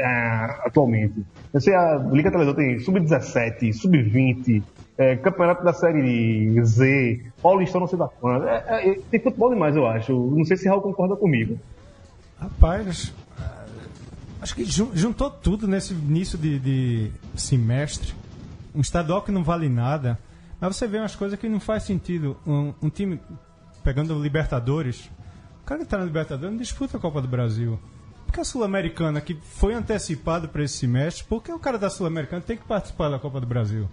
ah, 0.00 0.62
atualmente. 0.66 1.24
Eu 1.52 1.60
sei, 1.60 1.74
a 1.74 1.96
Liga 1.96 2.30
Televisão 2.30 2.54
tem 2.54 2.78
sub-17, 2.80 3.72
sub-20, 3.72 4.62
é, 4.98 5.16
campeonato 5.16 5.64
da 5.64 5.72
série 5.72 6.60
Z, 6.64 7.20
Paulistão 7.40 7.80
não 7.80 7.88
sei 7.88 7.98
da 7.98 8.08
quando. 8.08 8.48
É, 8.48 8.64
é, 8.68 8.98
tem 9.10 9.20
futebol 9.20 9.50
demais, 9.50 9.76
eu 9.76 9.86
acho. 9.86 10.12
Não 10.12 10.44
sei 10.44 10.56
se 10.56 10.68
Raul 10.68 10.82
concorda 10.82 11.14
comigo. 11.14 11.58
Rapaz, 12.38 13.14
acho 14.42 14.54
que 14.54 14.64
jun- 14.64 14.90
juntou 14.94 15.30
tudo 15.30 15.66
nesse 15.66 15.94
início 15.94 16.36
de, 16.36 16.58
de 16.58 17.10
semestre. 17.34 18.12
Um 18.74 18.80
estadual 18.80 19.22
que 19.22 19.30
não 19.32 19.42
vale 19.44 19.68
nada. 19.68 20.18
Mas 20.60 20.76
você 20.76 20.86
vê 20.86 20.98
umas 20.98 21.16
coisas 21.16 21.38
que 21.38 21.48
não 21.48 21.60
faz 21.60 21.84
sentido. 21.84 22.36
Um, 22.46 22.74
um 22.82 22.90
time 22.90 23.18
pegando 23.82 24.14
o 24.14 24.22
Libertadores. 24.22 25.10
O 25.62 25.64
cara 25.64 25.80
que 25.80 25.86
tá 25.86 25.98
na 25.98 26.04
Libertadores 26.04 26.50
não 26.52 26.58
disputa 26.58 26.96
a 26.96 27.00
Copa 27.00 27.20
do 27.22 27.28
Brasil. 27.28 27.78
Porque 28.26 28.40
a 28.40 28.44
Sul-Americana, 28.44 29.20
que 29.20 29.34
foi 29.34 29.74
antecipada 29.74 30.48
para 30.48 30.62
esse 30.64 30.78
semestre, 30.78 31.24
por 31.24 31.42
que 31.42 31.52
o 31.52 31.58
cara 31.58 31.78
da 31.78 31.90
Sul-Americana 31.90 32.40
tem 32.42 32.56
que 32.56 32.64
participar 32.64 33.10
da 33.10 33.18
Copa 33.18 33.40
do 33.40 33.46
Brasil? 33.46 33.88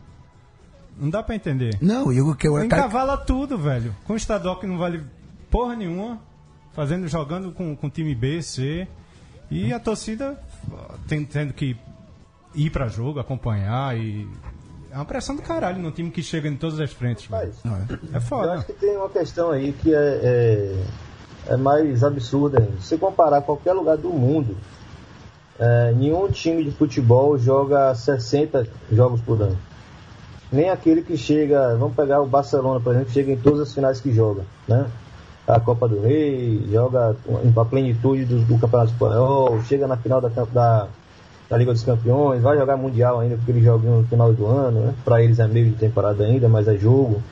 Não 0.98 1.10
dá 1.10 1.22
pra 1.24 1.36
entender. 1.36 1.78
Não, 1.82 2.12
e 2.12 2.22
o 2.22 2.36
que 2.36 2.48
eu 2.48 2.54
cara, 2.54 2.66
Encavala 2.66 3.18
tudo, 3.18 3.58
velho. 3.58 3.96
Com 4.06 4.14
o 4.14 4.18
estadual 4.18 4.60
que 4.60 4.66
não 4.68 4.78
vale 4.78 5.04
porra 5.50 5.76
nenhuma, 5.76 6.22
fazendo, 6.74 7.08
jogando 7.08 7.52
com, 7.52 7.76
com 7.76 7.90
time 7.90 8.14
B, 8.16 8.42
C. 8.42 8.88
E 9.52 9.74
a 9.74 9.80
torcida 9.80 10.38
tendo 11.08 11.54
que 11.54 11.76
ir 12.56 12.70
pra 12.70 12.88
jogo, 12.88 13.20
acompanhar 13.20 13.98
e. 13.98 14.28
É 14.92 14.96
uma 14.96 15.06
pressão 15.06 15.36
do 15.36 15.42
caralho 15.44 15.80
num 15.80 15.92
time 15.92 16.10
que 16.10 16.24
chega 16.24 16.48
em 16.50 16.56
todas 16.56 16.80
as 16.80 16.92
frentes, 16.92 17.28
velho. 17.28 17.54
É 18.12 18.18
Eu 18.18 18.22
foda. 18.22 18.54
acho 18.54 18.66
que 18.66 18.74
tem 18.74 18.98
uma 18.98 19.10
questão 19.10 19.52
aí 19.52 19.72
que 19.72 19.94
é, 19.94 20.20
é, 21.48 21.54
é 21.54 21.58
mais 21.58 22.04
absurda 22.04 22.60
ainda. 22.60 22.82
Se 22.82 22.98
comparar 22.98 23.44
qualquer 23.44 23.74
lugar 23.74 23.98
do 23.98 24.10
mundo, 24.10 24.58
é, 25.60 25.92
nenhum 25.92 26.28
time 26.32 26.64
de 26.64 26.72
futebol 26.72 27.38
joga 27.38 27.94
60 27.94 28.68
jogos 28.92 29.22
por 29.22 29.40
ano. 29.40 29.58
Nem 30.52 30.72
aquele 30.72 31.04
que 31.04 31.16
chega, 31.16 31.76
vamos 31.78 31.96
pegar 31.96 32.20
o 32.22 32.26
Barcelona, 32.26 32.80
por 32.80 32.90
exemplo, 32.92 33.10
que 33.10 33.14
chega 33.14 33.32
em 33.32 33.38
todas 33.38 33.60
as 33.60 33.72
finais 33.72 34.02
que 34.02 34.12
joga, 34.12 34.44
né? 34.68 34.90
A 35.50 35.60
Copa 35.60 35.88
do 35.88 36.02
Rei, 36.02 36.68
joga 36.72 37.16
a 37.56 37.66
plenitude 37.66 38.24
do, 38.24 38.40
do 38.42 38.60
Campeonato 38.60 38.92
Espanhol, 38.92 39.60
chega 39.64 39.88
na 39.88 39.98
final 39.98 40.22
da, 40.22 40.30
da, 40.30 40.88
da 41.50 41.58
Liga 41.58 41.74
dos 41.74 41.84
Campeões, 41.84 42.44
vai 42.44 42.56
jogar 42.56 42.78
Mundial 42.78 43.20
ainda, 43.20 43.36
porque 43.36 43.52
eles 43.52 43.64
jogam 43.64 44.02
no 44.02 44.08
final 44.08 44.32
do 44.32 44.46
ano, 44.46 44.80
né? 44.82 44.94
Para 45.04 45.24
eles 45.24 45.40
é 45.40 45.48
meio 45.48 45.72
de 45.72 45.76
temporada 45.76 46.24
ainda, 46.24 46.48
mas 46.48 46.68
é 46.68 46.76
jogo. 46.76 47.24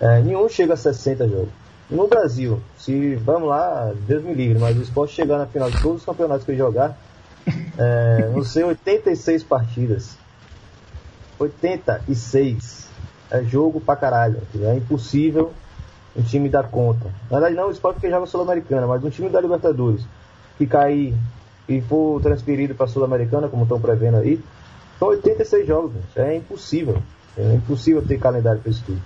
É, 0.00 0.20
nenhum 0.20 0.48
chega 0.48 0.74
a 0.74 0.76
60 0.76 1.28
jogos. 1.28 1.48
No 1.88 2.08
Brasil, 2.08 2.60
se 2.76 3.14
vamos 3.16 3.48
lá, 3.48 3.92
Deus 4.08 4.24
me 4.24 4.34
livre, 4.34 4.58
mas 4.58 4.76
o 4.76 4.82
esporte 4.82 5.14
chegar 5.14 5.38
na 5.38 5.46
final 5.46 5.70
de 5.70 5.80
todos 5.80 6.00
os 6.00 6.04
campeonatos 6.04 6.44
que 6.44 6.50
ele 6.50 6.58
jogar, 6.58 6.98
é, 7.78 8.30
vão 8.32 8.42
ser 8.42 8.64
86 8.64 9.44
partidas. 9.44 10.16
86. 11.38 12.88
É 13.30 13.42
jogo 13.44 13.80
pra 13.80 13.94
caralho. 13.94 14.40
É 14.60 14.74
impossível 14.74 15.52
um 16.16 16.22
time 16.22 16.48
dar 16.48 16.64
conta. 16.64 17.06
Na 17.30 17.38
verdade, 17.38 17.54
não 17.54 17.68
o 17.68 17.70
esporte 17.70 17.96
porque 17.96 18.10
joga 18.10 18.26
Sul-Americana, 18.26 18.86
mas 18.86 19.02
um 19.04 19.10
time 19.10 19.28
da 19.28 19.40
Libertadores 19.40 20.06
que 20.56 20.66
cair 20.66 21.14
e 21.68 21.80
for 21.80 22.20
transferido 22.20 22.74
pra 22.74 22.86
Sul-Americana, 22.86 23.48
como 23.48 23.64
estão 23.64 23.80
prevendo 23.80 24.18
aí, 24.18 24.40
são 24.98 25.08
86 25.08 25.66
jogos. 25.66 25.92
É 26.16 26.36
impossível. 26.36 27.02
É 27.36 27.54
impossível 27.54 28.06
ter 28.06 28.18
calendário 28.18 28.60
pra 28.60 28.70
isso 28.70 28.84
tudo. 28.84 29.00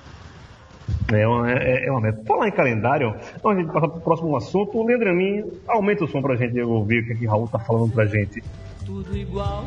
É 1.12 1.26
uma, 1.26 1.50
é, 1.50 1.86
é 1.86 1.90
uma 1.90 2.00
meta. 2.00 2.22
Falar 2.26 2.48
em 2.48 2.52
calendário, 2.52 3.14
então 3.36 3.50
a 3.50 3.54
gente 3.54 3.72
passa 3.72 3.88
pro 3.88 4.00
próximo 4.00 4.36
assunto. 4.36 4.78
O 4.78 4.86
Leandro 4.86 5.11
Amin, 5.11 5.44
aumenta 5.66 6.04
o 6.04 6.09
som 6.09 6.20
pra 6.20 6.36
gente 6.36 6.61
ouvir 6.61 7.02
o 7.02 7.06
que, 7.06 7.12
é 7.12 7.16
que 7.16 7.26
Raul 7.26 7.48
tá 7.48 7.59
falando 7.59 7.92
pra 7.92 8.06
gente. 8.06 8.42
tudo 8.84 9.16
igual. 9.16 9.64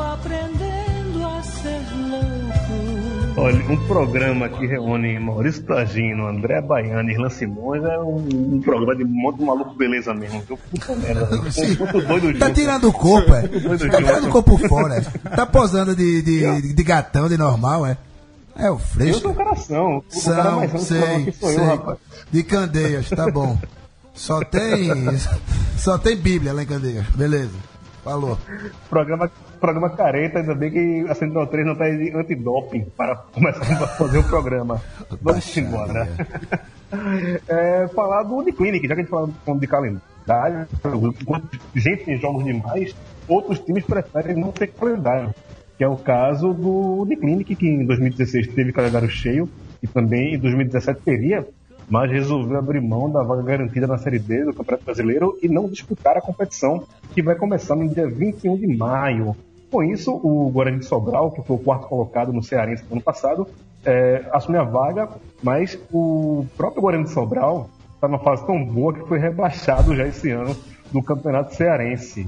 Aprendendo 0.00 1.26
a 1.26 1.42
ser 1.42 1.80
louco. 1.96 3.40
Olha, 3.40 3.64
um 3.70 3.86
programa 3.86 4.48
que 4.48 4.66
reúne 4.66 5.18
Maurício 5.18 5.62
Tagino, 5.62 6.26
André 6.26 6.60
Baiano 6.60 7.08
e 7.08 7.12
Irlan 7.14 7.30
Simões 7.30 7.82
é 7.84 7.98
um, 7.98 8.16
um 8.56 8.60
programa 8.60 8.96
de 8.96 9.04
um 9.04 9.08
monte 9.08 9.38
de 9.38 9.44
maluco 9.44 9.74
beleza 9.76 10.12
mesmo. 10.12 10.40
viu? 10.42 10.58
Puta 10.58 10.94
merda, 10.96 11.26
puto 11.26 12.00
doido 12.02 12.38
Tá 12.38 12.46
junto. 12.48 12.54
tirando 12.60 12.88
o 12.88 12.92
corpo, 12.92 13.34
é? 13.34 13.42
Tá 13.42 13.96
tirando 13.98 14.26
o 14.28 14.30
corpo 14.30 14.58
fora, 14.68 14.96
é? 14.96 15.00
Tá 15.30 15.46
posando 15.46 15.94
de, 15.96 16.20
de, 16.22 16.74
de 16.74 16.82
gatão, 16.82 17.28
de 17.28 17.38
normal, 17.38 17.86
é? 17.86 17.96
É 18.56 18.68
o 18.68 18.74
Eu 18.74 18.78
fresco. 18.78 19.20
sou 19.22 19.30
o 19.30 19.34
coração. 19.34 19.98
O 19.98 20.22
cara 20.24 20.42
São, 20.42 20.56
mais 20.58 20.82
sei, 20.82 21.24
que 21.24 21.32
sou 21.32 21.48
sei. 21.48 21.58
eu, 21.60 21.64
rapaz. 21.66 21.98
De 22.30 22.42
Candeias, 22.42 23.08
tá 23.08 23.30
bom. 23.30 23.56
Só 24.12 24.44
tem. 24.44 24.90
Só 25.78 25.96
tem 25.96 26.14
Bíblia 26.16 26.52
lá 26.52 26.62
em 26.62 26.66
Candeias. 26.66 27.06
Beleza. 27.14 27.54
Falou. 28.04 28.36
Programa, 28.90 29.30
programa 29.60 29.90
careta, 29.90 30.38
ainda 30.38 30.54
bem 30.54 30.70
que 30.70 31.06
a 31.08 31.14
Central 31.14 31.46
3 31.46 31.66
não 31.66 31.76
tá 31.76 31.88
de 31.88 32.10
antidoping 32.16 32.86
para 32.96 33.16
começar 33.16 33.84
a 33.84 33.86
fazer 33.86 34.18
o 34.18 34.24
programa. 34.24 34.80
Vamos 35.20 35.56
embora. 35.56 36.08
É, 37.46 37.86
falar 37.94 38.24
do 38.24 38.34
Uniclinic, 38.34 38.88
já 38.88 38.96
que 38.96 39.00
a 39.00 39.04
gente 39.04 39.10
falou 39.10 39.60
de 39.60 39.66
calendário, 39.68 40.66
enquanto 41.22 41.56
gente 41.76 42.04
tem 42.04 42.18
jogos 42.18 42.44
demais, 42.44 42.96
outros 43.28 43.60
times 43.60 43.84
preferem 43.84 44.34
não 44.34 44.50
ter 44.50 44.66
calendário. 44.72 45.32
Que 45.78 45.84
é 45.84 45.88
o 45.88 45.96
caso 45.96 46.52
do 46.52 47.02
Uniclinic, 47.02 47.54
que 47.54 47.68
em 47.68 47.86
2016 47.86 48.48
teve 48.48 48.72
calendário 48.72 49.08
cheio 49.08 49.48
e 49.80 49.86
também 49.86 50.34
em 50.34 50.38
2017 50.38 51.00
teria, 51.02 51.46
mas 51.88 52.10
resolveu 52.10 52.58
abrir 52.58 52.80
mão 52.80 53.10
da 53.10 53.22
vaga 53.22 53.42
garantida 53.42 53.86
na 53.86 53.98
Série 53.98 54.18
D 54.18 54.44
do 54.44 54.52
Campeonato 54.52 54.84
Brasileiro 54.84 55.38
e 55.42 55.48
não 55.48 55.68
disputar 55.68 56.16
a 56.16 56.20
competição, 56.20 56.84
que 57.12 57.22
vai 57.22 57.34
começar 57.34 57.74
no 57.74 57.88
dia 57.88 58.08
21 58.08 58.56
de 58.56 58.66
maio. 58.66 59.36
Com 59.70 59.84
isso, 59.84 60.12
o 60.12 60.50
Guarani 60.50 60.80
de 60.80 60.86
Sobral, 60.86 61.30
que 61.30 61.42
foi 61.42 61.56
o 61.56 61.60
quarto 61.60 61.86
colocado 61.86 62.32
no 62.32 62.42
Cearense 62.42 62.84
no 62.88 62.96
ano 62.96 63.02
passado, 63.02 63.46
é, 63.84 64.24
assumiu 64.32 64.60
a 64.60 64.64
vaga, 64.64 65.08
mas 65.42 65.78
o 65.92 66.44
próprio 66.56 66.82
Guarani 66.82 67.04
de 67.04 67.10
Sobral 67.10 67.70
está 67.94 68.08
numa 68.08 68.18
fase 68.18 68.44
tão 68.46 68.64
boa 68.64 68.92
que 68.92 69.06
foi 69.06 69.18
rebaixado 69.18 69.94
já 69.94 70.06
esse 70.06 70.30
ano 70.30 70.56
do 70.90 71.02
Campeonato 71.02 71.54
Cearense. 71.54 72.26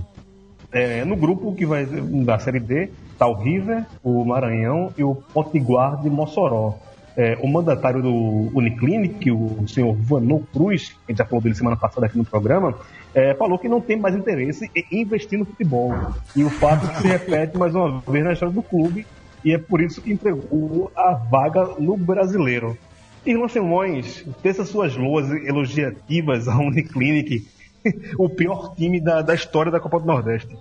É, 0.70 1.04
no 1.04 1.16
grupo 1.16 1.54
que 1.54 1.66
vai 1.66 1.84
da 1.84 2.38
Série 2.38 2.60
D 2.60 2.90
está 3.12 3.26
o 3.26 3.34
River, 3.34 3.84
o 4.02 4.24
Maranhão 4.24 4.92
e 4.96 5.04
o 5.04 5.14
Potiguar 5.14 6.00
de 6.00 6.08
Mossoró. 6.08 6.74
É, 7.14 7.38
o 7.42 7.46
mandatário 7.46 8.00
do 8.00 8.50
Uniclinic, 8.54 9.30
o 9.30 9.68
senhor 9.68 9.94
Vanô 9.94 10.42
Cruz, 10.52 10.88
que 10.88 10.96
a 11.08 11.12
gente 11.12 11.18
já 11.18 11.24
falou 11.26 11.42
dele 11.42 11.54
semana 11.54 11.76
passada 11.76 12.06
aqui 12.06 12.16
no 12.16 12.24
programa, 12.24 12.74
é, 13.14 13.34
falou 13.34 13.58
que 13.58 13.68
não 13.68 13.80
tem 13.80 13.98
mais 13.98 14.14
interesse 14.14 14.70
em 14.74 15.02
investir 15.02 15.38
no 15.38 15.44
futebol. 15.44 15.92
E 16.34 16.44
o 16.44 16.50
fato 16.50 16.86
se 17.00 17.06
repete 17.06 17.56
mais 17.56 17.74
uma 17.74 18.00
vez 18.00 18.24
na 18.24 18.32
história 18.32 18.54
do 18.54 18.62
clube, 18.62 19.06
e 19.44 19.52
é 19.52 19.58
por 19.58 19.80
isso 19.80 20.00
que 20.00 20.12
entregou 20.12 20.90
a 20.96 21.12
vaga 21.12 21.74
no 21.78 21.96
brasileiro. 21.96 22.76
Irmão 23.24 23.48
Simões, 23.48 24.24
teça 24.42 24.64
suas 24.64 24.96
loas 24.96 25.30
elogiativas 25.30 26.48
ao 26.48 26.60
Uniclinic, 26.60 27.46
o 28.18 28.28
pior 28.28 28.74
time 28.74 29.00
da, 29.00 29.22
da 29.22 29.34
história 29.34 29.70
da 29.70 29.78
Copa 29.78 30.00
do 30.00 30.06
Nordeste. 30.06 30.56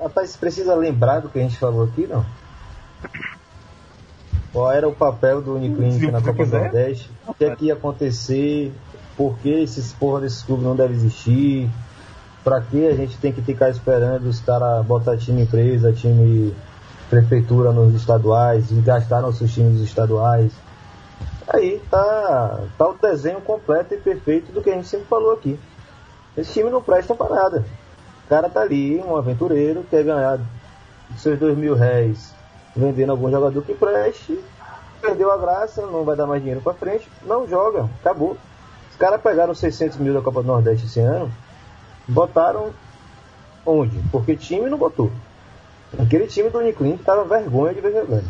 Rapaz, 0.00 0.36
precisa 0.36 0.74
lembrar 0.74 1.20
do 1.20 1.28
que 1.28 1.38
a 1.38 1.42
gente 1.42 1.58
falou 1.58 1.84
aqui, 1.84 2.06
não? 2.06 2.24
Qual 4.52 4.70
era 4.70 4.88
o 4.88 4.94
papel 4.94 5.42
do 5.42 5.56
Uniclinic 5.56 6.10
na 6.10 6.20
Copa 6.20 6.32
do 6.32 6.36
quiser. 6.44 6.62
Nordeste? 6.62 7.10
O 7.26 7.34
que 7.34 7.44
é 7.44 7.56
que 7.56 7.66
ia 7.66 7.74
acontecer? 7.74 8.72
Por 9.16 9.38
que 9.38 9.48
esses 9.48 9.92
porra 9.92 10.20
desses 10.20 10.42
clubes 10.42 10.64
não 10.64 10.76
devem 10.76 10.96
existir? 10.96 11.70
Pra 12.44 12.60
que 12.60 12.86
a 12.86 12.94
gente 12.94 13.16
tem 13.18 13.32
que 13.32 13.42
ficar 13.42 13.70
esperando 13.70 14.26
os 14.26 14.40
caras 14.40 14.84
botar 14.84 15.16
time 15.16 15.42
empresa, 15.42 15.92
time 15.92 16.54
prefeitura 17.08 17.72
nos 17.72 17.94
estaduais 17.94 18.66
gastar 18.82 19.20
nossos 19.20 19.52
times 19.52 19.80
estaduais? 19.80 20.52
Aí 21.48 21.80
tá, 21.90 22.60
tá 22.76 22.88
o 22.88 22.94
desenho 22.94 23.40
completo 23.40 23.94
e 23.94 23.98
perfeito 23.98 24.52
do 24.52 24.60
que 24.60 24.70
a 24.70 24.74
gente 24.74 24.88
sempre 24.88 25.06
falou 25.06 25.32
aqui. 25.32 25.58
Esse 26.36 26.52
time 26.52 26.70
não 26.70 26.82
presta 26.82 27.14
pra 27.14 27.28
nada. 27.28 27.64
O 28.24 28.28
cara 28.28 28.48
tá 28.48 28.60
ali, 28.60 29.00
um 29.00 29.16
aventureiro, 29.16 29.84
quer 29.88 30.04
ganhar 30.04 30.40
seus 31.16 31.38
dois 31.38 31.56
mil 31.56 31.74
réis 31.74 32.36
vendendo 32.76 33.10
algum 33.10 33.30
jogador 33.30 33.62
que 33.62 33.74
preste, 33.74 34.38
perdeu 35.00 35.32
a 35.32 35.38
graça, 35.38 35.86
não 35.86 36.04
vai 36.04 36.14
dar 36.14 36.26
mais 36.26 36.42
dinheiro 36.42 36.60
pra 36.60 36.74
frente, 36.74 37.08
não 37.24 37.48
joga, 37.48 37.88
acabou. 38.00 38.36
Os 38.96 38.98
caras 38.98 39.20
pegaram 39.20 39.54
600 39.54 39.98
mil 39.98 40.14
da 40.14 40.22
Copa 40.22 40.40
do 40.40 40.46
Nordeste 40.46 40.86
esse 40.86 41.00
ano, 41.00 41.30
botaram 42.08 42.70
onde? 43.66 43.94
Porque 44.10 44.34
time 44.34 44.70
não 44.70 44.78
botou. 44.78 45.12
Aquele 45.98 46.26
time 46.26 46.48
do 46.48 46.60
Uniclinic 46.60 47.04
tava 47.04 47.22
vergonha 47.24 47.74
de 47.74 47.82
ver 47.82 47.92
jogando. 47.92 48.24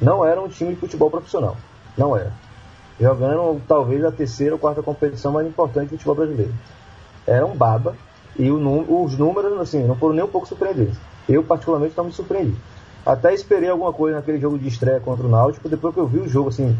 Não 0.00 0.24
era 0.24 0.40
um 0.40 0.48
time 0.48 0.72
de 0.72 0.80
futebol 0.80 1.10
profissional. 1.10 1.54
Não 1.98 2.16
era. 2.16 2.32
Jogando 2.98 3.60
talvez 3.68 4.02
a 4.06 4.10
terceira 4.10 4.54
ou 4.54 4.58
quarta 4.58 4.82
competição 4.82 5.32
mais 5.32 5.46
importante 5.46 5.88
do 5.88 5.98
futebol 5.98 6.14
brasileiro. 6.14 6.54
Era 7.26 7.44
um 7.44 7.54
baba 7.54 7.94
e 8.38 8.50
o 8.50 9.04
os 9.04 9.18
números 9.18 9.60
assim, 9.60 9.84
não 9.84 9.96
foram 9.96 10.14
nem 10.14 10.24
um 10.24 10.28
pouco 10.28 10.48
surpreendentes. 10.48 10.98
Eu, 11.28 11.44
particularmente, 11.44 11.94
não 11.94 12.06
me 12.06 12.12
surpreendi. 12.12 12.56
Até 13.04 13.34
esperei 13.34 13.68
alguma 13.68 13.92
coisa 13.92 14.16
naquele 14.16 14.40
jogo 14.40 14.58
de 14.58 14.66
estreia 14.66 14.98
contra 14.98 15.26
o 15.26 15.28
Náutico. 15.28 15.68
Depois 15.68 15.92
que 15.92 16.00
eu 16.00 16.06
vi 16.06 16.20
o 16.20 16.28
jogo, 16.28 16.48
assim, 16.48 16.74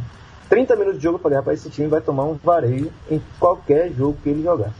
30 0.49 0.76
minutos 0.76 0.99
de 0.99 1.05
jogo, 1.05 1.18
eu 1.18 1.22
falei, 1.22 1.38
rapaz, 1.38 1.59
esse 1.61 1.70
time 1.70 1.88
vai 1.88 2.01
tomar 2.01 2.24
um 2.24 2.34
vareio 2.34 2.92
em 3.11 3.20
qualquer 3.38 3.90
jogo 3.92 4.16
que 4.22 4.28
ele 4.28 4.42
jogar. 4.42 4.70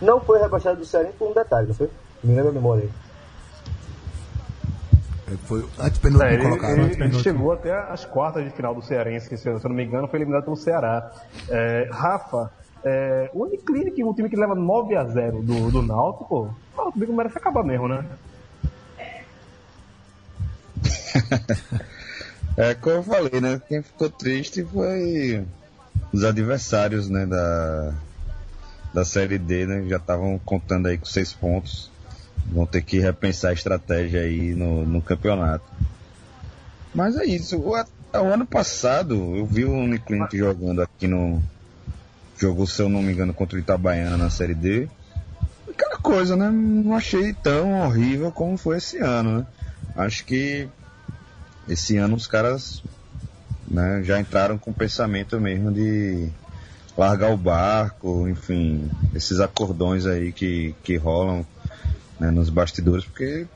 Não 0.00 0.20
foi 0.20 0.40
rebaixado 0.40 0.78
do 0.78 0.84
Cearense 0.86 1.14
por 1.18 1.30
um 1.30 1.34
detalhe, 1.34 1.68
não 1.68 1.74
foi? 1.74 1.90
Me 2.24 2.34
lembra 2.34 2.50
a 2.50 2.54
memória 2.54 2.84
aí. 2.84 2.90
Foi 5.44 5.64
antepenúltimo 5.78 6.22
É, 6.28 6.34
ele, 6.34 6.42
colocado. 6.42 6.78
ele- 6.78 7.04
ele 7.04 7.12
chegou 7.20 7.52
até 7.52 7.72
as 7.72 8.04
quartas 8.04 8.42
de 8.44 8.50
final 8.50 8.74
do 8.74 8.82
Cearense, 8.82 9.28
que 9.28 9.36
se 9.36 9.48
eu 9.48 9.60
não 9.62 9.70
me 9.70 9.84
engano 9.84 10.08
foi 10.08 10.18
eliminado 10.18 10.42
pelo 10.44 10.56
Ceará. 10.56 11.12
É, 11.48 11.88
Rafa, 11.92 12.50
é, 12.84 13.30
o 13.32 13.44
Uniclinic, 13.44 14.02
um 14.02 14.12
time 14.12 14.28
que 14.28 14.34
leva 14.36 14.54
9 14.56 14.96
a 14.96 15.04
0 15.04 15.40
do, 15.42 15.70
do 15.70 15.82
Náutico, 15.82 16.24
pô, 16.26 16.40
o 16.42 16.54
Náutico 16.76 17.12
merece 17.12 17.38
acabar 17.38 17.62
mesmo, 17.62 17.86
né? 17.86 18.04
É 22.56 22.74
como 22.74 22.96
eu 22.96 23.02
falei, 23.02 23.40
né? 23.40 23.60
Quem 23.68 23.82
ficou 23.82 24.10
triste 24.10 24.64
foi 24.64 25.44
os 26.12 26.24
adversários, 26.24 27.08
né? 27.08 27.26
Da, 27.26 27.94
da 28.92 29.04
Série 29.04 29.38
D, 29.38 29.66
né? 29.66 29.84
Já 29.88 29.96
estavam 29.96 30.38
contando 30.38 30.86
aí 30.86 30.98
com 30.98 31.06
seis 31.06 31.32
pontos. 31.32 31.90
Vão 32.46 32.66
ter 32.66 32.82
que 32.82 32.98
repensar 32.98 33.50
a 33.50 33.54
estratégia 33.54 34.22
aí 34.22 34.54
no, 34.54 34.84
no 34.84 35.00
campeonato. 35.00 35.64
Mas 36.94 37.16
é 37.16 37.24
isso. 37.24 37.56
O, 37.56 37.72
o 37.72 38.32
ano 38.32 38.46
passado 38.46 39.14
eu 39.36 39.46
vi 39.46 39.64
o 39.64 39.72
Uniclinic 39.72 40.36
jogando 40.36 40.82
aqui 40.82 41.06
no. 41.06 41.40
Jogou, 42.36 42.66
se 42.66 42.80
eu 42.80 42.88
não 42.88 43.02
me 43.02 43.12
engano, 43.12 43.34
contra 43.34 43.56
o 43.56 43.60
Itabaiana 43.60 44.16
na 44.16 44.30
Série 44.30 44.54
D. 44.54 44.88
Aquela 45.68 45.98
coisa, 45.98 46.34
né? 46.36 46.50
Não 46.50 46.96
achei 46.96 47.32
tão 47.34 47.80
horrível 47.82 48.32
como 48.32 48.56
foi 48.56 48.78
esse 48.78 48.98
ano, 48.98 49.38
né? 49.38 49.46
Acho 49.94 50.24
que 50.24 50.68
esse 51.70 51.96
ano 51.96 52.16
os 52.16 52.26
caras 52.26 52.82
né, 53.66 54.02
já 54.02 54.20
entraram 54.20 54.58
com 54.58 54.72
o 54.72 54.74
pensamento 54.74 55.40
mesmo 55.40 55.72
de 55.72 56.28
largar 56.96 57.32
o 57.32 57.36
barco, 57.36 58.28
enfim, 58.28 58.90
esses 59.14 59.38
acordões 59.40 60.04
aí 60.04 60.32
que, 60.32 60.74
que 60.82 60.96
rolam 60.96 61.46
né, 62.18 62.30
nos 62.30 62.50
bastidores, 62.50 63.04
porque 63.04 63.46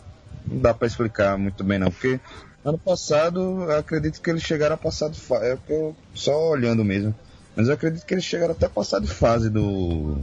não 0.46 0.60
dá 0.60 0.72
para 0.72 0.86
explicar 0.86 1.36
muito 1.36 1.64
bem 1.64 1.78
não, 1.78 1.90
porque 1.90 2.20
ano 2.64 2.78
passado 2.78 3.62
eu 3.62 3.76
acredito 3.76 4.20
que 4.22 4.30
eles 4.30 4.42
chegaram 4.42 4.76
a 4.76 4.78
passar 4.78 5.10
de 5.10 5.20
fase, 5.20 5.46
é 5.46 5.58
eu 5.68 5.96
só 6.14 6.50
olhando 6.50 6.84
mesmo, 6.84 7.14
mas 7.56 7.66
eu 7.66 7.74
acredito 7.74 8.06
que 8.06 8.14
eles 8.14 8.24
chegaram 8.24 8.52
até 8.52 8.66
a 8.66 8.70
passar 8.70 9.00
de 9.00 9.08
fase 9.08 9.50
do 9.50 10.16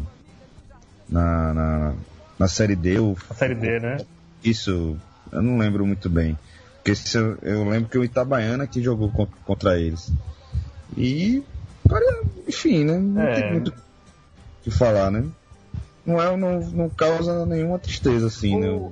na, 1.10 1.54
na, 1.54 1.94
na 2.40 2.48
série 2.48 2.76
D, 2.76 3.00
o 3.00 3.18
A 3.30 3.34
Série 3.34 3.56
D, 3.56 3.80
né? 3.80 3.98
isso, 4.42 4.98
eu 5.32 5.42
não 5.42 5.58
lembro 5.58 5.86
muito 5.86 6.10
bem. 6.10 6.38
Porque 6.84 6.96
se 6.96 7.16
eu, 7.18 7.38
eu 7.44 7.70
lembro 7.70 7.90
que 7.90 7.98
o 7.98 8.04
Itabaiana 8.04 8.66
que 8.66 8.82
jogou 8.82 9.10
con- 9.12 9.28
contra 9.46 9.80
eles. 9.80 10.12
E, 10.98 11.44
cara, 11.88 12.24
enfim, 12.48 12.84
né? 12.84 12.98
Não 12.98 13.22
É. 13.22 13.34
tem 13.36 13.52
muito 13.52 13.70
o 13.70 13.74
que 14.64 14.72
falar, 14.72 15.12
né? 15.12 15.26
Não, 16.06 16.20
é, 16.22 16.36
não, 16.36 16.60
não 16.60 16.90
causa 16.90 17.46
nenhuma 17.46 17.78
tristeza, 17.78 18.28
assim, 18.28 18.60
né? 18.60 18.70
o- 18.70 18.92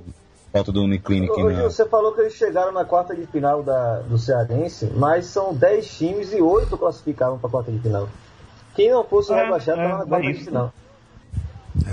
Falta 0.52 0.72
do 0.72 0.82
Uniclinic 0.82 1.40
na... 1.44 1.52
Gil, 1.54 1.70
você 1.70 1.84
falou 1.86 2.12
que 2.12 2.22
eles 2.22 2.34
chegaram 2.34 2.72
na 2.72 2.84
quarta 2.84 3.14
de 3.14 3.24
final 3.26 3.62
da, 3.62 4.00
do 4.00 4.18
Cearense, 4.18 4.86
mas 4.96 5.26
são 5.26 5.54
10 5.54 5.88
times 5.96 6.32
e 6.32 6.40
8 6.42 6.76
classificavam 6.76 7.38
para 7.38 7.46
a 7.48 7.50
quarta 7.52 7.70
de 7.70 7.78
final. 7.78 8.08
Quem 8.74 8.90
não 8.90 9.04
fosse 9.04 9.32
É, 9.32 9.44
rebaixado 9.44 9.80
é, 9.80 9.84
estava 9.84 10.02
na 10.04 10.08
quarta 10.08 10.26
é 10.28 10.32
de 10.32 10.44
final. 10.44 10.72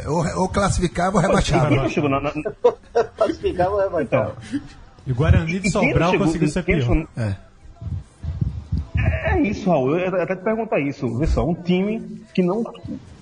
Ou, 0.08 0.42
ou 0.42 0.50
classificava 0.50 1.18
ou 1.18 1.22
rebaixava. 1.22 1.70
Classificava 3.16 3.76
ou 3.76 3.80
rebaixava. 3.80 4.36
então, 4.42 4.62
E 5.08 5.12
o 5.12 5.16
Guarani 5.16 5.60
de 5.60 5.72
Sobral 5.72 6.12
chegou- 6.12 6.28
conseguiu 6.28 6.50
ser 6.50 6.86
não- 6.86 7.08
É. 7.18 7.36
É 9.26 9.42
isso, 9.42 9.70
Raul. 9.70 9.98
Eu 9.98 10.22
até 10.22 10.36
te 10.36 10.44
perguntar 10.44 10.80
isso. 10.80 11.18
Vê 11.18 11.28
só, 11.28 11.46
um 11.48 11.54
time 11.54 12.00
que 12.34 12.42
não 12.44 12.64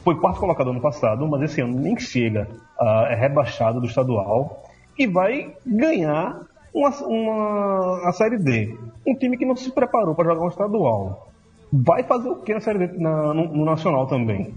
foi 0.03 0.15
quarto 0.15 0.39
colocado 0.39 0.69
ano 0.71 0.81
passado, 0.81 1.27
mas 1.27 1.41
esse 1.43 1.61
ano 1.61 1.79
nem 1.79 1.97
chega, 1.99 2.47
ah, 2.79 3.07
é 3.09 3.15
rebaixado 3.15 3.79
do 3.79 3.85
estadual 3.87 4.63
e 4.97 5.05
vai 5.05 5.53
ganhar 5.65 6.41
uma, 6.73 6.89
uma, 7.05 8.09
a 8.09 8.11
Série 8.13 8.37
D. 8.37 8.75
Um 9.05 9.15
time 9.15 9.37
que 9.37 9.45
não 9.45 9.55
se 9.55 9.69
preparou 9.71 10.15
para 10.15 10.25
jogar 10.33 10.45
um 10.45 10.49
estadual. 10.49 11.29
Vai 11.71 12.03
fazer 12.03 12.29
o 12.29 12.35
que 12.37 12.53
na 12.53 12.61
Série 12.61 12.87
D, 12.87 12.97
na- 12.97 13.33
no, 13.33 13.47
no 13.53 13.65
Nacional 13.65 14.07
também? 14.07 14.53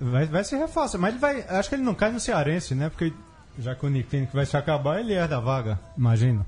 Vai, 0.00 0.26
vai 0.26 0.44
se 0.44 0.56
reforça, 0.56 0.96
mas 0.96 1.10
ele 1.10 1.18
vai. 1.20 1.42
Acho 1.48 1.68
que 1.68 1.74
ele 1.74 1.82
não 1.82 1.94
cai 1.94 2.12
no 2.12 2.20
Cearense, 2.20 2.74
né? 2.76 2.88
Porque 2.88 3.12
já 3.58 3.74
que 3.74 3.84
o 3.84 3.88
Uniclinic 3.88 4.32
vai 4.34 4.46
se 4.46 4.56
acabar, 4.56 5.00
ele 5.00 5.14
é 5.14 5.26
da 5.26 5.40
vaga, 5.40 5.80
imagino. 5.98 6.46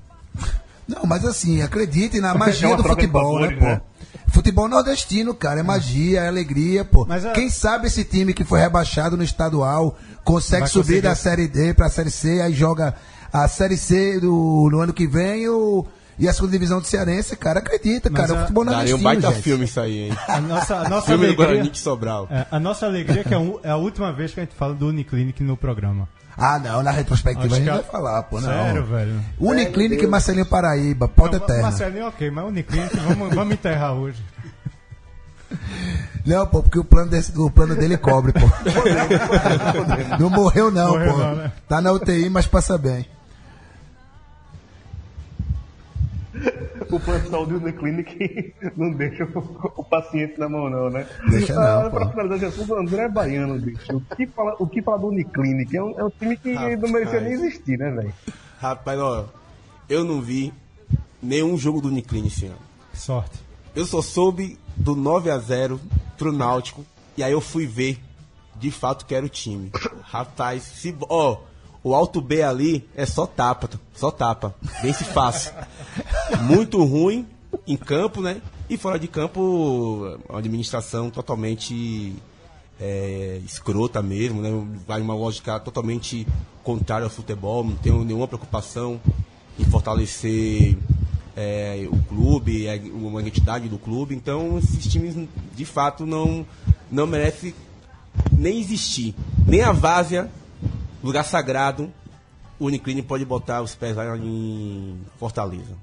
Não, 0.87 1.03
mas 1.05 1.25
assim, 1.25 1.61
acredite 1.61 2.19
na 2.21 2.31
É 2.35 2.37
magia 2.37 2.75
do 2.75 2.83
futebol, 2.83 3.39
né, 3.41 3.55
pô? 3.55 3.65
né? 3.65 3.81
Futebol 4.29 4.67
nordestino, 4.67 5.33
cara, 5.33 5.59
é 5.59 5.63
magia, 5.63 6.21
é 6.21 6.27
alegria, 6.27 6.83
pô. 6.85 7.05
Mas 7.07 7.25
a- 7.25 7.31
Quem 7.31 7.49
sabe 7.49 7.87
esse 7.87 8.03
time 8.03 8.33
que 8.33 8.43
foi 8.43 8.59
rebaixado 8.59 9.15
no 9.17 9.23
estadual 9.23 9.97
consegue 10.23 10.61
Vai 10.61 10.69
subir 10.69 10.83
conseguir. 10.87 11.01
da 11.01 11.15
Série 11.15 11.47
D 11.47 11.73
pra 11.73 11.89
Série 11.89 12.11
C, 12.11 12.41
aí 12.41 12.53
joga 12.53 12.93
a 13.31 13.47
Série 13.47 13.77
C 13.77 14.19
do, 14.19 14.69
no 14.71 14.79
ano 14.79 14.93
que 14.93 15.07
vem 15.07 15.47
o, 15.49 15.85
e 16.19 16.27
a 16.27 16.33
segunda 16.33 16.51
divisão 16.51 16.79
do 16.81 16.85
Cearense, 16.87 17.35
cara, 17.37 17.59
acredita, 17.59 18.09
Mas 18.09 18.21
cara, 18.21 18.33
a- 18.33 18.35
o 18.35 18.39
futebol 18.41 18.65
Daria 18.65 18.77
nordestino, 18.79 18.99
um 18.99 19.03
baita 19.03 19.31
gente. 19.33 19.43
filme 19.43 19.65
isso 19.65 19.79
aí, 19.79 19.99
hein? 20.09 20.17
A 20.27 20.39
nossa, 20.41 20.75
a 20.75 20.89
nossa 20.89 21.07
filme 21.07 21.23
do 21.25 21.27
alegria. 21.29 21.47
Guarani 21.47 21.69
de 21.69 21.77
Sobral. 21.79 22.27
É, 22.29 22.45
a 22.51 22.59
nossa 22.59 22.85
alegria 22.85 23.21
é 23.21 23.23
que 23.23 23.33
é, 23.33 23.37
um- 23.37 23.59
é 23.63 23.69
a 23.69 23.77
última 23.77 24.11
vez 24.13 24.33
que 24.33 24.39
a 24.41 24.43
gente 24.43 24.55
fala 24.55 24.73
do 24.73 24.87
Uniclinic 24.87 25.41
no 25.43 25.55
programa. 25.57 26.07
Ah, 26.37 26.59
não, 26.59 26.83
na 26.83 26.91
retrospectiva 26.91 27.45
Acho 27.47 27.55
a 27.55 27.57
gente 27.57 27.65
que 27.65 27.71
vai 27.71 27.79
a- 27.79 27.83
falar, 27.83 28.23
pô, 28.23 28.39
não. 28.39 28.47
Sério, 28.47 28.85
velho. 28.85 29.19
Uniclinic 29.39 30.03
e 30.03 30.07
Marcelinho 30.07 30.45
Paraíba, 30.45 31.07
pode 31.07 31.35
Não, 31.37 31.43
eterna. 31.43 31.63
Marcelinho, 31.63 32.07
ok, 32.07 32.29
mas 32.29 32.45
Uniclinic, 32.45 32.95
vamos, 32.97 33.33
vamos 33.33 33.53
enterrar 33.55 33.93
hoje. 33.93 34.23
Não, 36.25 36.45
pô, 36.45 36.61
porque 36.61 36.77
o 36.77 36.83
plano, 36.83 37.09
desse, 37.09 37.31
o 37.39 37.49
plano 37.49 37.73
dele 37.75 37.97
cobre, 37.97 38.33
pô. 38.33 38.45
não 40.19 40.29
morreu 40.29 40.69
não, 40.69 40.89
Morreu 40.91 41.13
pô. 41.13 41.17
não, 41.19 41.35
né? 41.35 41.51
Tá 41.67 41.81
na 41.81 41.91
UTI, 41.91 42.29
mas 42.29 42.45
passa 42.45 42.77
bem. 42.77 43.07
O 46.91 46.99
plano 46.99 47.23
de 47.23 47.29
saúde 47.29 47.59
do 47.59 47.73
Clinic 47.73 48.53
não 48.77 48.91
deixa 48.91 49.23
o, 49.25 49.71
o 49.77 49.83
paciente 49.83 50.39
na 50.39 50.47
mão, 50.49 50.69
não, 50.69 50.89
né? 50.89 51.05
Deixa 51.29 51.53
não, 51.53 51.61
Ah, 51.61 51.89
pô. 51.89 51.97
pra 51.97 52.09
finalizar 52.09 52.49
assunto, 52.49 52.73
o 52.73 52.77
André 52.79 53.03
é 53.03 53.09
baiano, 53.09 53.59
bicho. 53.59 53.95
O 53.97 54.15
que 54.15 54.25
fala, 54.27 54.55
o 54.59 54.67
que 54.67 54.81
fala 54.81 54.99
do 54.99 55.07
Uniclinic? 55.07 55.75
É 55.75 55.83
um, 55.83 55.99
é 55.99 56.03
um 56.03 56.09
time 56.09 56.37
que 56.37 56.53
não 56.77 56.89
merecia 56.89 57.19
nem 57.21 57.33
existir, 57.33 57.77
né, 57.77 57.89
velho? 57.91 58.13
Rapaz, 58.59 58.99
ó, 58.99 59.25
eu 59.89 60.03
não 60.03 60.21
vi 60.21 60.53
nenhum 61.21 61.57
jogo 61.57 61.81
do 61.81 61.87
Uniclini 61.89 62.27
esse 62.27 62.45
ano. 62.45 62.57
Sorte. 62.93 63.39
Eu 63.75 63.85
só 63.85 64.01
soube 64.01 64.57
do 64.75 64.95
9 64.95 65.29
a 65.29 65.37
0 65.37 65.79
pro 66.17 66.31
Náutico. 66.31 66.83
E 67.15 67.23
aí 67.23 67.31
eu 67.31 67.41
fui 67.41 67.65
ver 67.67 67.99
de 68.55 68.71
fato 68.71 69.05
que 69.05 69.13
era 69.13 69.25
o 69.25 69.29
time. 69.29 69.71
Rapaz, 70.01 70.63
se. 70.63 70.95
Ó, 71.09 71.37
o 71.83 71.93
Alto 71.93 72.21
B 72.21 72.41
ali 72.41 72.87
é 72.95 73.05
só 73.05 73.25
tapa, 73.25 73.69
só 73.95 74.11
tapa. 74.11 74.53
Vence 74.81 75.03
fácil. 75.03 75.53
Muito 76.43 76.83
ruim 76.83 77.25
em 77.65 77.77
campo, 77.77 78.21
né? 78.21 78.41
E 78.69 78.77
fora 78.77 78.99
de 78.99 79.07
campo, 79.07 80.17
uma 80.29 80.39
administração 80.39 81.09
totalmente 81.09 82.15
é, 82.79 83.39
escrota 83.45 84.01
mesmo, 84.01 84.41
né? 84.41 84.49
Vai 84.85 85.01
uma 85.01 85.15
lógica 85.15 85.59
totalmente 85.59 86.27
contrária 86.63 87.05
ao 87.05 87.09
futebol, 87.09 87.63
não 87.63 87.75
tenho 87.75 88.03
nenhuma 88.03 88.27
preocupação 88.27 88.99
em 89.57 89.65
fortalecer 89.65 90.77
é, 91.35 91.87
o 91.89 91.97
clube, 92.03 92.67
é, 92.67 92.81
uma 92.93 93.21
identidade 93.21 93.69
do 93.69 93.77
clube. 93.77 94.15
Então, 94.15 94.57
esses 94.57 94.85
times, 94.85 95.15
de 95.55 95.65
fato, 95.65 96.05
não, 96.05 96.45
não 96.91 97.07
merecem 97.07 97.53
nem 98.31 98.59
existir. 98.59 99.15
Nem 99.45 99.61
a 99.61 99.71
Várzea, 99.71 100.29
lugar 101.03 101.23
sagrado, 101.23 101.91
o 102.59 102.65
Uniclini 102.65 103.01
pode 103.01 103.25
botar 103.25 103.61
os 103.61 103.75
pés 103.75 103.95
lá 103.95 104.17
em 104.17 104.99
Fortaleza. 105.17 105.75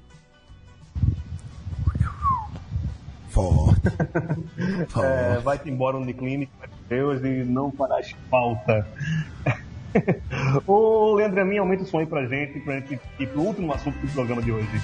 Forte. 3.29 3.81
Forte. 4.89 5.07
É, 5.07 5.39
vai-te 5.39 5.69
embora 5.69 5.97
o 5.97 6.01
Uniclinic, 6.01 6.51
Deus, 6.87 7.21
e 7.23 7.43
não 7.43 7.71
farás 7.71 8.15
falta. 8.29 8.87
Ô, 10.67 11.15
Leandro 11.15 11.41
Amin, 11.41 11.57
aumenta 11.57 11.83
o 11.83 11.85
som 11.85 11.99
aí 11.99 12.05
pra 12.05 12.25
gente, 12.25 12.59
pra 12.61 12.79
gente 12.79 12.99
ir 13.19 13.27
pro 13.27 13.41
último 13.41 13.73
assunto 13.73 13.97
do 13.99 14.07
programa 14.13 14.41
de 14.41 14.51
hoje. 14.51 14.81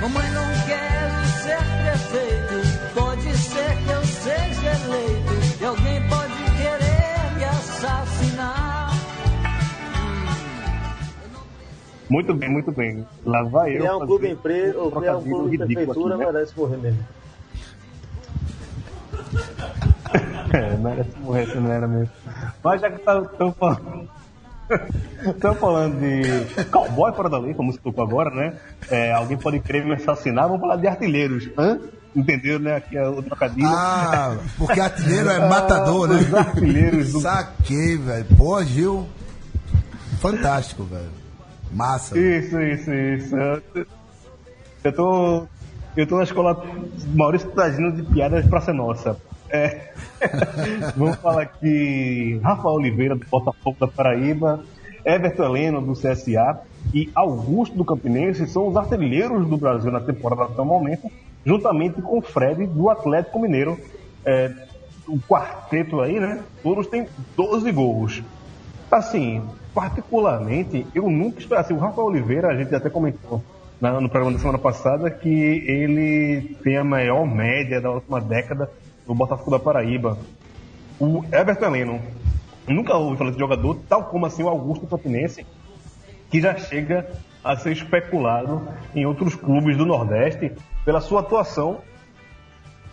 Mamãe, 0.00 0.30
não 0.30 0.46
quero 0.66 1.26
ser 1.42 1.58
prefeito. 1.82 2.94
Pode 2.94 3.36
ser 3.36 3.76
que 3.84 3.90
eu 3.90 4.04
seja 4.04 4.84
eleito. 4.84 5.37
Muito 12.08 12.34
bem, 12.34 12.48
muito 12.48 12.72
bem. 12.72 13.06
Lá 13.24 13.42
vai 13.42 13.72
eu. 13.72 13.78
Criar 13.78 13.96
um 13.96 14.06
clube 14.06 14.30
empresa, 14.30 14.78
ou 14.78 14.90
criar 14.90 15.16
um 15.18 15.22
clube 15.22 15.58
prefeitura, 15.58 16.14
aqui, 16.14 16.24
né? 16.24 16.32
merece 16.32 16.58
morrer 16.58 16.76
mesmo. 16.78 17.04
É, 20.50 20.74
merece 20.78 21.10
morrer, 21.18 21.46
se 21.46 21.58
não 21.58 21.70
era 21.70 21.86
mesmo. 21.86 22.10
Mas 22.64 22.80
já 22.80 22.90
que 22.90 22.96
estão 22.96 23.52
falando. 23.52 24.08
Estão 25.26 25.54
falando 25.54 25.98
de 25.98 26.64
cowboy 26.66 27.12
fora 27.12 27.28
da 27.28 27.38
lei, 27.38 27.54
como 27.54 27.72
se 27.72 27.78
tocou 27.78 28.04
agora, 28.04 28.30
né? 28.30 28.54
É, 28.90 29.12
alguém 29.12 29.36
pode 29.36 29.60
querer 29.60 29.84
me 29.84 29.94
assassinar, 29.94 30.46
vamos 30.46 30.60
falar 30.60 30.76
de 30.76 30.86
artilheiros. 30.86 31.48
Hã? 31.58 31.78
Entendeu, 32.14 32.58
né? 32.58 32.76
Aqui 32.76 32.96
é 32.96 33.06
o 33.06 33.22
trocadilho. 33.22 33.66
Ah, 33.66 34.36
porque 34.56 34.80
artilheiro 34.80 35.28
é 35.30 35.48
matador, 35.48 36.08
né? 36.08 36.16
Os 36.16 36.34
artilheiros 36.34 37.12
do 37.12 37.20
Saquei, 37.20 37.96
velho. 37.96 38.26
Pô, 38.36 38.62
Gil. 38.62 39.06
Fantástico, 40.20 40.84
velho. 40.84 41.10
Massa. 41.72 42.18
Isso, 42.18 42.60
isso, 42.60 42.92
isso. 42.92 43.36
Eu 44.84 44.92
tô. 44.92 45.46
Eu 45.96 46.06
tô 46.06 46.16
na 46.16 46.22
escola 46.22 46.64
Maurício 47.14 47.50
Tagino 47.50 47.92
de 47.92 48.02
piadas 48.02 48.46
pra 48.46 48.60
ser 48.60 48.72
nossa. 48.72 49.16
É. 49.50 49.92
Vamos 50.96 51.16
falar 51.16 51.42
aqui. 51.42 52.40
Rafael 52.42 52.74
Oliveira, 52.74 53.16
do 53.16 53.26
Botafogo 53.26 53.76
da 53.80 53.88
Paraíba, 53.88 54.62
Everton 55.04 55.44
Heleno, 55.44 55.80
do 55.80 55.94
CSA, 55.94 56.60
e 56.94 57.10
Augusto 57.14 57.76
do 57.76 57.84
Campinense 57.84 58.46
são 58.46 58.68
os 58.68 58.76
artilheiros 58.76 59.46
do 59.46 59.56
Brasil 59.56 59.90
na 59.90 60.00
temporada 60.00 60.44
até 60.44 60.60
o 60.60 60.64
momento, 60.64 61.10
juntamente 61.44 62.00
com 62.00 62.18
o 62.18 62.22
Fred 62.22 62.66
do 62.66 62.88
Atlético 62.88 63.40
Mineiro. 63.40 63.78
É, 64.24 64.52
o 65.06 65.18
quarteto 65.18 66.00
aí, 66.00 66.20
né? 66.20 66.42
Todos 66.62 66.86
têm 66.86 67.08
12 67.36 67.72
gols. 67.72 68.22
Assim, 68.90 69.42
particularmente, 69.78 70.84
eu 70.92 71.08
nunca 71.08 71.38
esperava. 71.38 71.64
Assim, 71.64 71.74
o 71.74 71.78
Rafael 71.78 72.08
Oliveira, 72.08 72.48
a 72.48 72.56
gente 72.56 72.74
até 72.74 72.90
comentou 72.90 73.40
na- 73.80 74.00
no 74.00 74.08
programa 74.08 74.32
da 74.32 74.40
semana 74.40 74.58
passada 74.58 75.08
que 75.08 75.28
ele 75.28 76.56
tem 76.64 76.76
a 76.76 76.82
maior 76.82 77.24
média 77.24 77.80
da 77.80 77.88
última 77.88 78.20
década 78.20 78.68
no 79.06 79.14
Botafogo 79.14 79.52
da 79.52 79.58
Paraíba. 79.60 80.18
O 80.98 81.22
Everton 81.30 81.66
Heleno, 81.66 82.00
nunca 82.66 82.96
ouvi 82.96 83.16
falar 83.16 83.30
desse 83.30 83.38
jogador, 83.38 83.78
tal 83.88 84.02
como 84.06 84.26
assim 84.26 84.42
o 84.42 84.48
Augusto 84.48 84.84
Campinense, 84.84 85.46
que 86.28 86.40
já 86.40 86.56
chega 86.56 87.08
a 87.44 87.56
ser 87.56 87.70
especulado 87.70 88.60
em 88.96 89.06
outros 89.06 89.36
clubes 89.36 89.76
do 89.76 89.86
Nordeste 89.86 90.50
pela 90.84 91.00
sua 91.00 91.20
atuação 91.20 91.78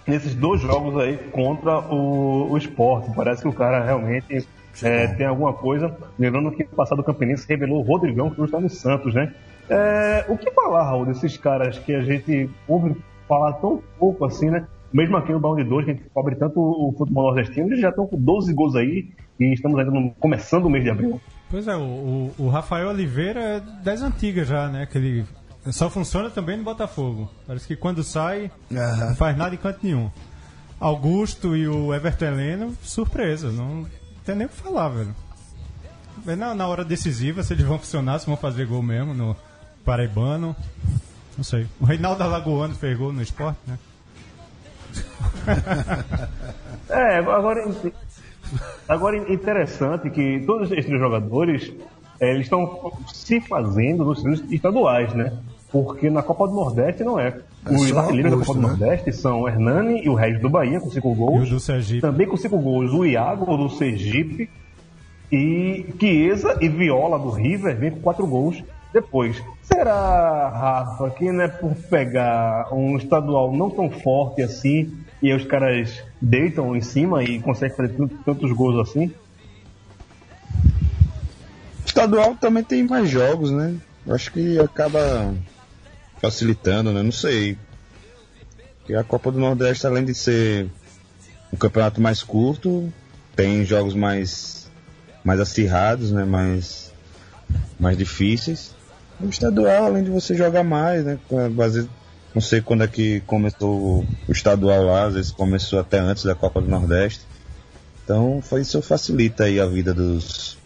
nesses 0.06 0.36
dois 0.36 0.62
jogos 0.62 0.96
aí 1.00 1.18
contra 1.32 1.80
o, 1.80 2.52
o 2.52 2.58
esporte. 2.60 3.10
Parece 3.16 3.42
que 3.42 3.48
o 3.48 3.54
cara 3.54 3.84
realmente 3.84 4.48
é, 4.84 5.08
tem 5.08 5.26
alguma 5.26 5.54
coisa. 5.54 5.96
Lembrando 6.18 6.52
que 6.52 6.64
o 6.64 6.68
passado 6.68 7.04
Campinense 7.04 7.46
revelou 7.48 7.80
o 7.80 7.82
Rodrigão, 7.84 8.30
que 8.30 8.40
hoje 8.42 8.50
está 8.50 8.60
no 8.60 8.70
Santos, 8.70 9.14
né? 9.14 9.34
É, 9.70 10.26
o 10.28 10.38
que 10.38 10.52
falar, 10.52 10.84
Raul, 10.84 11.06
desses 11.06 11.38
caras 11.38 11.78
que 11.80 11.94
a 11.94 12.02
gente 12.02 12.50
ouve 12.68 12.96
falar 13.28 13.54
tão 13.54 13.82
pouco 14.00 14.26
assim, 14.26 14.50
né? 14.50 14.66
Mesmo 14.94 15.18
aqui 15.18 15.32
no 15.32 15.40
Balão 15.40 15.58
de 15.58 15.64
Dois, 15.64 15.86
que 15.86 15.92
a 15.92 15.94
gente 15.96 16.10
cobre 16.14 16.36
tanto 16.36 16.60
o 16.60 16.94
futebol 16.98 17.24
nordestino, 17.26 17.68
eles 17.68 17.80
já 17.82 17.90
estão 17.90 18.06
com 18.08 18.18
12 18.18 18.54
gols 18.54 18.76
aí 18.76 19.10
e 19.40 19.54
estamos 19.54 19.78
ainda 19.78 19.92
no- 19.92 20.12
começando 20.20 20.66
o 20.66 20.70
mês 20.70 20.84
de 20.84 20.90
abril. 20.92 21.20
Pois 21.50 21.68
é, 21.68 21.76
o, 21.76 21.80
o- 21.82 22.32
o 22.38 22.50
Rafael 22.50 22.90
Oliveira 22.90 23.40
é 23.40 23.60
das 23.84 24.02
antigas 24.02 24.48
já, 24.48 24.68
né? 24.70 24.86
Que 24.86 24.98
ele 24.98 25.26
só 25.72 25.90
funciona 25.90 26.30
também 26.30 26.58
no 26.58 26.64
Botafogo. 26.64 27.30
Parece 27.48 27.68
que 27.68 27.76
quando 27.76 28.04
sai, 28.04 28.52
não 28.70 29.16
faz 29.16 29.36
nada 29.36 29.56
em 29.56 29.58
canto 29.58 29.80
nenhum. 29.84 30.10
Augusto 30.80 31.56
e 31.56 31.68
o 31.68 31.94
Everton 31.94 32.26
Heleno, 32.26 32.74
surpresa, 32.84 33.52
não 33.52 33.86
tem 34.26 34.36
nem 34.36 34.48
o 34.48 34.50
que 34.50 34.56
falar, 34.56 34.90
velho. 34.90 35.16
Na, 36.38 36.56
na 36.56 36.68
hora 36.68 36.84
decisiva, 36.84 37.44
se 37.44 37.54
eles 37.54 37.66
vão 37.66 37.78
funcionar, 37.78 38.20
se 38.20 38.26
vão 38.26 38.36
fazer 38.36 38.66
gol 38.66 38.82
mesmo 38.82 39.14
no 39.14 39.36
Paraibano. 39.84 40.56
Não 41.38 41.44
sei. 41.44 41.68
O 41.80 41.86
Reinaldo 41.86 42.24
Alagoano 42.24 42.74
fez 42.74 42.98
gol 42.98 43.14
no 43.14 43.22
esporte, 43.22 43.60
né? 43.68 43.78
É, 46.88 47.18
agora, 47.18 47.68
agora 48.88 49.18
interessante 49.34 50.10
que 50.12 50.44
todos 50.46 50.72
esses 50.72 50.92
jogadores 50.92 51.74
eh, 52.20 52.32
eles 52.32 52.46
estão 52.46 52.94
se 53.12 53.42
fazendo 53.42 54.06
nos 54.06 54.24
estaduais, 54.52 55.12
né? 55.16 55.34
Porque 55.72 56.10
na 56.10 56.22
Copa 56.24 56.48
do 56.48 56.54
Nordeste 56.54 57.04
não 57.04 57.20
é. 57.20 57.38
Os 57.70 57.90
só 57.90 58.00
artilheiros 58.00 58.32
da 58.40 58.46
Copa 58.46 58.54
do 58.54 58.62
né? 58.62 58.68
Nordeste 58.70 59.12
são 59.14 59.42
o 59.42 59.50
Hernani 59.50 60.04
e 60.06 60.10
o 60.10 60.14
Regis 60.14 60.42
do 60.42 60.50
Bahia, 60.50 60.80
com 60.80 60.90
cinco 60.90 61.10
E 61.10 61.12
o 61.12 61.16
gols. 61.16 61.50
do 61.50 61.60
Sergipe. 61.60 62.02
Também 62.02 62.28
com 62.28 62.38
cinco 62.38 62.58
gols 62.60 62.92
o 62.94 63.06
Iago 63.06 63.58
do 63.58 63.70
Sergipe. 63.70 64.50
E 65.32 65.86
Chiesa 66.00 66.58
e 66.62 66.70
Viola 66.70 67.18
do 67.18 67.30
River 67.32 67.76
vem 67.76 67.92
com 67.92 68.00
quatro 68.00 68.26
gols 68.28 68.64
depois. 68.94 69.42
Será, 69.64 70.50
Rafa, 70.50 71.10
que 71.10 71.32
não 71.32 71.42
é 71.44 71.48
por 71.48 71.76
pegar 71.90 72.72
um 72.72 72.96
estadual 72.96 73.52
não 73.52 73.70
tão 73.70 73.90
forte 73.90 74.42
assim 74.44 74.94
e 75.22 75.32
aí 75.32 75.36
os 75.36 75.44
caras 75.46 76.04
deitam 76.22 76.76
em 76.76 76.82
cima 76.82 77.24
e 77.24 77.40
conseguem 77.40 77.76
fazer 77.76 77.90
tantos, 77.90 78.18
tantos 78.24 78.52
gols 78.52 78.88
assim? 78.88 79.12
Estadual 81.86 82.36
também 82.36 82.64
tem 82.64 82.84
mais 82.84 83.10
jogos, 83.10 83.52
né? 83.52 83.76
Eu 84.06 84.16
Acho 84.16 84.32
que 84.32 84.60
acaba 84.60 85.34
facilitando, 86.22 86.92
né? 86.92 87.02
Não 87.02 87.12
sei. 87.12 87.58
Porque 88.80 88.96
a 88.96 89.04
Copa 89.04 89.32
do 89.32 89.40
Nordeste, 89.40 89.88
além 89.88 90.06
de 90.06 90.14
ser 90.14 90.70
um 91.52 91.58
campeonato 91.58 92.02
mais 92.02 92.22
curto, 92.22 92.92
tem 93.36 93.66
jogos 93.66 93.94
mais, 93.94 94.70
mais 95.24 95.40
acirrados, 95.40 96.12
né? 96.12 96.24
Mais, 96.24 96.92
mais 97.80 97.98
difíceis. 97.98 98.74
O 99.20 99.30
estadual, 99.30 99.86
além 99.86 100.04
de 100.04 100.10
você 100.10 100.36
jogar 100.36 100.64
mais, 100.64 101.06
né? 101.06 101.18
Vezes, 101.52 101.88
não 102.34 102.42
sei 102.42 102.62
quando 102.62 102.84
é 102.84 102.88
que 102.88 103.22
começou 103.22 104.06
o 104.28 104.32
estadual 104.32 104.84
lá, 104.84 105.06
às 105.06 105.14
vezes 105.14 105.32
começou 105.32 105.80
até 105.80 106.00
antes 106.00 106.26
da 106.26 106.36
Copa 106.36 106.62
do 106.62 106.68
Nordeste. 106.68 107.22
Então, 108.04 108.42
foi 108.42 108.62
isso 108.62 108.82
facilita 108.82 109.46
aí 109.46 109.60
a 109.60 109.66
vida 109.66 109.94
dos, 109.94 110.58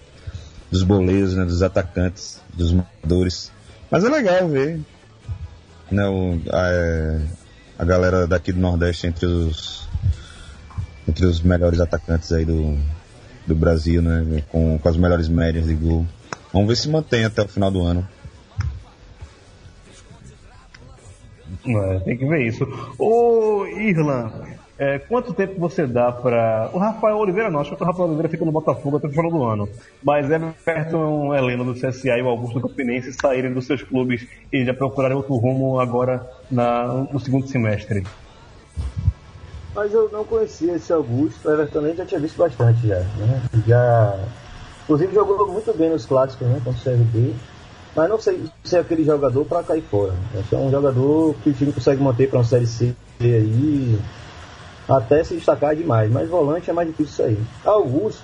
dos 0.72 0.84
boleiros, 0.84 1.36
né, 1.36 1.46
dos 1.46 1.62
atacantes, 1.62 2.42
dos 2.54 2.72
jogadores. 2.72 3.52
Mas 3.90 4.04
é 4.04 4.10
legal 4.10 4.48
ver 4.50 4.82
né, 5.92 6.08
o, 6.08 6.40
a, 6.52 6.70
é, 6.70 7.22
a 7.78 7.86
galera 7.86 8.28
daqui 8.28 8.52
do 8.52 8.60
Nordeste 8.60 9.08
entre 9.08 9.26
os, 9.26 9.88
entre 11.08 11.26
os 11.26 11.42
melhores 11.42 11.80
atacantes 11.80 12.32
aí 12.32 12.46
do, 12.46 12.78
do 13.46 13.56
Brasil, 13.56 14.02
né, 14.02 14.44
com, 14.50 14.78
com 14.78 14.90
as 14.90 14.98
melhores 14.98 15.28
médias 15.28 15.66
de 15.66 15.74
gol. 15.74 16.06
Vamos 16.54 16.68
ver 16.68 16.76
se 16.76 16.90
mantém 16.90 17.26
até 17.26 17.42
o 17.42 17.48
final 17.48 17.72
do 17.72 17.84
ano. 17.84 18.08
É, 21.66 22.00
tem 22.00 22.18
que 22.18 22.26
ver 22.26 22.48
isso. 22.48 22.66
Ô, 22.98 23.66
Irlan, 23.66 24.32
é, 24.80 24.98
quanto 24.98 25.34
tempo 25.34 25.60
você 25.60 25.86
dá 25.86 26.10
pra. 26.10 26.70
O 26.72 26.78
Rafael 26.78 27.18
Oliveira 27.18 27.52
não, 27.52 27.60
acho 27.60 27.76
que 27.76 27.84
o 27.84 27.86
Rafael 27.86 28.08
Oliveira 28.08 28.30
fica 28.30 28.46
no 28.46 28.52
Botafogo 28.52 28.96
até 28.96 29.08
o 29.08 29.12
final 29.12 29.30
do 29.30 29.44
ano. 29.44 29.68
Mas 30.02 30.32
Everton, 30.32 31.36
Helena 31.36 31.66
do 31.66 31.74
CSA 31.74 32.18
e 32.18 32.22
o 32.22 32.30
Augusto 32.30 32.62
Campinense 32.62 33.12
saírem 33.12 33.54
dos 33.54 33.66
seus 33.66 33.84
clubes 33.84 34.26
e 34.54 34.64
já 34.64 34.74
procurarem 34.74 35.18
outro 35.18 35.36
rumo 35.36 35.82
agora 35.82 36.26
na, 36.50 36.88
no 37.12 37.20
segundo 37.20 37.46
semestre. 37.46 38.06
Mas 39.76 39.94
eu 39.94 40.10
não 40.14 40.24
conhecia 40.24 40.74
esse 40.76 40.94
Augusto, 40.94 41.50
o 41.50 41.52
Everton 41.52 41.82
nem 41.82 41.96
já 41.96 42.06
tinha 42.06 42.22
visto 42.22 42.38
bastante 42.38 42.88
já. 42.88 43.00
Né? 43.00 43.42
Já. 43.68 44.18
Inclusive 44.84 45.14
jogou 45.14 45.52
muito 45.52 45.78
bem 45.78 45.90
nos 45.90 46.06
clássicos, 46.06 46.48
né? 46.48 46.62
Contra 46.64 46.80
o 46.80 46.84
CRB. 46.84 47.36
Mas 47.94 48.10
não 48.10 48.20
sei 48.20 48.46
se 48.64 48.78
é 48.78 48.80
aquele 48.80 49.04
jogador 49.04 49.44
para 49.44 49.62
cair 49.62 49.82
fora. 49.82 50.14
Esse 50.40 50.56
é 50.56 50.58
um 50.58 50.72
jogador 50.72 51.36
que 51.44 51.50
o 51.50 51.54
time 51.54 51.74
consegue 51.74 52.02
manter 52.02 52.30
para 52.30 52.40
uma 52.40 52.46
série 52.46 52.66
C 52.66 52.96
aí. 53.20 54.00
Até 54.90 55.24
se 55.24 55.36
destacar 55.36 55.76
demais. 55.76 56.12
Mas 56.12 56.28
volante 56.28 56.70
é 56.70 56.74
mais 56.74 56.88
difícil 56.88 57.26
aí. 57.26 57.40
Augusto 57.64 58.24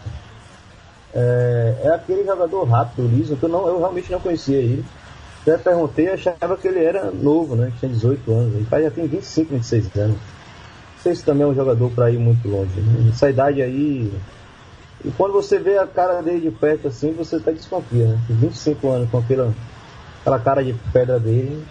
é, 1.14 1.76
é 1.84 1.90
aquele 1.90 2.26
jogador 2.26 2.64
rápido, 2.66 3.08
liso, 3.08 3.38
que 3.38 3.44
eu, 3.44 3.50
não, 3.50 3.66
eu 3.68 3.80
realmente 3.80 4.12
não 4.12 4.20
conhecia 4.20 4.58
ele. 4.58 4.84
Até 5.42 5.58
perguntei, 5.58 6.10
achava 6.10 6.58
que 6.58 6.68
ele 6.68 6.84
era 6.84 7.12
novo, 7.12 7.56
né? 7.56 7.72
Tinha 7.80 7.92
18 7.92 8.32
anos. 8.32 8.56
Ele 8.56 8.84
já 8.84 8.92
tem 8.92 9.08
25, 9.08 9.54
26 9.54 9.96
anos. 9.96 10.18
Não 10.18 11.02
sei 11.04 11.16
se 11.16 11.24
também 11.24 11.44
é 11.44 11.48
um 11.48 11.54
jogador 11.54 11.90
para 11.92 12.10
ir 12.10 12.18
muito 12.18 12.48
longe. 12.50 12.82
Né? 12.82 13.12
Essa 13.14 13.30
idade 13.30 13.62
aí. 13.62 14.12
E 15.06 15.12
quando 15.12 15.34
você 15.34 15.60
vê 15.60 15.78
a 15.78 15.86
cara 15.86 16.22
dele 16.22 16.42
de 16.42 16.52
perto 16.52 16.88
assim, 16.88 17.14
você 17.14 17.36
até 17.36 17.52
desconfia, 17.52 18.08
né? 18.08 18.20
25 18.28 18.90
anos 18.90 19.10
com 19.10 19.20
aquela, 19.20 19.54
aquela 20.22 20.40
cara 20.40 20.64
de 20.64 20.74
pedra 20.92 21.20
dele. 21.20 21.64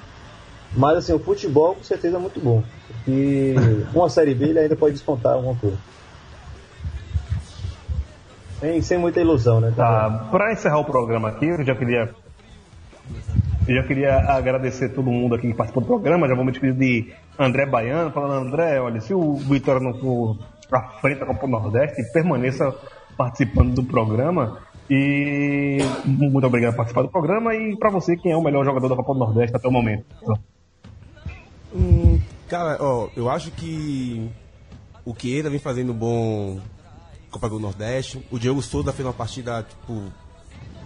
Mas 0.77 0.99
assim, 0.99 1.13
o 1.13 1.19
futebol 1.19 1.75
com 1.75 1.83
certeza 1.83 2.17
é 2.17 2.21
muito 2.21 2.41
bom. 2.41 2.63
E 3.07 3.55
uma 3.95 4.09
série 4.09 4.35
B 4.35 4.47
ele 4.47 4.59
ainda 4.59 4.77
pode 4.77 4.95
descontar 4.95 5.35
alguma 5.35 5.55
coisa. 5.55 5.77
Sem, 8.61 8.83
sem 8.83 8.99
muita 8.99 9.21
ilusão, 9.21 9.61
né? 9.61 9.73
Tá, 9.77 10.29
para 10.31 10.53
encerrar 10.53 10.79
o 10.79 10.85
programa 10.85 11.29
aqui, 11.29 11.47
eu 11.47 11.65
já 11.65 11.75
queria 11.75 12.11
eu 13.67 13.77
já 13.77 13.83
queria 13.83 14.17
agradecer 14.31 14.91
todo 14.91 15.11
mundo 15.11 15.35
aqui 15.35 15.49
que 15.49 15.55
participou 15.55 15.83
do 15.83 15.87
programa. 15.87 16.29
Já 16.29 16.35
vou 16.35 16.45
me 16.45 16.53
despedir 16.53 16.75
de 16.75 17.15
André 17.39 17.65
Baiano, 17.65 18.11
falando, 18.11 18.49
André, 18.49 18.79
olha, 18.81 19.01
se 19.01 19.15
o 19.15 19.35
Vitória 19.37 19.81
não 19.81 19.95
for 19.95 20.39
pra 20.69 20.83
frente 21.01 21.21
da 21.21 21.27
Copa 21.27 21.47
do 21.47 21.53
Nordeste, 21.53 22.03
permaneça 22.13 22.75
participando 23.17 23.75
do 23.75 23.85
programa. 23.85 24.59
E 24.91 25.79
muito 26.05 26.47
obrigado 26.47 26.73
por 26.73 26.79
participar 26.79 27.03
do 27.03 27.09
programa. 27.09 27.55
E 27.55 27.75
para 27.77 27.91
você, 27.91 28.17
quem 28.17 28.33
é 28.33 28.37
o 28.37 28.43
melhor 28.43 28.65
jogador 28.65 28.89
da 28.89 28.97
Copa 28.97 29.15
do 29.15 29.21
Nordeste 29.21 29.57
até 29.57 29.67
o 29.67 29.73
momento? 29.73 30.05
Hum, 31.75 32.21
cara, 32.49 32.77
ó, 32.81 33.09
eu 33.17 33.29
acho 33.29 33.51
que 33.51 34.31
o 35.05 35.13
Queira 35.15 35.51
vem 35.51 35.59
fazendo 35.59 35.93
bom 35.93 36.61
Copa 37.31 37.49
do 37.49 37.59
Nordeste. 37.59 38.25
O 38.31 38.39
Diego 38.39 38.63
Souza 38.63 38.93
fez 38.93 39.05
uma 39.07 39.13
partida, 39.13 39.63
tipo, 39.69 40.03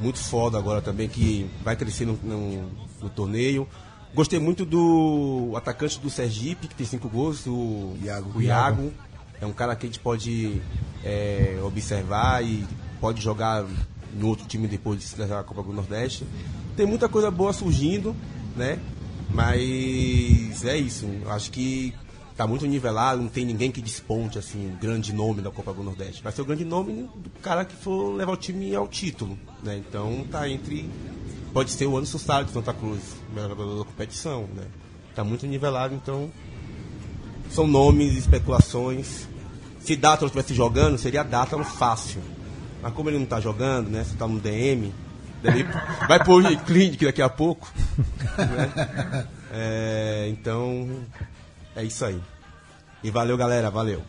muito 0.00 0.18
foda 0.18 0.56
agora 0.58 0.80
também, 0.80 1.08
que 1.08 1.48
vai 1.62 1.76
crescer 1.76 2.06
no, 2.06 2.14
no- 2.22 2.70
no 3.02 3.10
torneio. 3.10 3.68
Gostei 4.14 4.38
muito 4.38 4.64
do 4.64 5.52
atacante 5.54 6.00
do 6.00 6.08
Sergipe, 6.08 6.66
que 6.68 6.74
tem 6.74 6.86
cinco 6.86 7.08
gols, 7.08 7.46
o 7.46 7.94
Iago. 8.02 8.38
o 8.38 8.42
Iago. 8.42 8.92
É 9.40 9.46
um 9.46 9.52
cara 9.52 9.76
que 9.76 9.86
a 9.86 9.88
gente 9.88 10.00
pode 10.00 10.60
é, 11.04 11.58
observar 11.62 12.42
e 12.42 12.66
pode 13.00 13.20
jogar 13.20 13.64
no 14.14 14.28
outro 14.28 14.46
time 14.46 14.66
depois 14.66 14.98
de 14.98 15.04
se 15.04 15.20
levar 15.20 15.40
a 15.40 15.44
Copa 15.44 15.62
do 15.62 15.72
Nordeste. 15.72 16.26
Tem 16.76 16.86
muita 16.86 17.08
coisa 17.08 17.30
boa 17.30 17.52
surgindo, 17.52 18.16
né? 18.56 18.78
Mas 19.30 20.64
é 20.64 20.76
isso. 20.76 21.06
Acho 21.26 21.50
que 21.50 21.94
tá 22.36 22.46
muito 22.46 22.66
nivelado, 22.66 23.20
não 23.20 23.28
tem 23.28 23.44
ninguém 23.44 23.70
que 23.70 23.82
desponte 23.82 24.38
assim, 24.38 24.68
um 24.68 24.76
grande 24.76 25.12
nome 25.12 25.42
da 25.42 25.50
Copa 25.50 25.74
do 25.74 25.82
Nordeste. 25.82 26.22
Vai 26.22 26.32
ser 26.32 26.42
o 26.42 26.44
grande 26.44 26.64
nome 26.64 27.10
do 27.16 27.30
cara 27.42 27.64
que 27.64 27.74
for 27.74 28.14
levar 28.14 28.32
o 28.32 28.36
time 28.36 28.74
ao 28.76 28.86
título, 28.86 29.36
né? 29.62 29.76
Então 29.76 30.24
tá 30.30 30.48
entre 30.48 30.88
pode 31.52 31.72
ser 31.72 31.86
o 31.86 31.96
Anderson 31.96 32.18
Salles 32.18 32.46
de 32.46 32.52
Santa 32.52 32.72
Cruz, 32.72 33.00
melhor 33.34 33.48
jogador 33.48 33.78
da 33.78 33.84
competição, 33.84 34.42
né? 34.54 34.64
Tá 35.16 35.24
muito 35.24 35.46
nivelado, 35.48 35.94
então 35.94 36.30
são 37.50 37.66
nomes, 37.66 38.16
especulações. 38.16 39.26
Se 39.80 39.96
Dátalo 39.96 40.26
estivesse 40.26 40.54
jogando, 40.54 40.96
seria 40.96 41.24
Dátalo 41.24 41.64
fácil. 41.64 42.22
Mas 42.80 42.92
como 42.92 43.10
ele 43.10 43.18
não 43.18 43.26
tá 43.26 43.40
jogando, 43.40 43.88
né? 43.88 44.04
Você 44.04 44.14
tá 44.14 44.28
no 44.28 44.38
DM, 44.38 44.92
deve- 45.42 45.64
vai 46.08 46.22
pro 46.22 46.40
Clinic 46.66 47.04
daqui 47.04 47.22
a 47.22 47.28
pouco. 47.28 47.70
né? 48.38 49.26
É, 49.50 50.28
então, 50.28 50.86
é 51.74 51.82
isso 51.82 52.04
aí. 52.04 52.20
E 53.02 53.10
valeu, 53.10 53.34
galera, 53.34 53.70
valeu. 53.70 54.02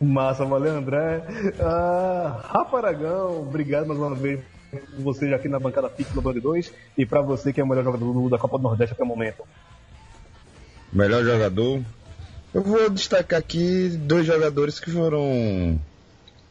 Massa, 0.00 0.44
valeu 0.44 0.74
André. 0.76 1.22
Ah, 1.60 2.40
Rafa 2.48 2.78
Aragão, 2.78 3.42
obrigado 3.42 3.86
mais 3.86 4.00
uma 4.00 4.14
vez 4.14 4.40
por 4.70 4.80
você 5.02 5.28
já 5.28 5.36
aqui 5.36 5.46
na 5.48 5.60
bancada 5.60 5.90
fixa 5.90 6.18
do 6.20 6.40
2 6.40 6.72
e 6.96 7.04
para 7.04 7.20
você 7.20 7.52
que 7.52 7.60
é 7.60 7.64
o 7.64 7.66
melhor 7.66 7.84
jogador 7.84 8.12
do- 8.12 8.30
da 8.30 8.38
Copa 8.38 8.56
do 8.56 8.64
Nordeste 8.64 8.94
até 8.94 9.02
o 9.04 9.06
momento. 9.06 9.44
Melhor 10.92 11.22
jogador. 11.22 11.82
Eu 12.54 12.62
vou 12.62 12.88
destacar 12.90 13.38
aqui 13.38 13.88
dois 13.90 14.26
jogadores 14.26 14.80
que 14.80 14.90
foram 14.90 15.78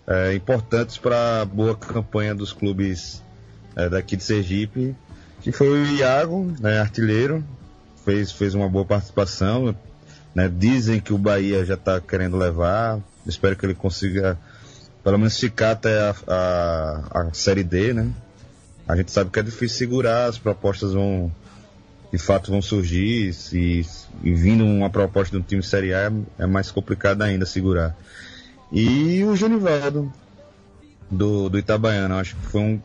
é, 0.07 0.33
importantes 0.33 0.97
para 0.97 1.41
a 1.41 1.45
boa 1.45 1.75
campanha 1.75 2.33
dos 2.35 2.53
clubes 2.53 3.23
é, 3.75 3.89
daqui 3.89 4.15
de 4.15 4.23
Sergipe, 4.23 4.95
que 5.41 5.51
foi 5.51 5.69
o 5.69 5.85
Iago, 5.85 6.53
né, 6.59 6.79
artilheiro, 6.79 7.43
fez, 8.03 8.31
fez 8.31 8.53
uma 8.53 8.69
boa 8.69 8.85
participação. 8.85 9.75
né, 10.33 10.49
dizem 10.49 10.99
que 10.99 11.13
o 11.13 11.17
Bahia 11.17 11.65
já 11.65 11.73
está 11.75 11.99
querendo 11.99 12.37
levar. 12.37 12.99
Espero 13.25 13.55
que 13.55 13.65
ele 13.65 13.75
consiga 13.75 14.37
pelo 15.03 15.17
menos 15.17 15.37
ficar 15.37 15.71
até 15.71 15.97
a, 15.97 16.15
a, 16.27 17.21
a 17.21 17.33
Série 17.33 17.63
D, 17.63 17.93
né? 17.93 18.11
A 18.87 18.95
gente 18.95 19.11
sabe 19.11 19.29
que 19.29 19.39
é 19.39 19.43
difícil 19.43 19.77
segurar, 19.77 20.25
as 20.25 20.37
propostas 20.37 20.93
vão, 20.93 21.31
de 22.11 22.17
fato 22.17 22.51
vão 22.51 22.61
surgir 22.61 23.33
e, 23.53 23.85
e 24.23 24.33
vindo 24.33 24.65
uma 24.65 24.89
proposta 24.89 25.35
de 25.35 25.41
um 25.41 25.45
time 25.45 25.63
Série 25.63 25.93
A 25.93 26.07
é, 26.07 26.11
é 26.43 26.45
mais 26.45 26.71
complicado 26.71 27.21
ainda 27.21 27.45
segurar. 27.45 27.95
E 28.71 29.23
o 29.25 29.35
Genivaldo 29.35 30.11
do, 31.09 31.49
do 31.49 31.59
Itabaiana, 31.59 32.19
acho 32.19 32.35
que 32.35 32.45
foi, 32.47 32.61
um, 32.61 32.81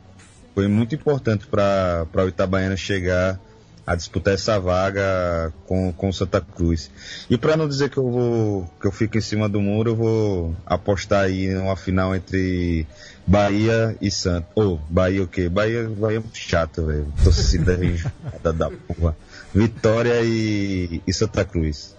foi 0.55 0.67
muito 0.67 0.95
importante 0.95 1.47
para 1.47 2.07
o 2.13 2.29
Itabaiana 2.29 2.77
chegar 2.77 3.39
a 3.87 3.95
disputar 3.95 4.35
essa 4.35 4.59
vaga 4.59 5.53
com, 5.65 5.93
com 5.93 6.13
Santa 6.13 6.41
Cruz. 6.41 6.91
E 7.31 7.39
para 7.39 7.57
não 7.57 7.69
dizer 7.69 7.89
que 7.89 7.97
eu 7.97 8.11
vou 8.11 8.71
que 8.81 8.87
eu 8.89 8.91
fico 8.91 9.17
em 9.17 9.21
cima 9.21 9.49
do 9.49 9.61
muro, 9.61 9.91
eu 9.91 9.97
vou 9.97 10.57
apostar 10.67 11.25
aí 11.25 11.55
numa 11.55 11.77
final 11.77 12.15
entre 12.15 12.85
Bahia 13.25 13.97
e 14.03 14.11
Santa. 14.11 14.49
Ou 14.57 14.81
Bahia 14.91 15.23
o 15.23 15.29
quê? 15.29 15.49
Bahia, 15.49 15.89
Bahia 15.89 16.17
é 16.17 16.21
muito 16.21 16.37
chato, 16.37 16.85
velho. 16.85 17.07
Torcida 17.23 17.75
enjoada 17.75 18.53
da 18.53 18.71
porra. 18.71 19.17
Vitória 19.55 20.21
e, 20.23 21.01
e 21.07 21.13
Santa 21.13 21.45
Cruz. 21.45 21.95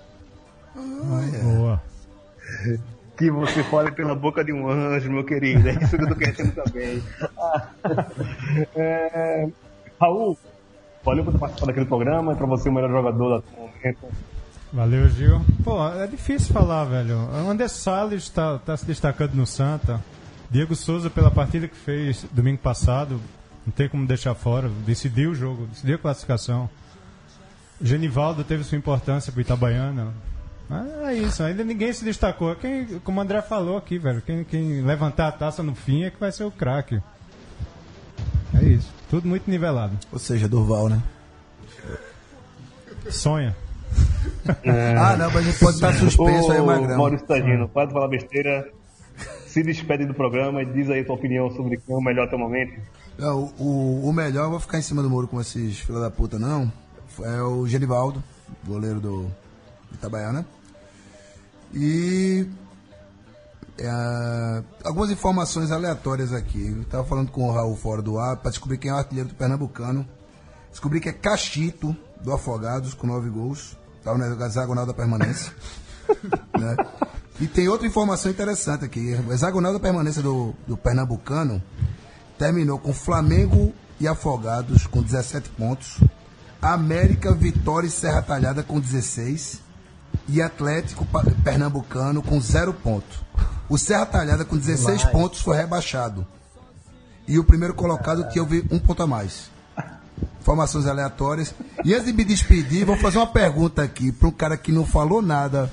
Boa. 0.75 1.81
Que 3.17 3.31
você 3.31 3.63
fale 3.63 3.91
pela 3.91 4.15
boca 4.15 4.43
de 4.43 4.53
um 4.53 4.69
anjo, 4.69 5.11
meu 5.11 5.23
querido. 5.23 5.67
É 5.67 5.73
isso 5.73 5.97
que 5.97 6.03
eu 6.03 6.07
tô 6.07 6.15
querendo 6.15 6.53
também. 6.53 7.03
É, 8.75 9.47
Raul, 9.99 10.37
valeu 11.03 11.23
por 11.23 11.33
ter 11.33 11.39
participado 11.39 11.67
daquele 11.67 11.85
programa. 11.85 12.33
E 12.33 12.35
pra 12.35 12.45
você, 12.45 12.69
o 12.69 12.71
melhor 12.71 12.91
jogador 12.91 13.41
da 13.41 13.57
momento. 13.57 14.07
Valeu, 14.71 15.09
Gil. 15.09 15.41
Pô, 15.63 15.87
é 15.89 16.05
difícil 16.07 16.53
falar, 16.53 16.83
velho. 16.85 17.17
O 17.17 17.49
André 17.49 17.67
Salles 17.67 18.29
tá, 18.29 18.59
tá 18.59 18.75
se 18.75 18.85
destacando 18.85 19.33
no 19.33 19.45
Santa. 19.45 20.01
Diego 20.49 20.75
Souza, 20.75 21.09
pela 21.09 21.31
partida 21.31 21.67
que 21.67 21.75
fez 21.75 22.25
domingo 22.31 22.59
passado, 22.59 23.19
não 23.65 23.71
tem 23.71 23.89
como 23.89 24.05
deixar 24.05 24.35
fora. 24.35 24.69
Decidiu 24.85 25.31
o 25.31 25.35
jogo, 25.35 25.65
decidiu 25.67 25.95
a 25.95 25.99
classificação. 25.99 26.69
Genivaldo 27.81 28.43
teve 28.43 28.63
sua 28.63 28.77
importância 28.77 29.31
pro 29.31 29.41
Itabaiana. 29.41 30.13
Mas 30.69 30.87
é 30.87 31.13
isso, 31.13 31.43
ainda 31.43 31.63
ninguém 31.63 31.93
se 31.93 32.03
destacou. 32.03 32.53
Quem, 32.55 32.99
como 32.99 33.19
o 33.19 33.23
André 33.23 33.41
falou 33.41 33.77
aqui, 33.77 33.97
velho, 33.97 34.21
quem, 34.21 34.43
quem 34.43 34.81
levantar 34.81 35.27
a 35.27 35.31
taça 35.31 35.63
no 35.63 35.73
fim 35.73 36.03
é 36.03 36.11
que 36.11 36.19
vai 36.19 36.31
ser 36.31 36.43
o 36.43 36.51
craque. 36.51 37.01
É 38.53 38.63
isso. 38.65 38.91
Tudo 39.09 39.27
muito 39.27 39.49
nivelado. 39.49 39.97
Ou 40.11 40.19
seja, 40.19 40.47
Durval, 40.47 40.89
né? 40.89 41.01
Sonha. 43.09 43.55
Ah, 44.97 45.15
não, 45.17 45.27
mas 45.31 45.37
a 45.37 45.41
gente 45.41 45.59
pode 45.59 45.75
estar 45.75 45.93
suspenso 45.93 46.51
aí, 46.51 46.61
Magrão. 46.61 46.97
Maurício 46.97 47.25
Tagino, 47.25 47.67
para 47.67 47.87
de 47.87 47.93
falar 47.93 48.07
besteira. 48.07 48.69
Se 49.45 49.63
despede 49.63 50.05
do 50.05 50.13
programa 50.13 50.61
e 50.61 50.65
diz 50.65 50.89
aí 50.89 51.01
a 51.01 51.05
tua 51.05 51.15
opinião 51.15 51.49
sobre 51.51 51.77
quem 51.77 51.95
é 51.95 51.97
o 51.97 52.01
melhor 52.01 52.27
até 52.27 52.35
o 52.35 52.39
momento. 52.39 52.79
Não, 53.17 53.51
o, 53.57 54.07
o 54.07 54.13
melhor, 54.13 54.45
eu 54.45 54.51
vou 54.51 54.59
ficar 54.59 54.77
em 54.77 54.81
cima 54.81 55.01
do 55.01 55.09
muro 55.09 55.27
com 55.27 55.41
esses 55.41 55.79
filha 55.79 55.99
da 55.99 56.11
puta, 56.11 56.37
não. 56.37 56.71
É 57.23 57.41
o 57.41 57.67
Genivaldo, 57.67 58.23
goleiro 58.65 58.99
do 58.99 59.31
Itabaiana. 59.93 60.45
E. 61.73 62.47
é, 63.77 64.63
algumas 64.83 65.11
informações 65.11 65.71
aleatórias 65.71 66.33
aqui. 66.33 66.67
Eu 66.67 66.83
tava 66.85 67.05
falando 67.05 67.31
com 67.31 67.47
o 67.47 67.51
Raul 67.51 67.75
fora 67.75 68.01
do 68.01 68.17
ar 68.17 68.37
para 68.37 68.51
descobrir 68.51 68.77
quem 68.77 68.91
é 68.91 68.93
o 68.93 68.97
artilheiro 68.97 69.29
do 69.29 69.35
Pernambucano. 69.35 70.07
Descobri 70.69 70.99
que 70.99 71.09
é 71.09 71.13
Cachito, 71.13 71.95
do 72.21 72.31
Afogados 72.31 72.93
com 72.93 73.07
nove 73.07 73.29
gols. 73.29 73.77
Estava 73.97 74.17
na 74.17 74.45
hexagonal 74.45 74.85
da 74.85 74.93
permanência. 74.93 75.51
né? 76.57 76.75
E 77.39 77.47
tem 77.47 77.67
outra 77.67 77.85
informação 77.85 78.31
interessante 78.31 78.85
aqui. 78.85 79.15
O 79.27 79.33
hexagonal 79.33 79.73
da 79.73 79.79
permanência 79.79 80.21
do, 80.21 80.53
do 80.65 80.75
Pernambucano 80.75 81.61
terminou 82.37 82.79
com 82.79 82.93
Flamengo 82.93 83.73
e 83.99 84.07
Afogados 84.07 84.87
com 84.87 85.01
17 85.01 85.49
pontos. 85.49 85.99
América, 86.61 87.33
Vitória 87.33 87.87
e 87.87 87.91
Serra 87.91 88.21
Talhada 88.21 88.63
com 88.63 88.79
16. 88.79 89.61
E 90.27 90.41
Atlético 90.41 91.07
Pernambucano 91.43 92.21
com 92.21 92.39
0 92.39 92.73
ponto. 92.73 93.25
O 93.69 93.77
Serra 93.77 94.05
Talhada 94.05 94.45
com 94.45 94.57
16 94.57 94.99
Demais. 94.99 95.11
pontos 95.11 95.41
foi 95.41 95.57
rebaixado. 95.57 96.25
E 97.27 97.37
o 97.37 97.43
primeiro 97.43 97.73
colocado 97.73 98.23
teve 98.29 98.65
um 98.71 98.79
ponto 98.79 99.03
a 99.03 99.07
mais. 99.07 99.49
Informações 100.39 100.85
aleatórias. 100.85 101.53
E 101.83 101.93
antes 101.93 102.05
de 102.05 102.13
me 102.13 102.23
despedir, 102.23 102.85
vou 102.85 102.95
fazer 102.97 103.17
uma 103.17 103.27
pergunta 103.27 103.83
aqui 103.83 104.11
para 104.11 104.27
um 104.27 104.31
cara 104.31 104.55
que 104.55 104.71
não 104.71 104.85
falou 104.85 105.21
nada 105.21 105.71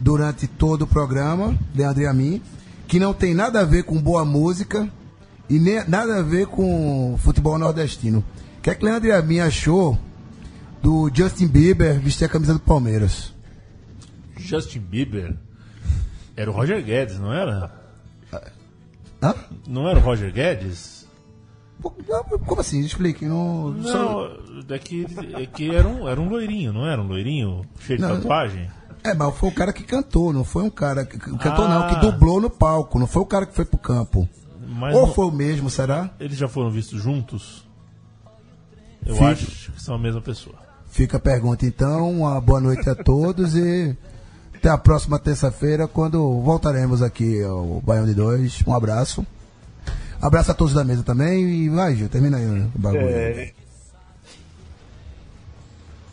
durante 0.00 0.48
todo 0.48 0.82
o 0.82 0.86
programa, 0.86 1.56
Leandro 1.74 2.02
e 2.02 2.06
a 2.06 2.12
mim, 2.12 2.42
que 2.88 2.98
não 2.98 3.14
tem 3.14 3.32
nada 3.32 3.60
a 3.60 3.64
ver 3.64 3.84
com 3.84 4.00
boa 4.00 4.24
música 4.24 4.88
e 5.48 5.58
nem, 5.58 5.88
nada 5.88 6.18
a 6.18 6.22
ver 6.22 6.46
com 6.46 7.16
futebol 7.18 7.56
nordestino. 7.56 8.24
O 8.58 8.60
que 8.60 8.70
é 8.70 8.74
que 8.74 8.84
Leandro 8.84 9.08
e 9.08 9.12
a 9.12 9.22
mim 9.22 9.38
achou 9.38 9.96
do 10.82 11.08
Justin 11.14 11.46
Bieber 11.46 12.00
vestir 12.00 12.24
a 12.24 12.28
camisa 12.28 12.54
do 12.54 12.60
Palmeiras? 12.60 13.32
Justin 14.42 14.80
Bieber 14.80 15.36
era 16.36 16.50
o 16.50 16.54
Roger 16.54 16.82
Guedes, 16.84 17.18
não 17.18 17.32
era? 17.32 17.70
Hã? 19.22 19.34
Não 19.68 19.88
era 19.88 19.98
o 19.98 20.02
Roger 20.02 20.32
Guedes? 20.32 21.06
Como 22.46 22.60
assim? 22.60 22.80
Explique. 22.80 23.24
Não, 23.26 23.70
Não, 23.70 24.24
é 24.70 24.78
que, 24.78 25.06
é 25.34 25.46
que 25.46 25.74
era, 25.74 25.86
um, 25.88 26.08
era 26.08 26.20
um 26.20 26.28
loirinho, 26.28 26.72
não 26.72 26.86
era 26.86 27.00
um 27.00 27.06
loirinho 27.06 27.62
cheio 27.80 27.98
de 27.98 28.04
Não, 28.04 28.16
tatuagem? 28.16 28.70
É, 29.04 29.14
mas 29.14 29.34
foi 29.36 29.48
o 29.48 29.52
cara 29.52 29.72
que 29.72 29.82
cantou, 29.82 30.32
não 30.32 30.44
foi 30.44 30.62
um 30.62 30.70
cara 30.70 31.04
que 31.04 31.18
que 31.18 31.38
cantou, 31.38 31.64
Ah. 31.64 31.68
não, 31.68 31.88
que 31.88 31.96
dublou 32.06 32.40
no 32.40 32.48
palco, 32.48 32.98
não 33.00 33.06
foi 33.06 33.22
o 33.22 33.26
cara 33.26 33.46
que 33.46 33.54
foi 33.54 33.64
pro 33.64 33.78
campo. 33.78 34.28
Mas 34.64 34.94
Ou 34.94 35.06
não- 35.08 35.14
foi 35.14 35.26
o 35.26 35.30
mesmo, 35.32 35.68
será? 35.68 36.10
eles 36.20 36.36
já 36.38 36.46
foram 36.46 36.70
vistos 36.70 37.02
juntos? 37.02 37.66
Eu 39.04 39.14
Fica- 39.14 39.26
acho 39.30 39.72
que 39.72 39.82
são 39.82 39.96
a 39.96 39.98
mesma 39.98 40.20
pessoa. 40.20 40.54
Fica 40.88 41.16
a 41.16 41.20
pergunta 41.20 41.66
então, 41.66 42.10
uma 42.12 42.40
boa 42.40 42.60
noite 42.60 42.88
a 42.88 42.94
todos 42.94 43.56
e 43.56 43.96
até 44.62 44.68
a 44.70 44.78
próxima 44.78 45.18
terça-feira, 45.18 45.88
quando 45.88 46.40
voltaremos 46.40 47.02
aqui 47.02 47.42
ao 47.42 47.80
Baião 47.80 48.06
de 48.06 48.14
Dois. 48.14 48.62
Um 48.64 48.72
abraço. 48.72 49.26
Abraço 50.20 50.52
a 50.52 50.54
todos 50.54 50.72
da 50.72 50.84
mesa 50.84 51.02
também 51.02 51.42
e 51.42 51.68
vai, 51.68 51.96
Gil, 51.96 52.08
termina 52.08 52.36
aí 52.36 52.46
o 52.46 52.78
bagulho. 52.78 53.08
É, 53.08 53.50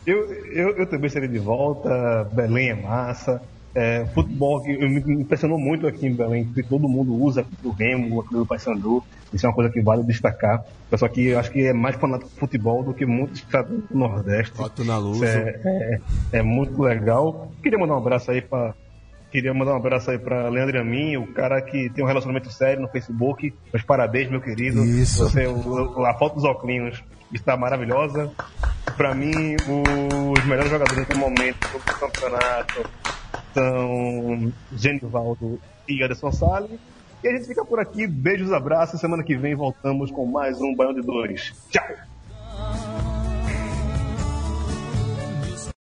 eu, 0.04 0.34
eu, 0.46 0.70
eu 0.78 0.88
também 0.88 1.12
serei 1.12 1.30
de 1.30 1.38
volta. 1.38 2.24
Belém 2.34 2.72
é 2.72 2.74
massa. 2.74 3.40
É, 3.76 4.06
futebol 4.14 4.62
que 4.64 4.76
me 4.78 5.22
impressionou 5.22 5.60
muito 5.60 5.86
aqui 5.88 6.08
em 6.08 6.14
Belém, 6.16 6.46
que 6.46 6.64
todo 6.64 6.90
mundo 6.90 7.14
usa 7.14 7.46
do 7.62 7.70
Remo, 7.70 8.24
do 8.32 8.46
Paysandu. 8.46 9.04
Isso 9.32 9.46
é 9.46 9.50
uma 9.50 9.56
coisa 9.56 9.70
que 9.72 9.80
vale 9.80 10.04
destacar. 10.04 10.64
Só 10.98 11.08
que 11.08 11.28
eu 11.28 11.40
acho 11.40 11.52
que 11.52 11.68
é 11.68 11.72
mais 11.74 11.96
fanático 11.96 12.32
de 12.32 12.36
futebol 12.40 12.84
do 12.84 12.94
que 12.96 13.06
muitos 13.06 13.40
estados 13.42 13.78
do 13.90 13.96
Nordeste. 13.98 14.56
Foto 14.58 14.84
na 14.84 14.98
luz. 14.98 15.22
É, 15.22 15.62
é, 15.64 16.00
é 16.40 16.42
muito 16.42 16.82
legal. 16.82 17.52
Queria 17.62 17.78
mandar 17.78 17.94
um 17.94 17.98
abraço 18.00 18.32
aí 18.32 18.42
para 18.42 18.74
Queria 19.32 19.54
mandar 19.54 19.74
um 19.74 19.78
abraço 19.78 20.10
aí 20.10 20.18
pra 20.18 20.50
Leandro 20.50 20.76
e 20.78 20.80
a 20.80 20.84
mim, 20.84 21.16
o 21.18 21.28
cara 21.28 21.62
que 21.62 21.88
tem 21.92 22.04
um 22.04 22.08
relacionamento 22.08 22.52
sério 22.52 22.82
no 22.82 22.88
Facebook. 22.88 23.54
Meus 23.72 23.86
parabéns, 23.86 24.28
meu 24.28 24.42
querido. 24.42 24.84
Isso. 24.84 25.24
Você, 25.30 25.46
o- 25.46 26.04
a 26.04 26.16
foto 26.18 26.34
dos 26.38 26.44
óculos 26.46 27.04
está 27.32 27.56
maravilhosa. 27.56 28.32
Pra 28.98 29.14
mim, 29.14 29.56
os 30.36 30.46
melhores 30.46 30.72
jogadores 30.72 31.08
do 31.08 31.16
momento 31.20 31.60
do 31.72 32.00
campeonato 32.00 32.84
são 33.54 34.52
Genivaldo 34.76 35.60
e 35.88 36.04
Anderson 36.04 36.32
Salles. 36.32 36.80
E 37.24 37.28
a 37.28 37.32
gente 37.32 37.48
fica 37.48 37.66
por 37.66 37.80
aqui. 37.80 38.08
Beijos, 38.08 38.52
abraços. 38.52 39.00
Semana 39.00 39.24
que 39.24 39.36
vem 39.36 39.56
voltamos 39.56 40.10
com 40.12 40.26
mais 40.26 40.62
um 40.62 40.74
Banho 40.76 40.94
de 40.94 41.02
Dores. 41.02 41.54
Tchau! 41.70 43.29